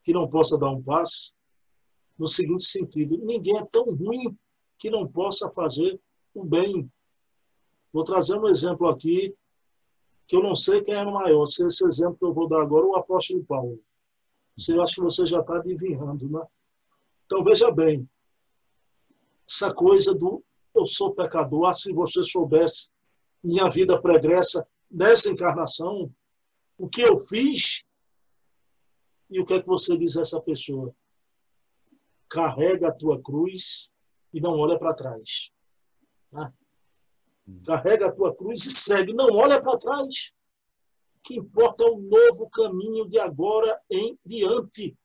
que 0.04 0.12
não 0.12 0.28
possa 0.28 0.58
dar 0.58 0.72
um 0.72 0.82
passo, 0.82 1.34
no 2.18 2.28
seguinte 2.28 2.64
sentido: 2.64 3.18
ninguém 3.18 3.58
é 3.58 3.66
tão 3.66 3.86
ruim 3.94 4.36
que 4.80 4.90
não 4.90 5.08
possa 5.08 5.50
fazer 5.52 6.00
o 6.34 6.44
bem. 6.44 6.92
Vou 7.94 8.04
trazer 8.04 8.40
um 8.40 8.48
exemplo 8.48 8.88
aqui 8.88 9.36
que 10.26 10.36
eu 10.36 10.42
não 10.42 10.56
sei 10.56 10.82
quem 10.82 10.96
é 10.96 11.04
o 11.04 11.14
maior. 11.14 11.46
Se 11.46 11.66
esse 11.66 11.86
exemplo 11.86 12.18
que 12.18 12.26
eu 12.26 12.34
vou 12.34 12.48
dar 12.48 12.62
agora, 12.62 12.86
o 12.86 12.96
apóstolo 12.96 13.44
Paulo. 13.44 13.80
Você 14.58 14.80
acha 14.80 14.96
que 14.96 15.02
você 15.02 15.26
já 15.26 15.40
está 15.40 15.58
adivinhando, 15.58 16.30
né? 16.30 16.46
Então 17.26 17.44
veja 17.44 17.72
bem, 17.72 18.10
essa 19.48 19.74
coisa 19.74 20.14
do 20.14 20.44
eu 20.74 20.86
sou 20.86 21.14
pecador, 21.14 21.68
ah, 21.68 21.74
se 21.74 21.94
você 21.94 22.24
soubesse 22.24 22.90
minha 23.44 23.70
vida 23.70 24.02
pregressa 24.02 24.66
nessa 24.90 25.30
encarnação, 25.30 26.14
o 26.78 26.88
que 26.88 27.02
eu 27.02 27.18
fiz 27.18 27.84
e 29.30 29.40
o 29.40 29.46
que 29.46 29.54
é 29.54 29.62
que 29.62 29.68
você 29.68 29.98
diz 29.98 30.18
a 30.18 30.22
essa 30.22 30.42
pessoa? 30.42 30.94
Carrega 32.30 32.90
a 32.90 32.94
tua 32.94 33.22
cruz 33.22 33.90
e 34.34 34.40
não 34.40 34.58
olha 34.58 34.78
para 34.78 34.94
trás. 34.94 35.52
Né? 36.32 36.54
Carrega 37.66 38.08
a 38.08 38.12
tua 38.12 38.36
cruz 38.36 38.66
e 38.66 38.72
segue, 38.72 39.14
não 39.14 39.28
olha 39.36 39.62
para 39.62 39.78
trás. 39.78 40.32
Que 41.24 41.36
importa 41.36 41.84
é 41.84 41.88
o 41.88 41.98
novo 41.98 42.50
caminho 42.50 43.08
de 43.08 43.20
agora 43.20 43.80
em 43.90 44.18
diante. 44.26 44.98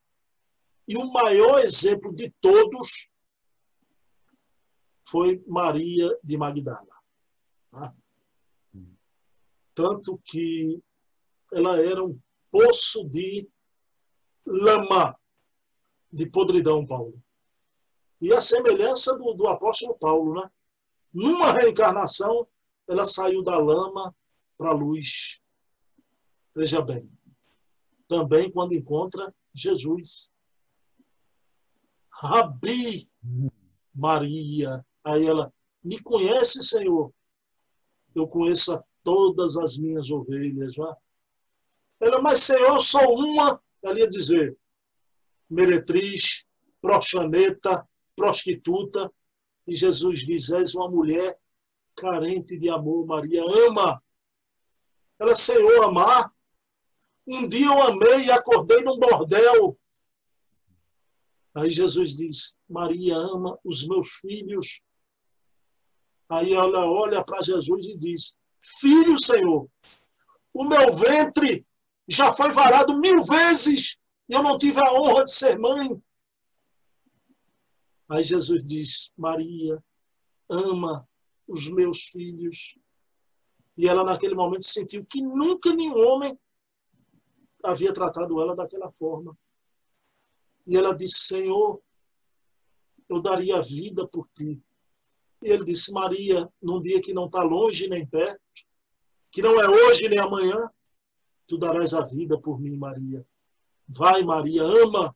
E 0.88 0.96
o 0.96 1.12
maior 1.12 1.58
exemplo 1.60 2.14
de 2.14 2.30
todos 2.40 3.10
foi 5.06 5.42
Maria 5.46 6.18
de 6.22 6.36
Magdala. 6.36 6.86
Tá? 7.70 7.94
Tanto 9.74 10.18
que 10.24 10.82
ela 11.52 11.80
era 11.80 12.02
um 12.02 12.18
poço 12.50 13.04
de 13.08 13.48
lama, 14.46 15.18
de 16.12 16.30
podridão, 16.30 16.86
Paulo. 16.86 17.22
E 18.20 18.32
a 18.32 18.40
semelhança 18.40 19.16
do, 19.16 19.34
do 19.34 19.46
apóstolo 19.46 19.96
Paulo, 19.98 20.40
né? 20.40 20.50
Numa 21.12 21.52
reencarnação, 21.52 22.46
ela 22.88 23.04
saiu 23.04 23.42
da 23.42 23.58
lama 23.58 24.14
para 24.56 24.70
a 24.70 24.74
luz. 24.74 25.40
Veja 26.56 26.80
bem. 26.80 27.06
Também 28.08 28.50
quando 28.50 28.72
encontra 28.72 29.34
Jesus. 29.52 30.30
Rabi 32.10 33.06
Maria. 33.94 34.82
Aí 35.04 35.26
ela, 35.26 35.52
me 35.84 36.00
conhece, 36.00 36.64
Senhor? 36.64 37.12
Eu 38.14 38.26
conheço 38.26 38.82
todas 39.04 39.58
as 39.58 39.76
minhas 39.76 40.10
ovelhas. 40.10 40.72
Já. 40.72 40.96
Ela, 42.00 42.22
mas 42.22 42.40
Senhor, 42.40 42.80
sou 42.80 43.18
uma, 43.18 43.60
ela 43.82 43.98
ia 43.98 44.08
dizer, 44.08 44.56
meretriz, 45.50 46.46
proxaneta, 46.80 47.86
prostituta. 48.16 49.12
E 49.66 49.76
Jesus 49.76 50.20
diz, 50.20 50.50
és 50.50 50.74
uma 50.74 50.90
mulher 50.90 51.38
carente 51.94 52.58
de 52.58 52.70
amor, 52.70 53.04
Maria, 53.04 53.42
ama. 53.68 54.02
Ela, 55.18 55.36
Senhor, 55.36 55.84
amar. 55.84 56.34
Um 57.26 57.48
dia 57.48 57.66
eu 57.66 57.82
amei 57.82 58.26
e 58.26 58.30
acordei 58.30 58.82
num 58.82 58.98
bordel. 58.98 59.78
Aí 61.54 61.70
Jesus 61.70 62.14
diz, 62.14 62.54
Maria 62.68 63.16
ama 63.16 63.58
os 63.64 63.86
meus 63.86 64.08
filhos. 64.20 64.80
Aí 66.28 66.52
ela 66.52 66.86
olha 66.86 67.24
para 67.24 67.42
Jesus 67.42 67.86
e 67.86 67.96
diz, 67.96 68.36
Filho, 68.80 69.18
Senhor, 69.18 69.68
o 70.52 70.64
meu 70.64 70.92
ventre 70.92 71.66
já 72.08 72.32
foi 72.32 72.52
varado 72.52 72.98
mil 72.98 73.24
vezes 73.24 73.98
e 74.28 74.34
eu 74.34 74.42
não 74.42 74.58
tive 74.58 74.80
a 74.80 74.92
honra 74.92 75.24
de 75.24 75.32
ser 75.32 75.58
mãe. 75.58 76.00
Aí 78.08 78.22
Jesus 78.22 78.64
diz: 78.64 79.10
Maria, 79.16 79.82
ama 80.48 81.08
os 81.46 81.68
meus 81.68 82.02
filhos. 82.08 82.78
E 83.76 83.88
ela, 83.88 84.04
naquele 84.04 84.34
momento, 84.34 84.64
sentiu 84.64 85.04
que 85.04 85.20
nunca 85.20 85.72
nenhum 85.72 85.98
homem 85.98 86.38
havia 87.66 87.92
tratado 87.92 88.40
ela 88.40 88.54
daquela 88.54 88.90
forma. 88.90 89.36
E 90.66 90.76
ela 90.76 90.94
disse: 90.94 91.26
Senhor, 91.26 91.80
eu 93.08 93.20
daria 93.20 93.56
a 93.56 93.62
vida 93.62 94.06
por 94.06 94.28
ti. 94.34 94.60
E 95.42 95.48
ele 95.48 95.64
disse: 95.64 95.92
Maria, 95.92 96.48
num 96.60 96.80
dia 96.80 97.00
que 97.00 97.12
não 97.12 97.26
está 97.26 97.42
longe 97.42 97.88
nem 97.88 98.06
perto, 98.06 98.40
que 99.30 99.42
não 99.42 99.60
é 99.60 99.68
hoje 99.68 100.08
nem 100.08 100.18
amanhã, 100.18 100.70
tu 101.46 101.58
darás 101.58 101.92
a 101.94 102.02
vida 102.02 102.40
por 102.40 102.60
mim, 102.60 102.76
Maria. 102.76 103.26
Vai, 103.88 104.22
Maria, 104.22 104.62
ama. 104.62 105.14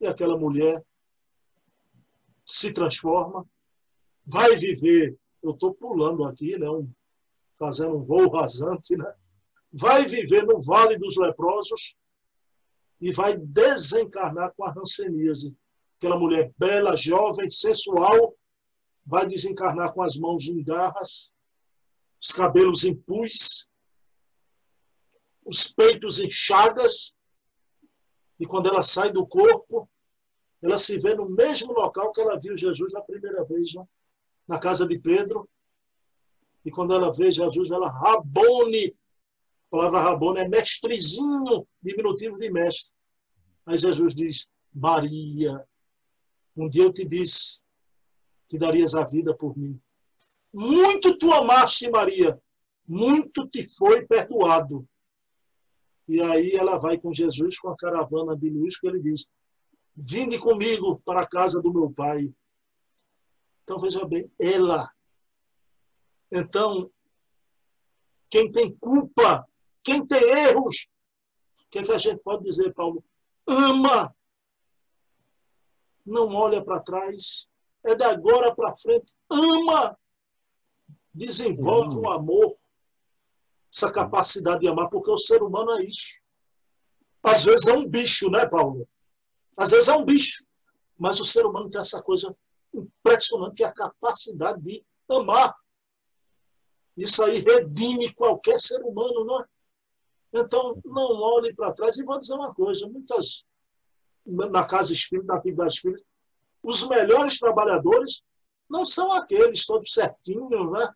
E 0.00 0.06
aquela 0.06 0.36
mulher 0.36 0.82
se 2.46 2.72
transforma, 2.72 3.46
vai 4.26 4.56
viver. 4.56 5.16
Eu 5.42 5.52
estou 5.52 5.74
pulando 5.74 6.24
aqui, 6.24 6.58
né? 6.58 6.68
Um, 6.68 6.90
fazendo 7.54 7.96
um 7.96 8.02
voo 8.02 8.30
rasante, 8.30 8.96
né? 8.96 9.14
Vai 9.72 10.04
viver 10.04 10.44
no 10.44 10.60
Vale 10.60 10.98
dos 10.98 11.16
Leprosos 11.16 11.94
e 13.00 13.12
vai 13.12 13.36
desencarnar 13.36 14.52
com 14.54 14.64
a 14.64 14.72
ranceníase. 14.72 15.56
Aquela 15.96 16.18
mulher 16.18 16.52
bela, 16.58 16.96
jovem, 16.96 17.50
sensual, 17.50 18.34
vai 19.06 19.26
desencarnar 19.26 19.92
com 19.92 20.02
as 20.02 20.16
mãos 20.16 20.44
em 20.46 20.62
garras, 20.62 21.32
os 22.20 22.32
cabelos 22.32 22.84
em 22.84 22.94
pus, 22.94 23.68
os 25.44 25.68
peitos 25.72 26.18
em 26.18 26.30
chagas, 26.30 27.14
e 28.40 28.46
quando 28.46 28.68
ela 28.68 28.82
sai 28.82 29.12
do 29.12 29.26
corpo, 29.26 29.88
ela 30.62 30.78
se 30.78 30.98
vê 30.98 31.14
no 31.14 31.28
mesmo 31.28 31.72
local 31.72 32.12
que 32.12 32.20
ela 32.22 32.38
viu 32.38 32.56
Jesus 32.56 32.92
na 32.92 33.02
primeira 33.02 33.44
vez, 33.44 33.74
né? 33.74 33.84
na 34.48 34.58
casa 34.58 34.86
de 34.86 34.98
Pedro. 34.98 35.48
E 36.64 36.70
quando 36.70 36.94
ela 36.94 37.12
vê 37.12 37.30
Jesus, 37.30 37.70
ela 37.70 37.90
rabone. 37.90 38.96
A 39.70 39.76
palavra 39.76 40.00
rabone 40.00 40.40
é 40.40 40.48
mestrezinho, 40.48 41.66
diminutivo 41.80 42.36
de 42.38 42.50
mestre. 42.50 42.92
Aí 43.64 43.78
Jesus 43.78 44.14
diz: 44.14 44.50
Maria, 44.74 45.64
um 46.56 46.68
dia 46.68 46.82
eu 46.82 46.92
te 46.92 47.04
disse 47.04 47.62
que 48.48 48.58
darias 48.58 48.96
a 48.96 49.04
vida 49.04 49.34
por 49.36 49.56
mim. 49.56 49.80
Muito 50.52 51.16
tu 51.16 51.32
amaste, 51.32 51.88
Maria, 51.88 52.40
muito 52.86 53.46
te 53.48 53.68
foi 53.76 54.04
perdoado. 54.04 54.84
E 56.08 56.20
aí 56.20 56.56
ela 56.56 56.76
vai 56.76 56.98
com 56.98 57.14
Jesus, 57.14 57.56
com 57.60 57.68
a 57.68 57.76
caravana 57.76 58.36
de 58.36 58.50
Luís, 58.50 58.76
que 58.76 58.88
ele 58.88 59.00
diz: 59.00 59.28
Vinde 59.94 60.36
comigo 60.36 61.00
para 61.04 61.22
a 61.22 61.28
casa 61.28 61.62
do 61.62 61.72
meu 61.72 61.92
pai. 61.92 62.28
Então, 63.62 63.78
veja 63.78 64.04
bem, 64.04 64.28
ela. 64.40 64.90
Então, 66.32 66.90
quem 68.28 68.50
tem 68.50 68.76
culpa, 68.76 69.48
quem 69.90 70.06
tem 70.06 70.22
erros, 70.22 70.86
o 71.66 71.70
que, 71.70 71.80
é 71.80 71.82
que 71.82 71.90
a 71.90 71.98
gente 71.98 72.20
pode 72.22 72.44
dizer, 72.44 72.72
Paulo? 72.74 73.02
Ama. 73.44 74.14
Não 76.06 76.32
olha 76.32 76.64
para 76.64 76.80
trás. 76.80 77.48
É 77.84 77.96
de 77.96 78.04
agora 78.04 78.54
para 78.54 78.72
frente. 78.72 79.16
Ama. 79.28 79.98
Desenvolve 81.12 81.98
o 81.98 82.08
amor. 82.08 82.54
Essa 83.72 83.90
capacidade 83.90 84.60
de 84.60 84.68
amar, 84.68 84.88
porque 84.88 85.10
o 85.10 85.18
ser 85.18 85.42
humano 85.42 85.72
é 85.72 85.84
isso. 85.84 86.20
Às 87.22 87.44
vezes 87.44 87.66
é 87.66 87.72
um 87.72 87.86
bicho, 87.86 88.30
né, 88.30 88.46
Paulo? 88.46 88.88
Às 89.58 89.72
vezes 89.72 89.88
é 89.88 89.94
um 89.94 90.04
bicho. 90.04 90.44
Mas 90.96 91.18
o 91.18 91.24
ser 91.24 91.44
humano 91.44 91.68
tem 91.68 91.80
essa 91.80 92.00
coisa 92.00 92.36
impressionante, 92.72 93.56
que 93.56 93.64
é 93.64 93.66
a 93.66 93.74
capacidade 93.74 94.62
de 94.62 94.84
amar. 95.10 95.52
Isso 96.96 97.24
aí 97.24 97.40
redime 97.40 98.12
qualquer 98.14 98.60
ser 98.60 98.80
humano, 98.82 99.24
não 99.24 99.40
é? 99.40 99.49
Então, 100.32 100.80
não 100.84 101.20
olhe 101.20 101.54
para 101.54 101.72
trás. 101.72 101.96
E 101.96 102.04
vou 102.04 102.18
dizer 102.18 102.34
uma 102.34 102.54
coisa: 102.54 102.88
muitas, 102.88 103.44
na 104.24 104.64
casa 104.64 104.92
espírita, 104.92 105.26
na 105.26 105.36
atividade 105.36 105.74
espírita, 105.74 106.04
os 106.62 106.88
melhores 106.88 107.38
trabalhadores 107.38 108.22
não 108.68 108.84
são 108.84 109.12
aqueles 109.12 109.66
todos 109.66 109.92
certinhos, 109.92 110.70
né? 110.70 110.88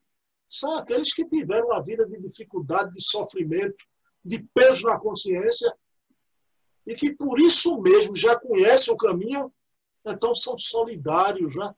São 0.49 0.77
aqueles 0.77 1.13
que 1.13 1.27
tiveram 1.27 1.69
uma 1.69 1.83
vida 1.83 2.07
de 2.07 2.21
dificuldade, 2.21 2.93
de 2.93 3.03
sofrimento, 3.03 3.85
de 4.25 4.47
peso 4.55 4.87
na 4.87 4.99
consciência 4.99 5.75
e 6.87 6.95
que 6.95 7.15
por 7.15 7.41
isso 7.41 7.81
mesmo 7.81 8.15
já 8.15 8.39
conhecem 8.39 8.93
o 8.93 8.97
caminho, 8.97 9.53
então 10.07 10.35
são 10.35 10.57
solidários, 10.57 11.57
né? 11.57 11.75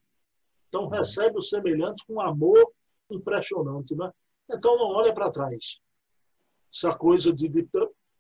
Então 0.69 0.89
recebe 0.89 1.39
o 1.39 1.43
semelhante 1.43 2.05
com 2.07 2.21
amor 2.21 2.71
impressionante, 3.11 3.97
né? 3.97 4.13
Então 4.51 4.77
não 4.77 4.89
olha 4.89 5.15
para 5.15 5.31
trás 5.31 5.81
essa 6.73 6.95
coisa 6.95 7.33
de, 7.33 7.49
de 7.49 7.69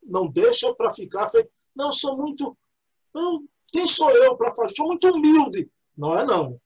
não 0.05 0.28
deixa 0.28 0.74
para 0.74 0.90
ficar 0.90 1.26
feito. 1.26 1.51
Não, 1.74 1.92
sou 1.92 2.16
muito. 2.16 2.57
Não, 3.14 3.44
quem 3.72 3.86
sou 3.86 4.11
eu 4.11 4.36
para 4.36 4.53
fazer? 4.53 4.74
Sou 4.74 4.86
muito 4.86 5.09
humilde. 5.09 5.70
Não 5.97 6.18
é 6.18 6.24
não. 6.24 6.61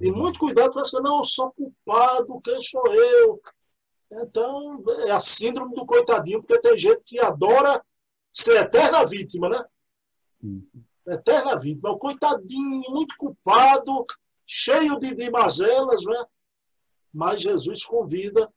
E 0.00 0.10
muito 0.12 0.38
cuidado 0.38 0.72
com 0.72 0.80
essa 0.80 1.00
não, 1.00 1.18
eu 1.18 1.24
sou 1.24 1.50
culpado, 1.52 2.40
quem 2.40 2.60
sou 2.60 2.86
eu? 2.92 3.40
Então, 4.10 4.82
é 5.06 5.10
a 5.10 5.20
síndrome 5.20 5.74
do 5.74 5.84
coitadinho, 5.84 6.42
porque 6.42 6.60
tem 6.60 6.78
gente 6.78 7.02
que 7.04 7.18
adora 7.18 7.84
ser 8.32 8.60
eterna 8.60 9.04
vítima, 9.04 9.48
né? 9.48 9.64
Isso. 10.42 10.78
Eterna 11.06 11.56
vítima. 11.56 11.90
O 11.90 11.98
coitadinho, 11.98 12.82
muito 12.90 13.16
culpado, 13.16 14.06
cheio 14.46 14.98
de, 14.98 15.14
de 15.14 15.30
mazelas, 15.30 16.04
né? 16.04 16.24
Mas 17.12 17.42
Jesus 17.42 17.84
convida, 17.84 18.50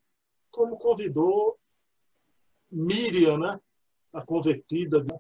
como 0.52 0.78
convidou 0.78 1.58
Miriam, 2.72 3.38
né? 3.38 3.60
A 4.14 4.26
convertida. 4.26 5.04
Né? 5.04 5.20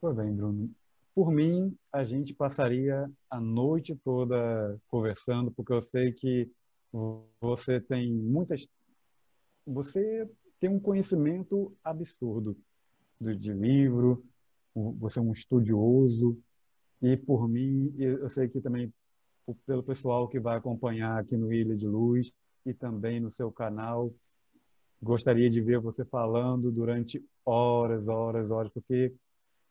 Pois 0.00 0.16
bem, 0.16 0.34
Bruno. 0.34 0.70
Por 1.14 1.30
mim, 1.30 1.76
a 1.92 2.04
gente 2.04 2.34
passaria 2.34 3.08
a 3.30 3.40
noite 3.40 3.94
toda 4.04 4.80
conversando, 4.88 5.50
porque 5.52 5.72
eu 5.72 5.80
sei 5.80 6.12
que 6.12 6.50
você 7.40 7.80
tem 7.80 8.12
muitas. 8.12 8.68
Você 9.66 10.28
tem 10.58 10.70
um 10.70 10.80
conhecimento 10.80 11.76
absurdo 11.82 12.56
de 13.20 13.52
livro, 13.52 14.24
você 14.74 15.18
é 15.20 15.22
um 15.22 15.32
estudioso, 15.32 16.36
e 17.00 17.16
por 17.16 17.48
mim, 17.48 17.94
eu 17.98 18.28
sei 18.30 18.48
que 18.48 18.60
também 18.60 18.92
pelo 19.66 19.82
pessoal 19.82 20.26
que 20.28 20.40
vai 20.40 20.56
acompanhar 20.56 21.20
aqui 21.20 21.36
no 21.36 21.52
Ilha 21.52 21.76
de 21.76 21.86
Luz 21.86 22.32
e 22.64 22.72
também 22.72 23.20
no 23.20 23.30
seu 23.30 23.52
canal, 23.52 24.12
gostaria 25.04 25.50
de 25.50 25.60
ver 25.60 25.78
você 25.78 26.04
falando 26.04 26.72
durante 26.72 27.22
horas, 27.44 28.08
horas, 28.08 28.50
horas, 28.50 28.72
porque 28.72 29.14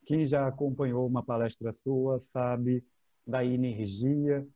quem 0.05 0.27
já 0.27 0.47
acompanhou 0.47 1.07
uma 1.07 1.23
palestra 1.23 1.73
sua 1.73 2.19
sabe 2.19 2.85
da 3.25 3.43
energia, 3.43 4.47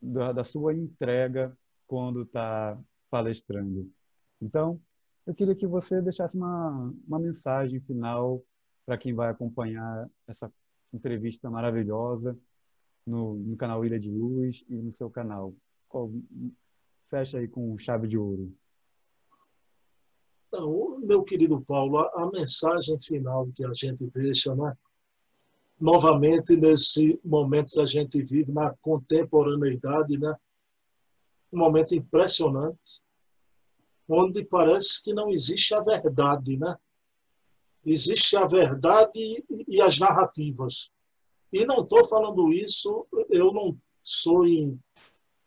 da, 0.00 0.32
da 0.32 0.44
sua 0.44 0.74
entrega 0.74 1.56
quando 1.86 2.22
está 2.22 2.78
palestrando. 3.10 3.90
Então, 4.40 4.80
eu 5.26 5.34
queria 5.34 5.54
que 5.54 5.66
você 5.66 6.02
deixasse 6.02 6.36
uma, 6.36 6.94
uma 7.06 7.18
mensagem 7.18 7.80
final 7.80 8.42
para 8.84 8.98
quem 8.98 9.14
vai 9.14 9.30
acompanhar 9.30 10.08
essa 10.26 10.52
entrevista 10.92 11.50
maravilhosa 11.50 12.38
no, 13.06 13.34
no, 13.34 13.56
canal 13.56 13.84
Ilha 13.84 13.98
de 13.98 14.10
Luz 14.10 14.62
e 14.68 14.74
no 14.74 14.92
seu 14.92 15.10
canal. 15.10 15.54
Fecha 17.08 17.38
aí 17.38 17.48
com 17.48 17.78
chave 17.78 18.06
de 18.06 18.18
ouro. 18.18 18.52
Então, 20.48 20.98
meu 21.00 21.22
querido 21.22 21.60
Paulo, 21.60 21.98
a, 21.98 22.22
a 22.22 22.30
mensagem 22.30 22.98
final 23.00 23.48
que 23.54 23.64
a 23.64 23.72
gente 23.74 24.06
deixa, 24.10 24.54
né? 24.54 24.76
novamente 25.80 26.56
nesse 26.56 27.20
momento 27.24 27.74
que 27.74 27.80
a 27.80 27.86
gente 27.86 28.22
vive, 28.24 28.50
na 28.50 28.74
contemporaneidade, 28.80 30.18
né? 30.18 30.34
um 31.52 31.58
momento 31.58 31.94
impressionante, 31.94 33.02
onde 34.08 34.44
parece 34.44 35.04
que 35.04 35.12
não 35.12 35.30
existe 35.30 35.74
a 35.74 35.80
verdade, 35.80 36.58
né? 36.58 36.74
Existe 37.84 38.36
a 38.36 38.46
verdade 38.46 39.44
e 39.66 39.80
as 39.80 39.98
narrativas. 39.98 40.90
E 41.52 41.64
não 41.64 41.82
estou 41.82 42.04
falando 42.04 42.50
isso, 42.50 43.06
eu 43.30 43.52
não 43.52 43.78
sou 44.02 44.46
em, 44.46 44.78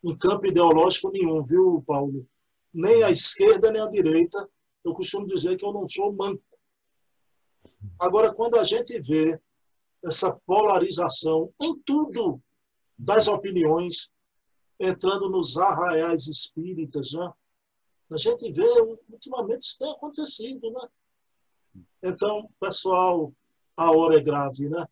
em 0.04 0.16
campo 0.16 0.48
ideológico 0.48 1.12
nenhum, 1.12 1.44
viu, 1.44 1.84
Paulo? 1.86 2.26
Nem 2.74 3.04
a 3.04 3.12
esquerda, 3.12 3.72
nem 3.72 3.82
a 3.82 3.90
direita. 3.90 4.48
Eu 4.84 4.94
costumo 4.94 5.28
dizer 5.28 5.58
que 5.58 5.66
eu 5.66 5.74
não 5.74 5.88
sou 5.88 6.12
manco. 6.14 6.44
Agora, 8.00 8.34
quando 8.34 8.58
a 8.58 8.64
gente 8.64 9.00
vê 9.00 9.40
essa 10.04 10.36
polarização 10.46 11.54
em 11.62 11.78
tudo 11.82 12.42
das 12.98 13.28
opiniões, 13.28 14.10
entrando 14.80 15.30
nos 15.30 15.58
arraiais 15.58 16.28
espíritas, 16.28 17.12
né? 17.14 17.32
a 18.12 18.18
gente 18.18 18.52
vê, 18.52 18.68
ultimamente, 19.10 19.62
isso 19.62 19.78
tem 19.78 19.92
acontecido. 19.92 20.72
Né? 20.72 20.88
Então, 22.04 22.50
pessoal, 22.60 23.32
a 23.78 23.92
hora 23.92 24.18
é 24.18 24.24
grave, 24.24 24.70
né? 24.70 24.86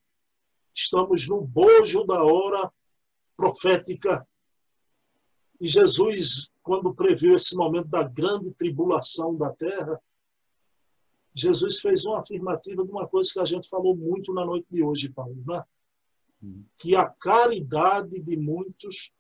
Estamos 0.74 1.28
no 1.28 1.42
bojo 1.42 2.06
da 2.06 2.24
hora 2.24 2.72
profética. 3.36 4.26
E 5.60 5.68
Jesus, 5.68 6.50
quando 6.70 6.94
previu 6.94 7.34
esse 7.34 7.56
momento 7.56 7.88
da 7.88 8.04
grande 8.04 8.54
tribulação 8.54 9.36
da 9.36 9.50
terra, 9.50 10.00
Jesus 11.34 11.80
fez 11.80 12.06
uma 12.06 12.20
afirmativa 12.20 12.86
de 12.86 12.92
uma 12.92 13.08
coisa 13.08 13.28
que 13.34 13.40
a 13.40 13.46
gente 13.46 13.68
falou 13.68 13.98
muito 13.98 14.32
na 14.36 14.46
noite 14.46 14.68
de 14.70 14.84
hoje, 14.84 15.10
Paulo, 15.10 15.44
né? 15.48 15.64
que 16.78 16.96
a 16.96 17.10
caridade 17.10 18.22
de 18.22 18.38
muitos 18.38 19.12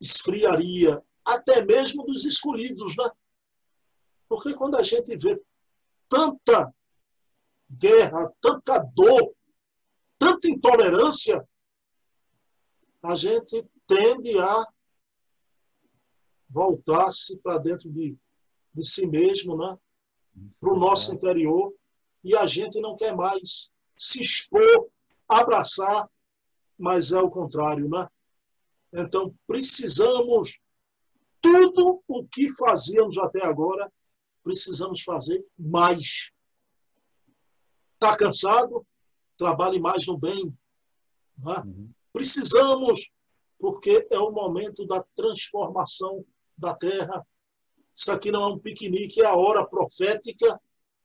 esfriaria, 0.00 1.00
até 1.24 1.64
mesmo 1.64 2.04
dos 2.04 2.24
escolhidos, 2.24 2.96
né? 2.96 3.08
Porque 4.28 4.52
quando 4.52 4.76
a 4.76 4.82
gente 4.82 5.16
vê 5.16 5.40
tanta 6.08 6.74
guerra, 7.70 8.32
tanta 8.40 8.80
dor, 8.80 9.32
tanta 10.18 10.48
intolerância, 10.48 11.48
a 13.00 13.14
gente 13.14 13.64
tende 13.86 14.36
a 14.40 14.66
voltar-se 16.48 17.38
para 17.38 17.58
dentro 17.58 17.90
de, 17.90 18.16
de 18.72 18.84
si 18.84 19.06
mesmo, 19.06 19.56
né? 19.56 19.76
para 20.60 20.72
o 20.72 20.78
nosso 20.78 21.14
interior, 21.14 21.72
e 22.22 22.34
a 22.34 22.46
gente 22.46 22.80
não 22.80 22.96
quer 22.96 23.14
mais 23.14 23.70
se 23.96 24.22
expor, 24.22 24.88
abraçar, 25.28 26.08
mas 26.78 27.12
é 27.12 27.20
o 27.20 27.30
contrário, 27.30 27.88
né? 27.88 28.08
Então, 28.92 29.34
precisamos, 29.46 30.58
tudo 31.40 32.02
o 32.08 32.26
que 32.26 32.50
fazíamos 32.56 33.18
até 33.18 33.44
agora, 33.44 33.92
precisamos 34.42 35.02
fazer 35.02 35.44
mais. 35.58 36.30
Está 37.94 38.16
cansado? 38.16 38.86
Trabalhe 39.36 39.80
mais 39.80 40.06
no 40.06 40.16
bem. 40.16 40.56
Né? 41.38 41.62
Uhum. 41.64 41.90
Precisamos, 42.12 43.10
porque 43.58 44.06
é 44.10 44.18
o 44.18 44.30
momento 44.30 44.86
da 44.86 45.02
transformação 45.14 46.24
da 46.56 46.74
terra. 46.74 47.26
Isso 47.94 48.10
aqui 48.12 48.30
não 48.30 48.42
é 48.42 48.46
um 48.54 48.58
piquenique, 48.58 49.20
é 49.20 49.26
a 49.26 49.34
hora 49.34 49.66
profética, 49.66 50.60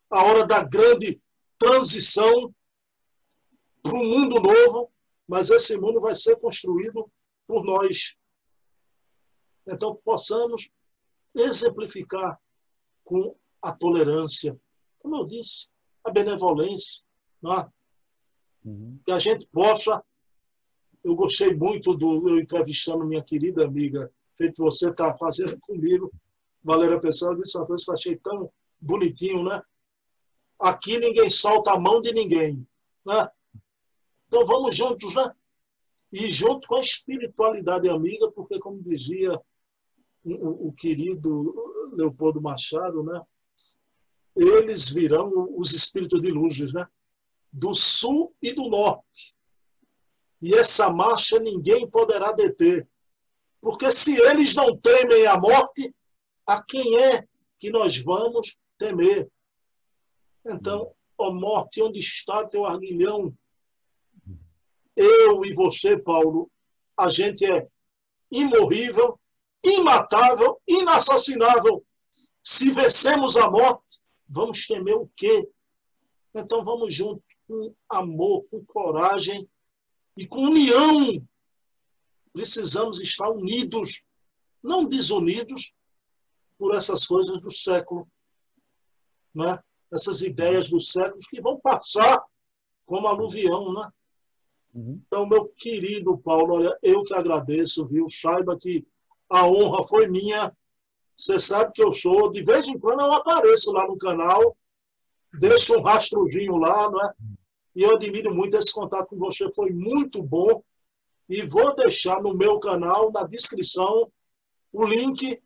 a 0.09 0.23
hora 0.23 0.45
da 0.45 0.63
grande 0.63 1.21
transição 1.57 2.53
para 3.81 3.93
um 3.93 4.05
mundo 4.05 4.39
novo, 4.39 4.91
mas 5.27 5.49
esse 5.49 5.77
mundo 5.77 5.99
vai 5.99 6.15
ser 6.15 6.35
construído 6.37 7.11
por 7.47 7.63
nós. 7.63 8.15
Então, 9.67 9.95
possamos 10.03 10.69
exemplificar 11.35 12.39
com 13.03 13.35
a 13.61 13.71
tolerância, 13.71 14.59
como 14.99 15.17
eu 15.17 15.25
disse, 15.25 15.71
a 16.03 16.09
benevolência, 16.09 17.05
não 17.41 17.53
é? 17.53 17.69
uhum. 18.65 18.99
que 19.05 19.11
a 19.11 19.19
gente 19.19 19.47
possa 19.47 20.03
eu 21.03 21.15
gostei 21.15 21.55
muito 21.55 21.95
do 21.95 22.27
eu 22.27 22.39
entrevistando 22.39 23.05
minha 23.05 23.23
querida 23.23 23.65
amiga, 23.65 24.11
feito 24.39 24.63
você 24.63 24.89
está 24.89 25.15
fazendo 25.17 25.59
comigo, 25.59 26.09
Valéria 26.63 26.99
Pessoa, 26.99 27.35
disse 27.35 27.57
uma 27.57 27.67
coisa 27.67 27.83
que 27.83 27.91
eu 27.91 27.93
achei 27.93 28.15
tão 28.15 28.51
bonitinho, 28.79 29.43
né? 29.43 29.61
Aqui 30.57 30.97
ninguém 30.97 31.29
solta 31.29 31.73
a 31.73 31.79
mão 31.79 32.01
de 32.01 32.13
ninguém, 32.13 32.65
né? 33.05 33.29
Então 34.27 34.45
vamos 34.45 34.75
juntos, 34.75 35.13
né? 35.13 35.29
E 36.13 36.29
junto 36.29 36.67
com 36.69 36.77
a 36.77 36.81
espiritualidade 36.81 37.89
amiga, 37.89 38.31
porque 38.31 38.59
como 38.59 38.81
dizia 38.81 39.39
o, 40.23 40.69
o 40.69 40.73
querido 40.73 41.91
Leopoldo 41.93 42.41
Machado, 42.41 43.03
né? 43.03 43.21
Eles 44.37 44.87
virão 44.89 45.49
os 45.57 45.73
espíritos 45.73 46.21
de 46.21 46.31
luzes, 46.31 46.71
né? 46.71 46.87
Do 47.51 47.73
sul 47.73 48.33
e 48.41 48.53
do 48.53 48.69
norte. 48.69 49.37
E 50.41 50.53
essa 50.53 50.89
marcha 50.89 51.39
ninguém 51.39 51.89
poderá 51.89 52.31
deter. 52.31 52.89
Porque 53.61 53.91
se 53.91 54.15
eles 54.21 54.55
não 54.55 54.77
temem 54.77 55.27
a 55.27 55.37
morte, 55.37 55.93
a 56.47 56.63
quem 56.63 56.97
é 56.97 57.27
que 57.59 57.69
nós 57.69 57.97
vamos 57.97 58.57
temer? 58.77 59.29
Então, 60.45 60.93
ó 61.17 61.31
morte, 61.31 61.81
onde 61.81 61.99
está 61.99 62.47
teu 62.47 62.65
arguilhão? 62.65 63.33
Eu 64.95 65.43
e 65.45 65.53
você, 65.53 65.97
Paulo, 66.01 66.49
a 66.97 67.07
gente 67.09 67.45
é 67.45 67.67
imorrível, 68.31 69.19
imatável, 69.63 70.61
inassassinável. 70.67 71.85
Se 72.43 72.71
vencemos 72.71 73.35
a 73.35 73.49
morte, 73.49 74.01
vamos 74.27 74.65
temer 74.65 74.95
o 74.95 75.09
quê? 75.15 75.47
Então 76.33 76.63
vamos 76.63 76.93
junto 76.93 77.23
com 77.47 77.73
amor, 77.89 78.45
com 78.49 78.63
coragem 78.65 79.49
e 80.17 80.27
com 80.27 80.41
união. 80.41 81.25
Precisamos 82.33 82.99
estar 82.99 83.29
unidos, 83.29 84.03
não 84.63 84.85
desunidos 84.85 85.73
por 86.57 86.75
essas 86.75 87.05
coisas 87.05 87.39
do 87.41 87.51
século. 87.51 88.07
Né? 89.33 89.57
Essas 89.91 90.21
ideias 90.21 90.69
dos 90.69 90.91
séculos 90.91 91.25
que 91.27 91.41
vão 91.41 91.59
passar 91.59 92.23
como 92.85 93.07
aluvião. 93.07 93.73
Né? 93.73 93.89
Uhum. 94.73 95.01
Então, 95.07 95.27
meu 95.27 95.45
querido 95.57 96.17
Paulo, 96.17 96.55
olha, 96.55 96.77
eu 96.83 97.03
que 97.03 97.13
agradeço, 97.13 97.87
viu? 97.87 98.07
Saiba 98.09 98.57
que 98.59 98.85
a 99.29 99.45
honra 99.45 99.83
foi 99.83 100.07
minha. 100.07 100.55
Você 101.15 101.39
sabe 101.39 101.73
que 101.73 101.83
eu 101.83 101.93
sou, 101.93 102.29
de 102.29 102.43
vez 102.43 102.67
em 102.67 102.77
quando 102.77 103.01
eu 103.01 103.11
apareço 103.11 103.71
lá 103.71 103.85
no 103.85 103.97
canal, 103.97 104.55
deixo 105.39 105.77
um 105.77 105.81
rastrozinho 105.81 106.55
lá, 106.55 106.89
não 106.89 107.01
é? 107.01 107.13
E 107.75 107.83
eu 107.83 107.95
admiro 107.95 108.33
muito 108.33 108.57
esse 108.57 108.73
contato 108.73 109.07
com 109.07 109.17
você, 109.17 109.51
foi 109.51 109.71
muito 109.71 110.23
bom. 110.23 110.63
E 111.29 111.43
vou 111.43 111.75
deixar 111.75 112.21
no 112.21 112.33
meu 112.33 112.59
canal, 112.59 113.11
na 113.11 113.23
descrição, 113.23 114.11
o 114.73 114.85
link 114.85 115.39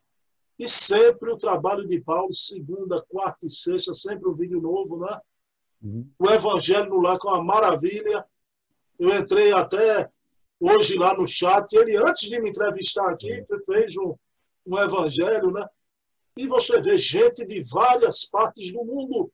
e 0.58 0.70
sempre 0.70 1.32
o 1.32 1.38
trabalho 1.38 1.86
de 1.86 2.00
Paulo, 2.00 2.32
segunda, 2.32 3.04
quarta 3.10 3.46
e 3.46 3.50
sexta, 3.50 3.94
sempre 3.94 4.30
um 4.30 4.36
vídeo 4.36 4.62
novo, 4.62 4.98
né? 5.00 5.20
Uhum. 5.82 6.10
O 6.18 6.30
Evangelho 6.30 6.90
no 6.90 7.02
Lar, 7.02 7.18
com 7.18 7.28
uma 7.28 7.44
maravilha. 7.44 8.26
Eu 8.98 9.14
entrei 9.18 9.52
até 9.52 10.10
hoje 10.60 10.98
lá 10.98 11.14
no 11.16 11.28
chat. 11.28 11.74
Ele, 11.74 11.98
antes 11.98 12.30
de 12.30 12.40
me 12.40 12.50
entrevistar 12.50 13.10
aqui, 13.10 13.46
fez 13.66 13.98
um, 13.98 14.16
um 14.66 14.78
evangelho, 14.80 15.52
né? 15.52 15.68
E 16.38 16.48
você 16.48 16.82
vê 16.82 16.98
gente 16.98 17.46
de 17.46 17.62
várias 17.64 18.26
partes 18.26 18.72
do 18.72 18.84
mundo 18.84 19.32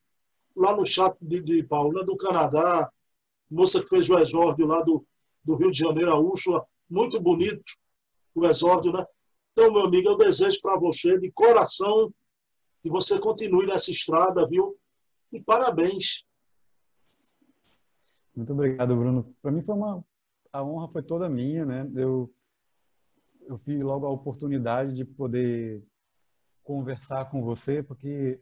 lá 0.56 0.76
no 0.76 0.86
chat 0.86 1.16
de, 1.22 1.42
de 1.42 1.64
Paulo, 1.64 1.94
né? 1.94 2.04
do 2.04 2.18
Canadá, 2.18 2.92
moça 3.50 3.82
que 3.82 3.88
fez 3.88 4.10
o 4.10 4.18
exórdio 4.18 4.66
lá 4.66 4.82
do, 4.82 5.06
do 5.44 5.56
Rio 5.56 5.72
de 5.72 5.80
Janeiro, 5.80 6.12
a 6.12 6.20
Úrsula, 6.20 6.66
muito 6.90 7.20
bonito 7.20 7.64
o 8.36 8.46
exórdio, 8.46 8.94
né? 8.94 9.06
Então, 9.52 9.72
meu 9.72 9.86
amigo, 9.86 10.10
eu 10.10 10.18
desejo 10.18 10.62
para 10.62 10.78
você, 10.78 11.18
de 11.18 11.32
coração, 11.32 12.14
que 12.82 12.90
você 12.90 13.20
continue 13.20 13.66
nessa 13.66 13.92
estrada, 13.92 14.46
viu? 14.48 14.78
E 15.32 15.42
parabéns. 15.42 16.26
Muito 18.36 18.54
obrigado, 18.54 18.96
Bruno. 18.96 19.36
Para 19.42 19.52
mim 19.52 19.62
foi 19.62 19.76
uma 19.76 20.04
a 20.52 20.64
honra 20.64 20.88
foi 20.88 21.04
toda 21.04 21.30
minha, 21.30 21.66
né? 21.66 21.92
Eu 21.96 22.34
eu 23.48 23.58
vi 23.58 23.82
logo 23.82 24.06
a 24.06 24.12
oportunidade 24.12 24.94
de 24.94 25.04
poder 25.04 25.84
conversar 26.64 27.32
com 27.32 27.44
você, 27.44 27.82
porque 27.82 28.40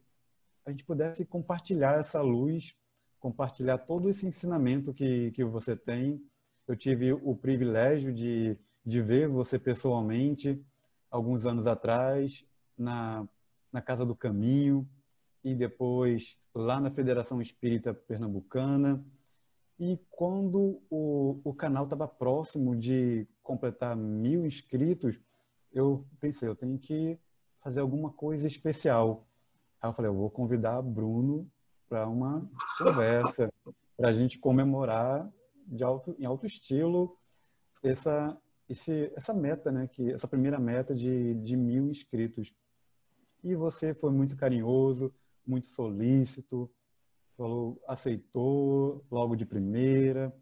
a 0.66 0.70
gente 0.70 0.84
pudesse 0.84 1.26
compartilhar 1.26 1.98
essa 1.98 2.22
luz, 2.22 2.76
compartilhar 3.18 3.78
todo 3.78 4.10
esse 4.10 4.28
ensinamento 4.28 4.94
que, 4.94 5.32
que 5.32 5.46
você 5.46 5.78
tem. 5.78 6.22
Eu 6.68 6.76
tive 6.76 7.14
o 7.14 7.34
privilégio 7.34 8.14
de, 8.14 8.58
de 8.86 9.02
ver 9.02 9.30
você 9.30 9.58
pessoalmente 9.58 10.62
alguns 11.10 11.46
anos 11.46 11.66
atrás 11.66 12.46
na, 12.78 13.26
na 13.72 13.82
Casa 13.82 14.06
do 14.06 14.14
Caminho 14.14 14.86
e 15.44 15.56
depois 15.56 16.38
lá 16.54 16.82
na 16.82 16.92
Federação 16.92 17.42
Espírita 17.42 17.94
Pernambucana. 17.94 19.02
E 19.80 19.98
quando 20.10 20.82
o, 20.90 21.40
o 21.42 21.54
canal 21.54 21.86
estava 21.86 22.08
próximo 22.08 22.76
de 22.76 23.26
completar 23.42 23.96
mil 23.96 24.46
inscritos, 24.46 25.18
eu 25.72 26.06
pensei, 26.20 26.50
eu 26.50 26.56
tenho 26.56 26.78
que 26.78 27.18
fazer 27.64 27.80
alguma 27.80 28.12
coisa 28.12 28.46
especial. 28.46 29.26
Aí 29.82 29.90
eu 29.90 29.94
falei, 29.94 30.10
eu 30.10 30.16
vou 30.16 30.30
convidar 30.30 30.82
Bruno 30.82 31.50
para 31.88 32.10
uma 32.10 32.50
conversa, 32.78 33.54
para 33.96 34.10
a 34.10 34.12
gente 34.12 34.38
comemorar 34.38 35.32
de 35.68 35.84
alto, 35.84 36.16
em 36.18 36.26
alto 36.26 36.46
estilo 36.46 37.18
essa, 37.84 38.38
esse, 38.70 39.12
essa 39.16 39.34
meta, 39.34 39.72
né? 39.72 39.88
Que, 39.88 40.12
essa 40.12 40.28
primeira 40.28 40.60
meta 40.60 40.96
de, 40.96 41.36
de 41.36 41.56
mil 41.56 41.90
inscritos. 41.90 42.54
E 43.44 43.56
você 43.56 43.94
foi 43.94 44.12
muito 44.12 44.36
carinhoso, 44.36 45.14
muito 45.46 45.68
solícito, 45.68 46.70
falou, 47.38 47.82
aceitou 47.88 49.06
logo 49.12 49.36
de 49.36 49.46
primeira, 49.46 50.36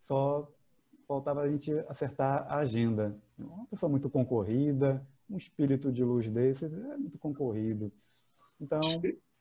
só 0.00 0.48
faltava 1.06 1.42
a 1.42 1.50
gente 1.50 1.72
acertar 1.88 2.46
a 2.48 2.58
agenda. 2.58 3.18
Uma 3.36 3.66
pessoa 3.66 3.90
muito 3.90 4.08
concorrida, 4.08 5.04
um 5.28 5.36
espírito 5.36 5.92
de 5.92 6.04
luz 6.04 6.30
desse 6.30 6.66
é 6.66 6.96
muito 6.96 7.18
concorrido. 7.18 7.92
Então, 8.60 8.80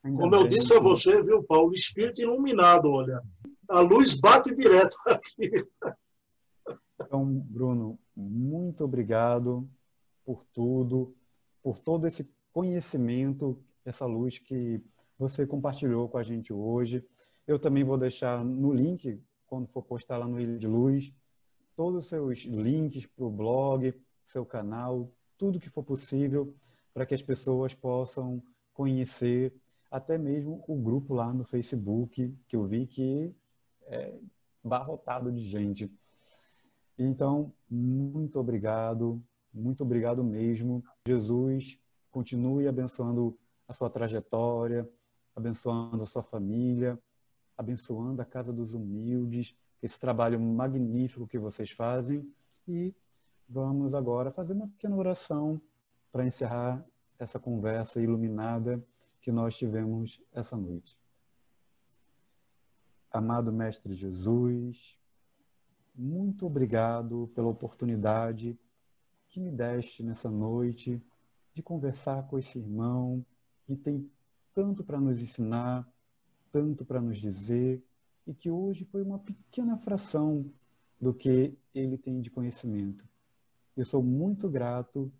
como 0.02 0.36
eu 0.36 0.48
disse 0.48 0.74
a 0.74 0.80
você, 0.80 1.22
viu, 1.22 1.44
Paulo, 1.44 1.74
espírito 1.74 2.22
iluminado, 2.22 2.90
olha, 2.90 3.22
a 3.70 3.82
luz 3.82 4.20
bate 4.20 4.54
direto 4.56 4.98
aqui. 5.06 5.52
Então, 7.02 7.26
Bruno, 7.26 8.00
muito 8.16 8.84
obrigado 8.84 9.70
por 10.26 10.44
tudo, 10.52 11.16
por 11.62 11.78
todo 11.78 12.08
esse 12.08 12.28
conhecimento, 12.52 13.58
essa 13.86 14.06
luz 14.06 14.40
que 14.40 14.84
você 15.18 15.46
compartilhou 15.46 16.10
com 16.10 16.18
a 16.18 16.24
gente 16.24 16.52
hoje. 16.52 17.06
Eu 17.48 17.60
também 17.60 17.84
vou 17.84 17.98
deixar 17.98 18.44
no 18.44 18.74
link, 18.74 19.22
quando 19.48 19.68
for 19.68 19.84
postar 19.84 20.18
lá 20.18 20.28
no 20.28 20.40
Ilha 20.40 20.58
de 20.58 20.68
Luz, 20.68 21.14
todos 21.76 22.06
os 22.06 22.10
seus 22.10 22.40
links 22.40 23.06
para 23.06 23.26
o 23.26 23.32
blog, 23.32 23.94
seu 24.26 24.46
canal, 24.46 25.12
tudo 25.38 25.60
que 25.60 25.70
for 25.70 25.84
possível 25.84 26.54
para 26.94 27.06
que 27.06 27.14
as 27.14 27.22
pessoas 27.22 27.74
possam 27.74 28.44
conhecer, 28.74 29.54
até 29.90 30.18
mesmo 30.18 30.64
o 30.68 30.76
grupo 30.76 31.14
lá 31.14 31.34
no 31.34 31.44
Facebook, 31.44 32.36
que 32.48 32.56
eu 32.56 32.66
vi 32.66 32.86
que 32.86 33.34
é 33.90 34.18
barrotado 34.64 35.32
de 35.32 35.42
gente. 35.42 35.92
Então, 36.98 37.52
muito 37.70 38.40
obrigado, 38.40 39.22
muito 39.54 39.84
obrigado 39.84 40.24
mesmo. 40.24 40.84
Jesus 41.08 41.80
continue 42.12 42.68
abençoando 42.68 43.38
a 43.68 43.74
sua 43.74 43.90
trajetória, 43.90 44.90
abençoando 45.36 46.04
a 46.04 46.06
sua 46.06 46.24
família, 46.24 47.00
abençoando 47.58 48.22
a 48.22 48.26
casa 48.26 48.52
dos 48.52 48.74
humildes, 48.74 49.56
esse 49.82 50.00
trabalho 50.00 50.40
magnífico 50.40 51.28
que 51.28 51.40
vocês 51.40 51.72
fazem. 51.72 52.30
E 52.68 52.94
vamos 53.48 53.96
agora 53.96 54.32
fazer 54.32 54.54
uma 54.54 54.68
pequena 54.68 54.96
oração 54.96 55.62
para 56.12 56.26
encerrar 56.26 56.86
essa 57.18 57.40
conversa 57.40 58.02
iluminada 58.02 58.84
que 59.22 59.32
nós 59.32 59.58
tivemos 59.58 60.22
essa 60.34 60.58
noite. 60.58 60.99
Amado 63.12 63.51
Mestre 63.51 63.95
Jesus, 63.95 64.95
muito 65.95 66.45
obrigado 66.45 67.28
pela 67.34 67.47
oportunidade 67.47 68.55
que 69.28 69.39
me 69.39 69.51
deste 69.51 70.03
nessa 70.03 70.30
noite 70.30 71.01
de 71.51 71.64
conversar 71.64 72.28
com 72.28 72.38
esse 72.38 72.60
irmão 72.60 73.26
que 73.66 73.76
tem 73.76 74.07
tanto 74.53 74.84
para 74.84 75.01
nos 75.01 75.20
ensinar, 75.20 75.91
tanto 76.51 76.86
para 76.86 77.01
nos 77.01 77.18
dizer, 77.18 77.84
e 78.28 78.34
que 78.36 78.51
hoje 78.51 78.86
foi 78.86 79.01
uma 79.01 79.18
pequena 79.18 79.76
fração 79.78 80.45
do 81.01 81.12
que 81.12 81.57
ele 81.74 81.97
tem 81.97 82.22
de 82.22 82.30
conhecimento. 82.30 83.03
Eu 83.76 83.86
sou 83.86 84.03
muito 84.03 84.47
grato 84.47 85.12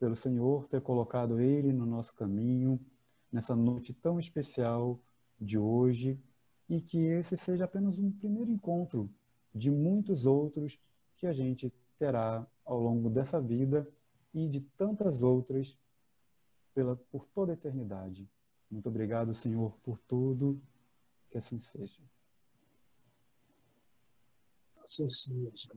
pelo 0.00 0.16
Senhor 0.16 0.66
ter 0.66 0.80
colocado 0.80 1.38
ele 1.38 1.72
no 1.72 1.86
nosso 1.86 2.12
caminho, 2.12 2.84
nessa 3.30 3.54
noite 3.54 3.92
tão 3.92 4.18
especial 4.18 5.00
de 5.40 5.56
hoje, 5.56 6.20
e 6.68 6.80
que 6.80 6.98
esse 6.98 7.36
seja 7.36 7.64
apenas 7.64 7.98
um 7.98 8.10
primeiro 8.10 8.50
encontro 8.50 9.10
de 9.54 9.70
muitos 9.70 10.26
outros 10.26 10.78
que 11.16 11.26
a 11.26 11.32
gente 11.32 11.72
terá 11.98 12.46
ao 12.64 12.80
longo 12.80 13.08
dessa 13.08 13.40
vida 13.40 13.88
e 14.34 14.48
de 14.48 14.60
tantas 14.60 15.22
outras 15.22 15.78
pela, 16.74 16.96
por 17.10 17.26
toda 17.28 17.52
a 17.52 17.54
eternidade. 17.54 18.28
Muito 18.70 18.88
obrigado, 18.88 19.32
Senhor, 19.32 19.72
por 19.82 19.98
tudo. 20.00 20.60
Que 21.30 21.38
assim 21.38 21.60
seja. 21.60 22.00
Assim 24.82 25.08
seja. 25.08 25.70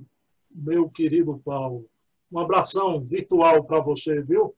Meu 0.52 0.90
querido 0.90 1.38
Paulo, 1.40 1.90
um 2.32 2.40
abração 2.40 3.06
virtual 3.06 3.64
para 3.64 3.80
você, 3.80 4.22
viu? 4.22 4.56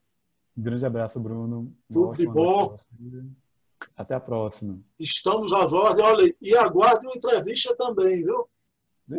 Um 0.58 0.64
grande 0.64 0.86
abraço, 0.86 1.20
Bruno. 1.20 1.74
Tudo 1.90 2.18
de 2.18 2.26
bom. 2.26 2.78
Até 4.02 4.16
a 4.16 4.20
próxima. 4.20 4.80
Estamos 5.00 5.54
às 5.54 5.72
ordens. 5.72 6.06
Olha, 6.06 6.36
e 6.42 6.56
aguarde 6.56 7.06
uma 7.08 7.16
entrevista 7.16 7.76
também, 7.76 8.24
viu? 8.24 8.50
É. 9.12 9.16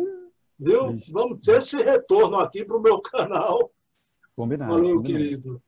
Viu? 0.59 0.99
Vamos 1.11 1.39
ter 1.41 1.57
esse 1.57 1.77
retorno 1.77 2.37
aqui 2.37 2.65
para 2.65 2.77
o 2.77 2.81
meu 2.81 3.01
canal. 3.01 3.71
Combinado. 4.35 4.73
Valeu, 4.73 4.97
combinado. 4.97 5.23
querido. 5.23 5.63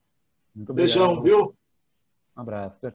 Muito 0.54 0.72
obrigado. 0.72 0.76
Beijão, 0.76 1.22
viu? 1.22 1.58
Um 2.36 2.42
abraço. 2.42 2.86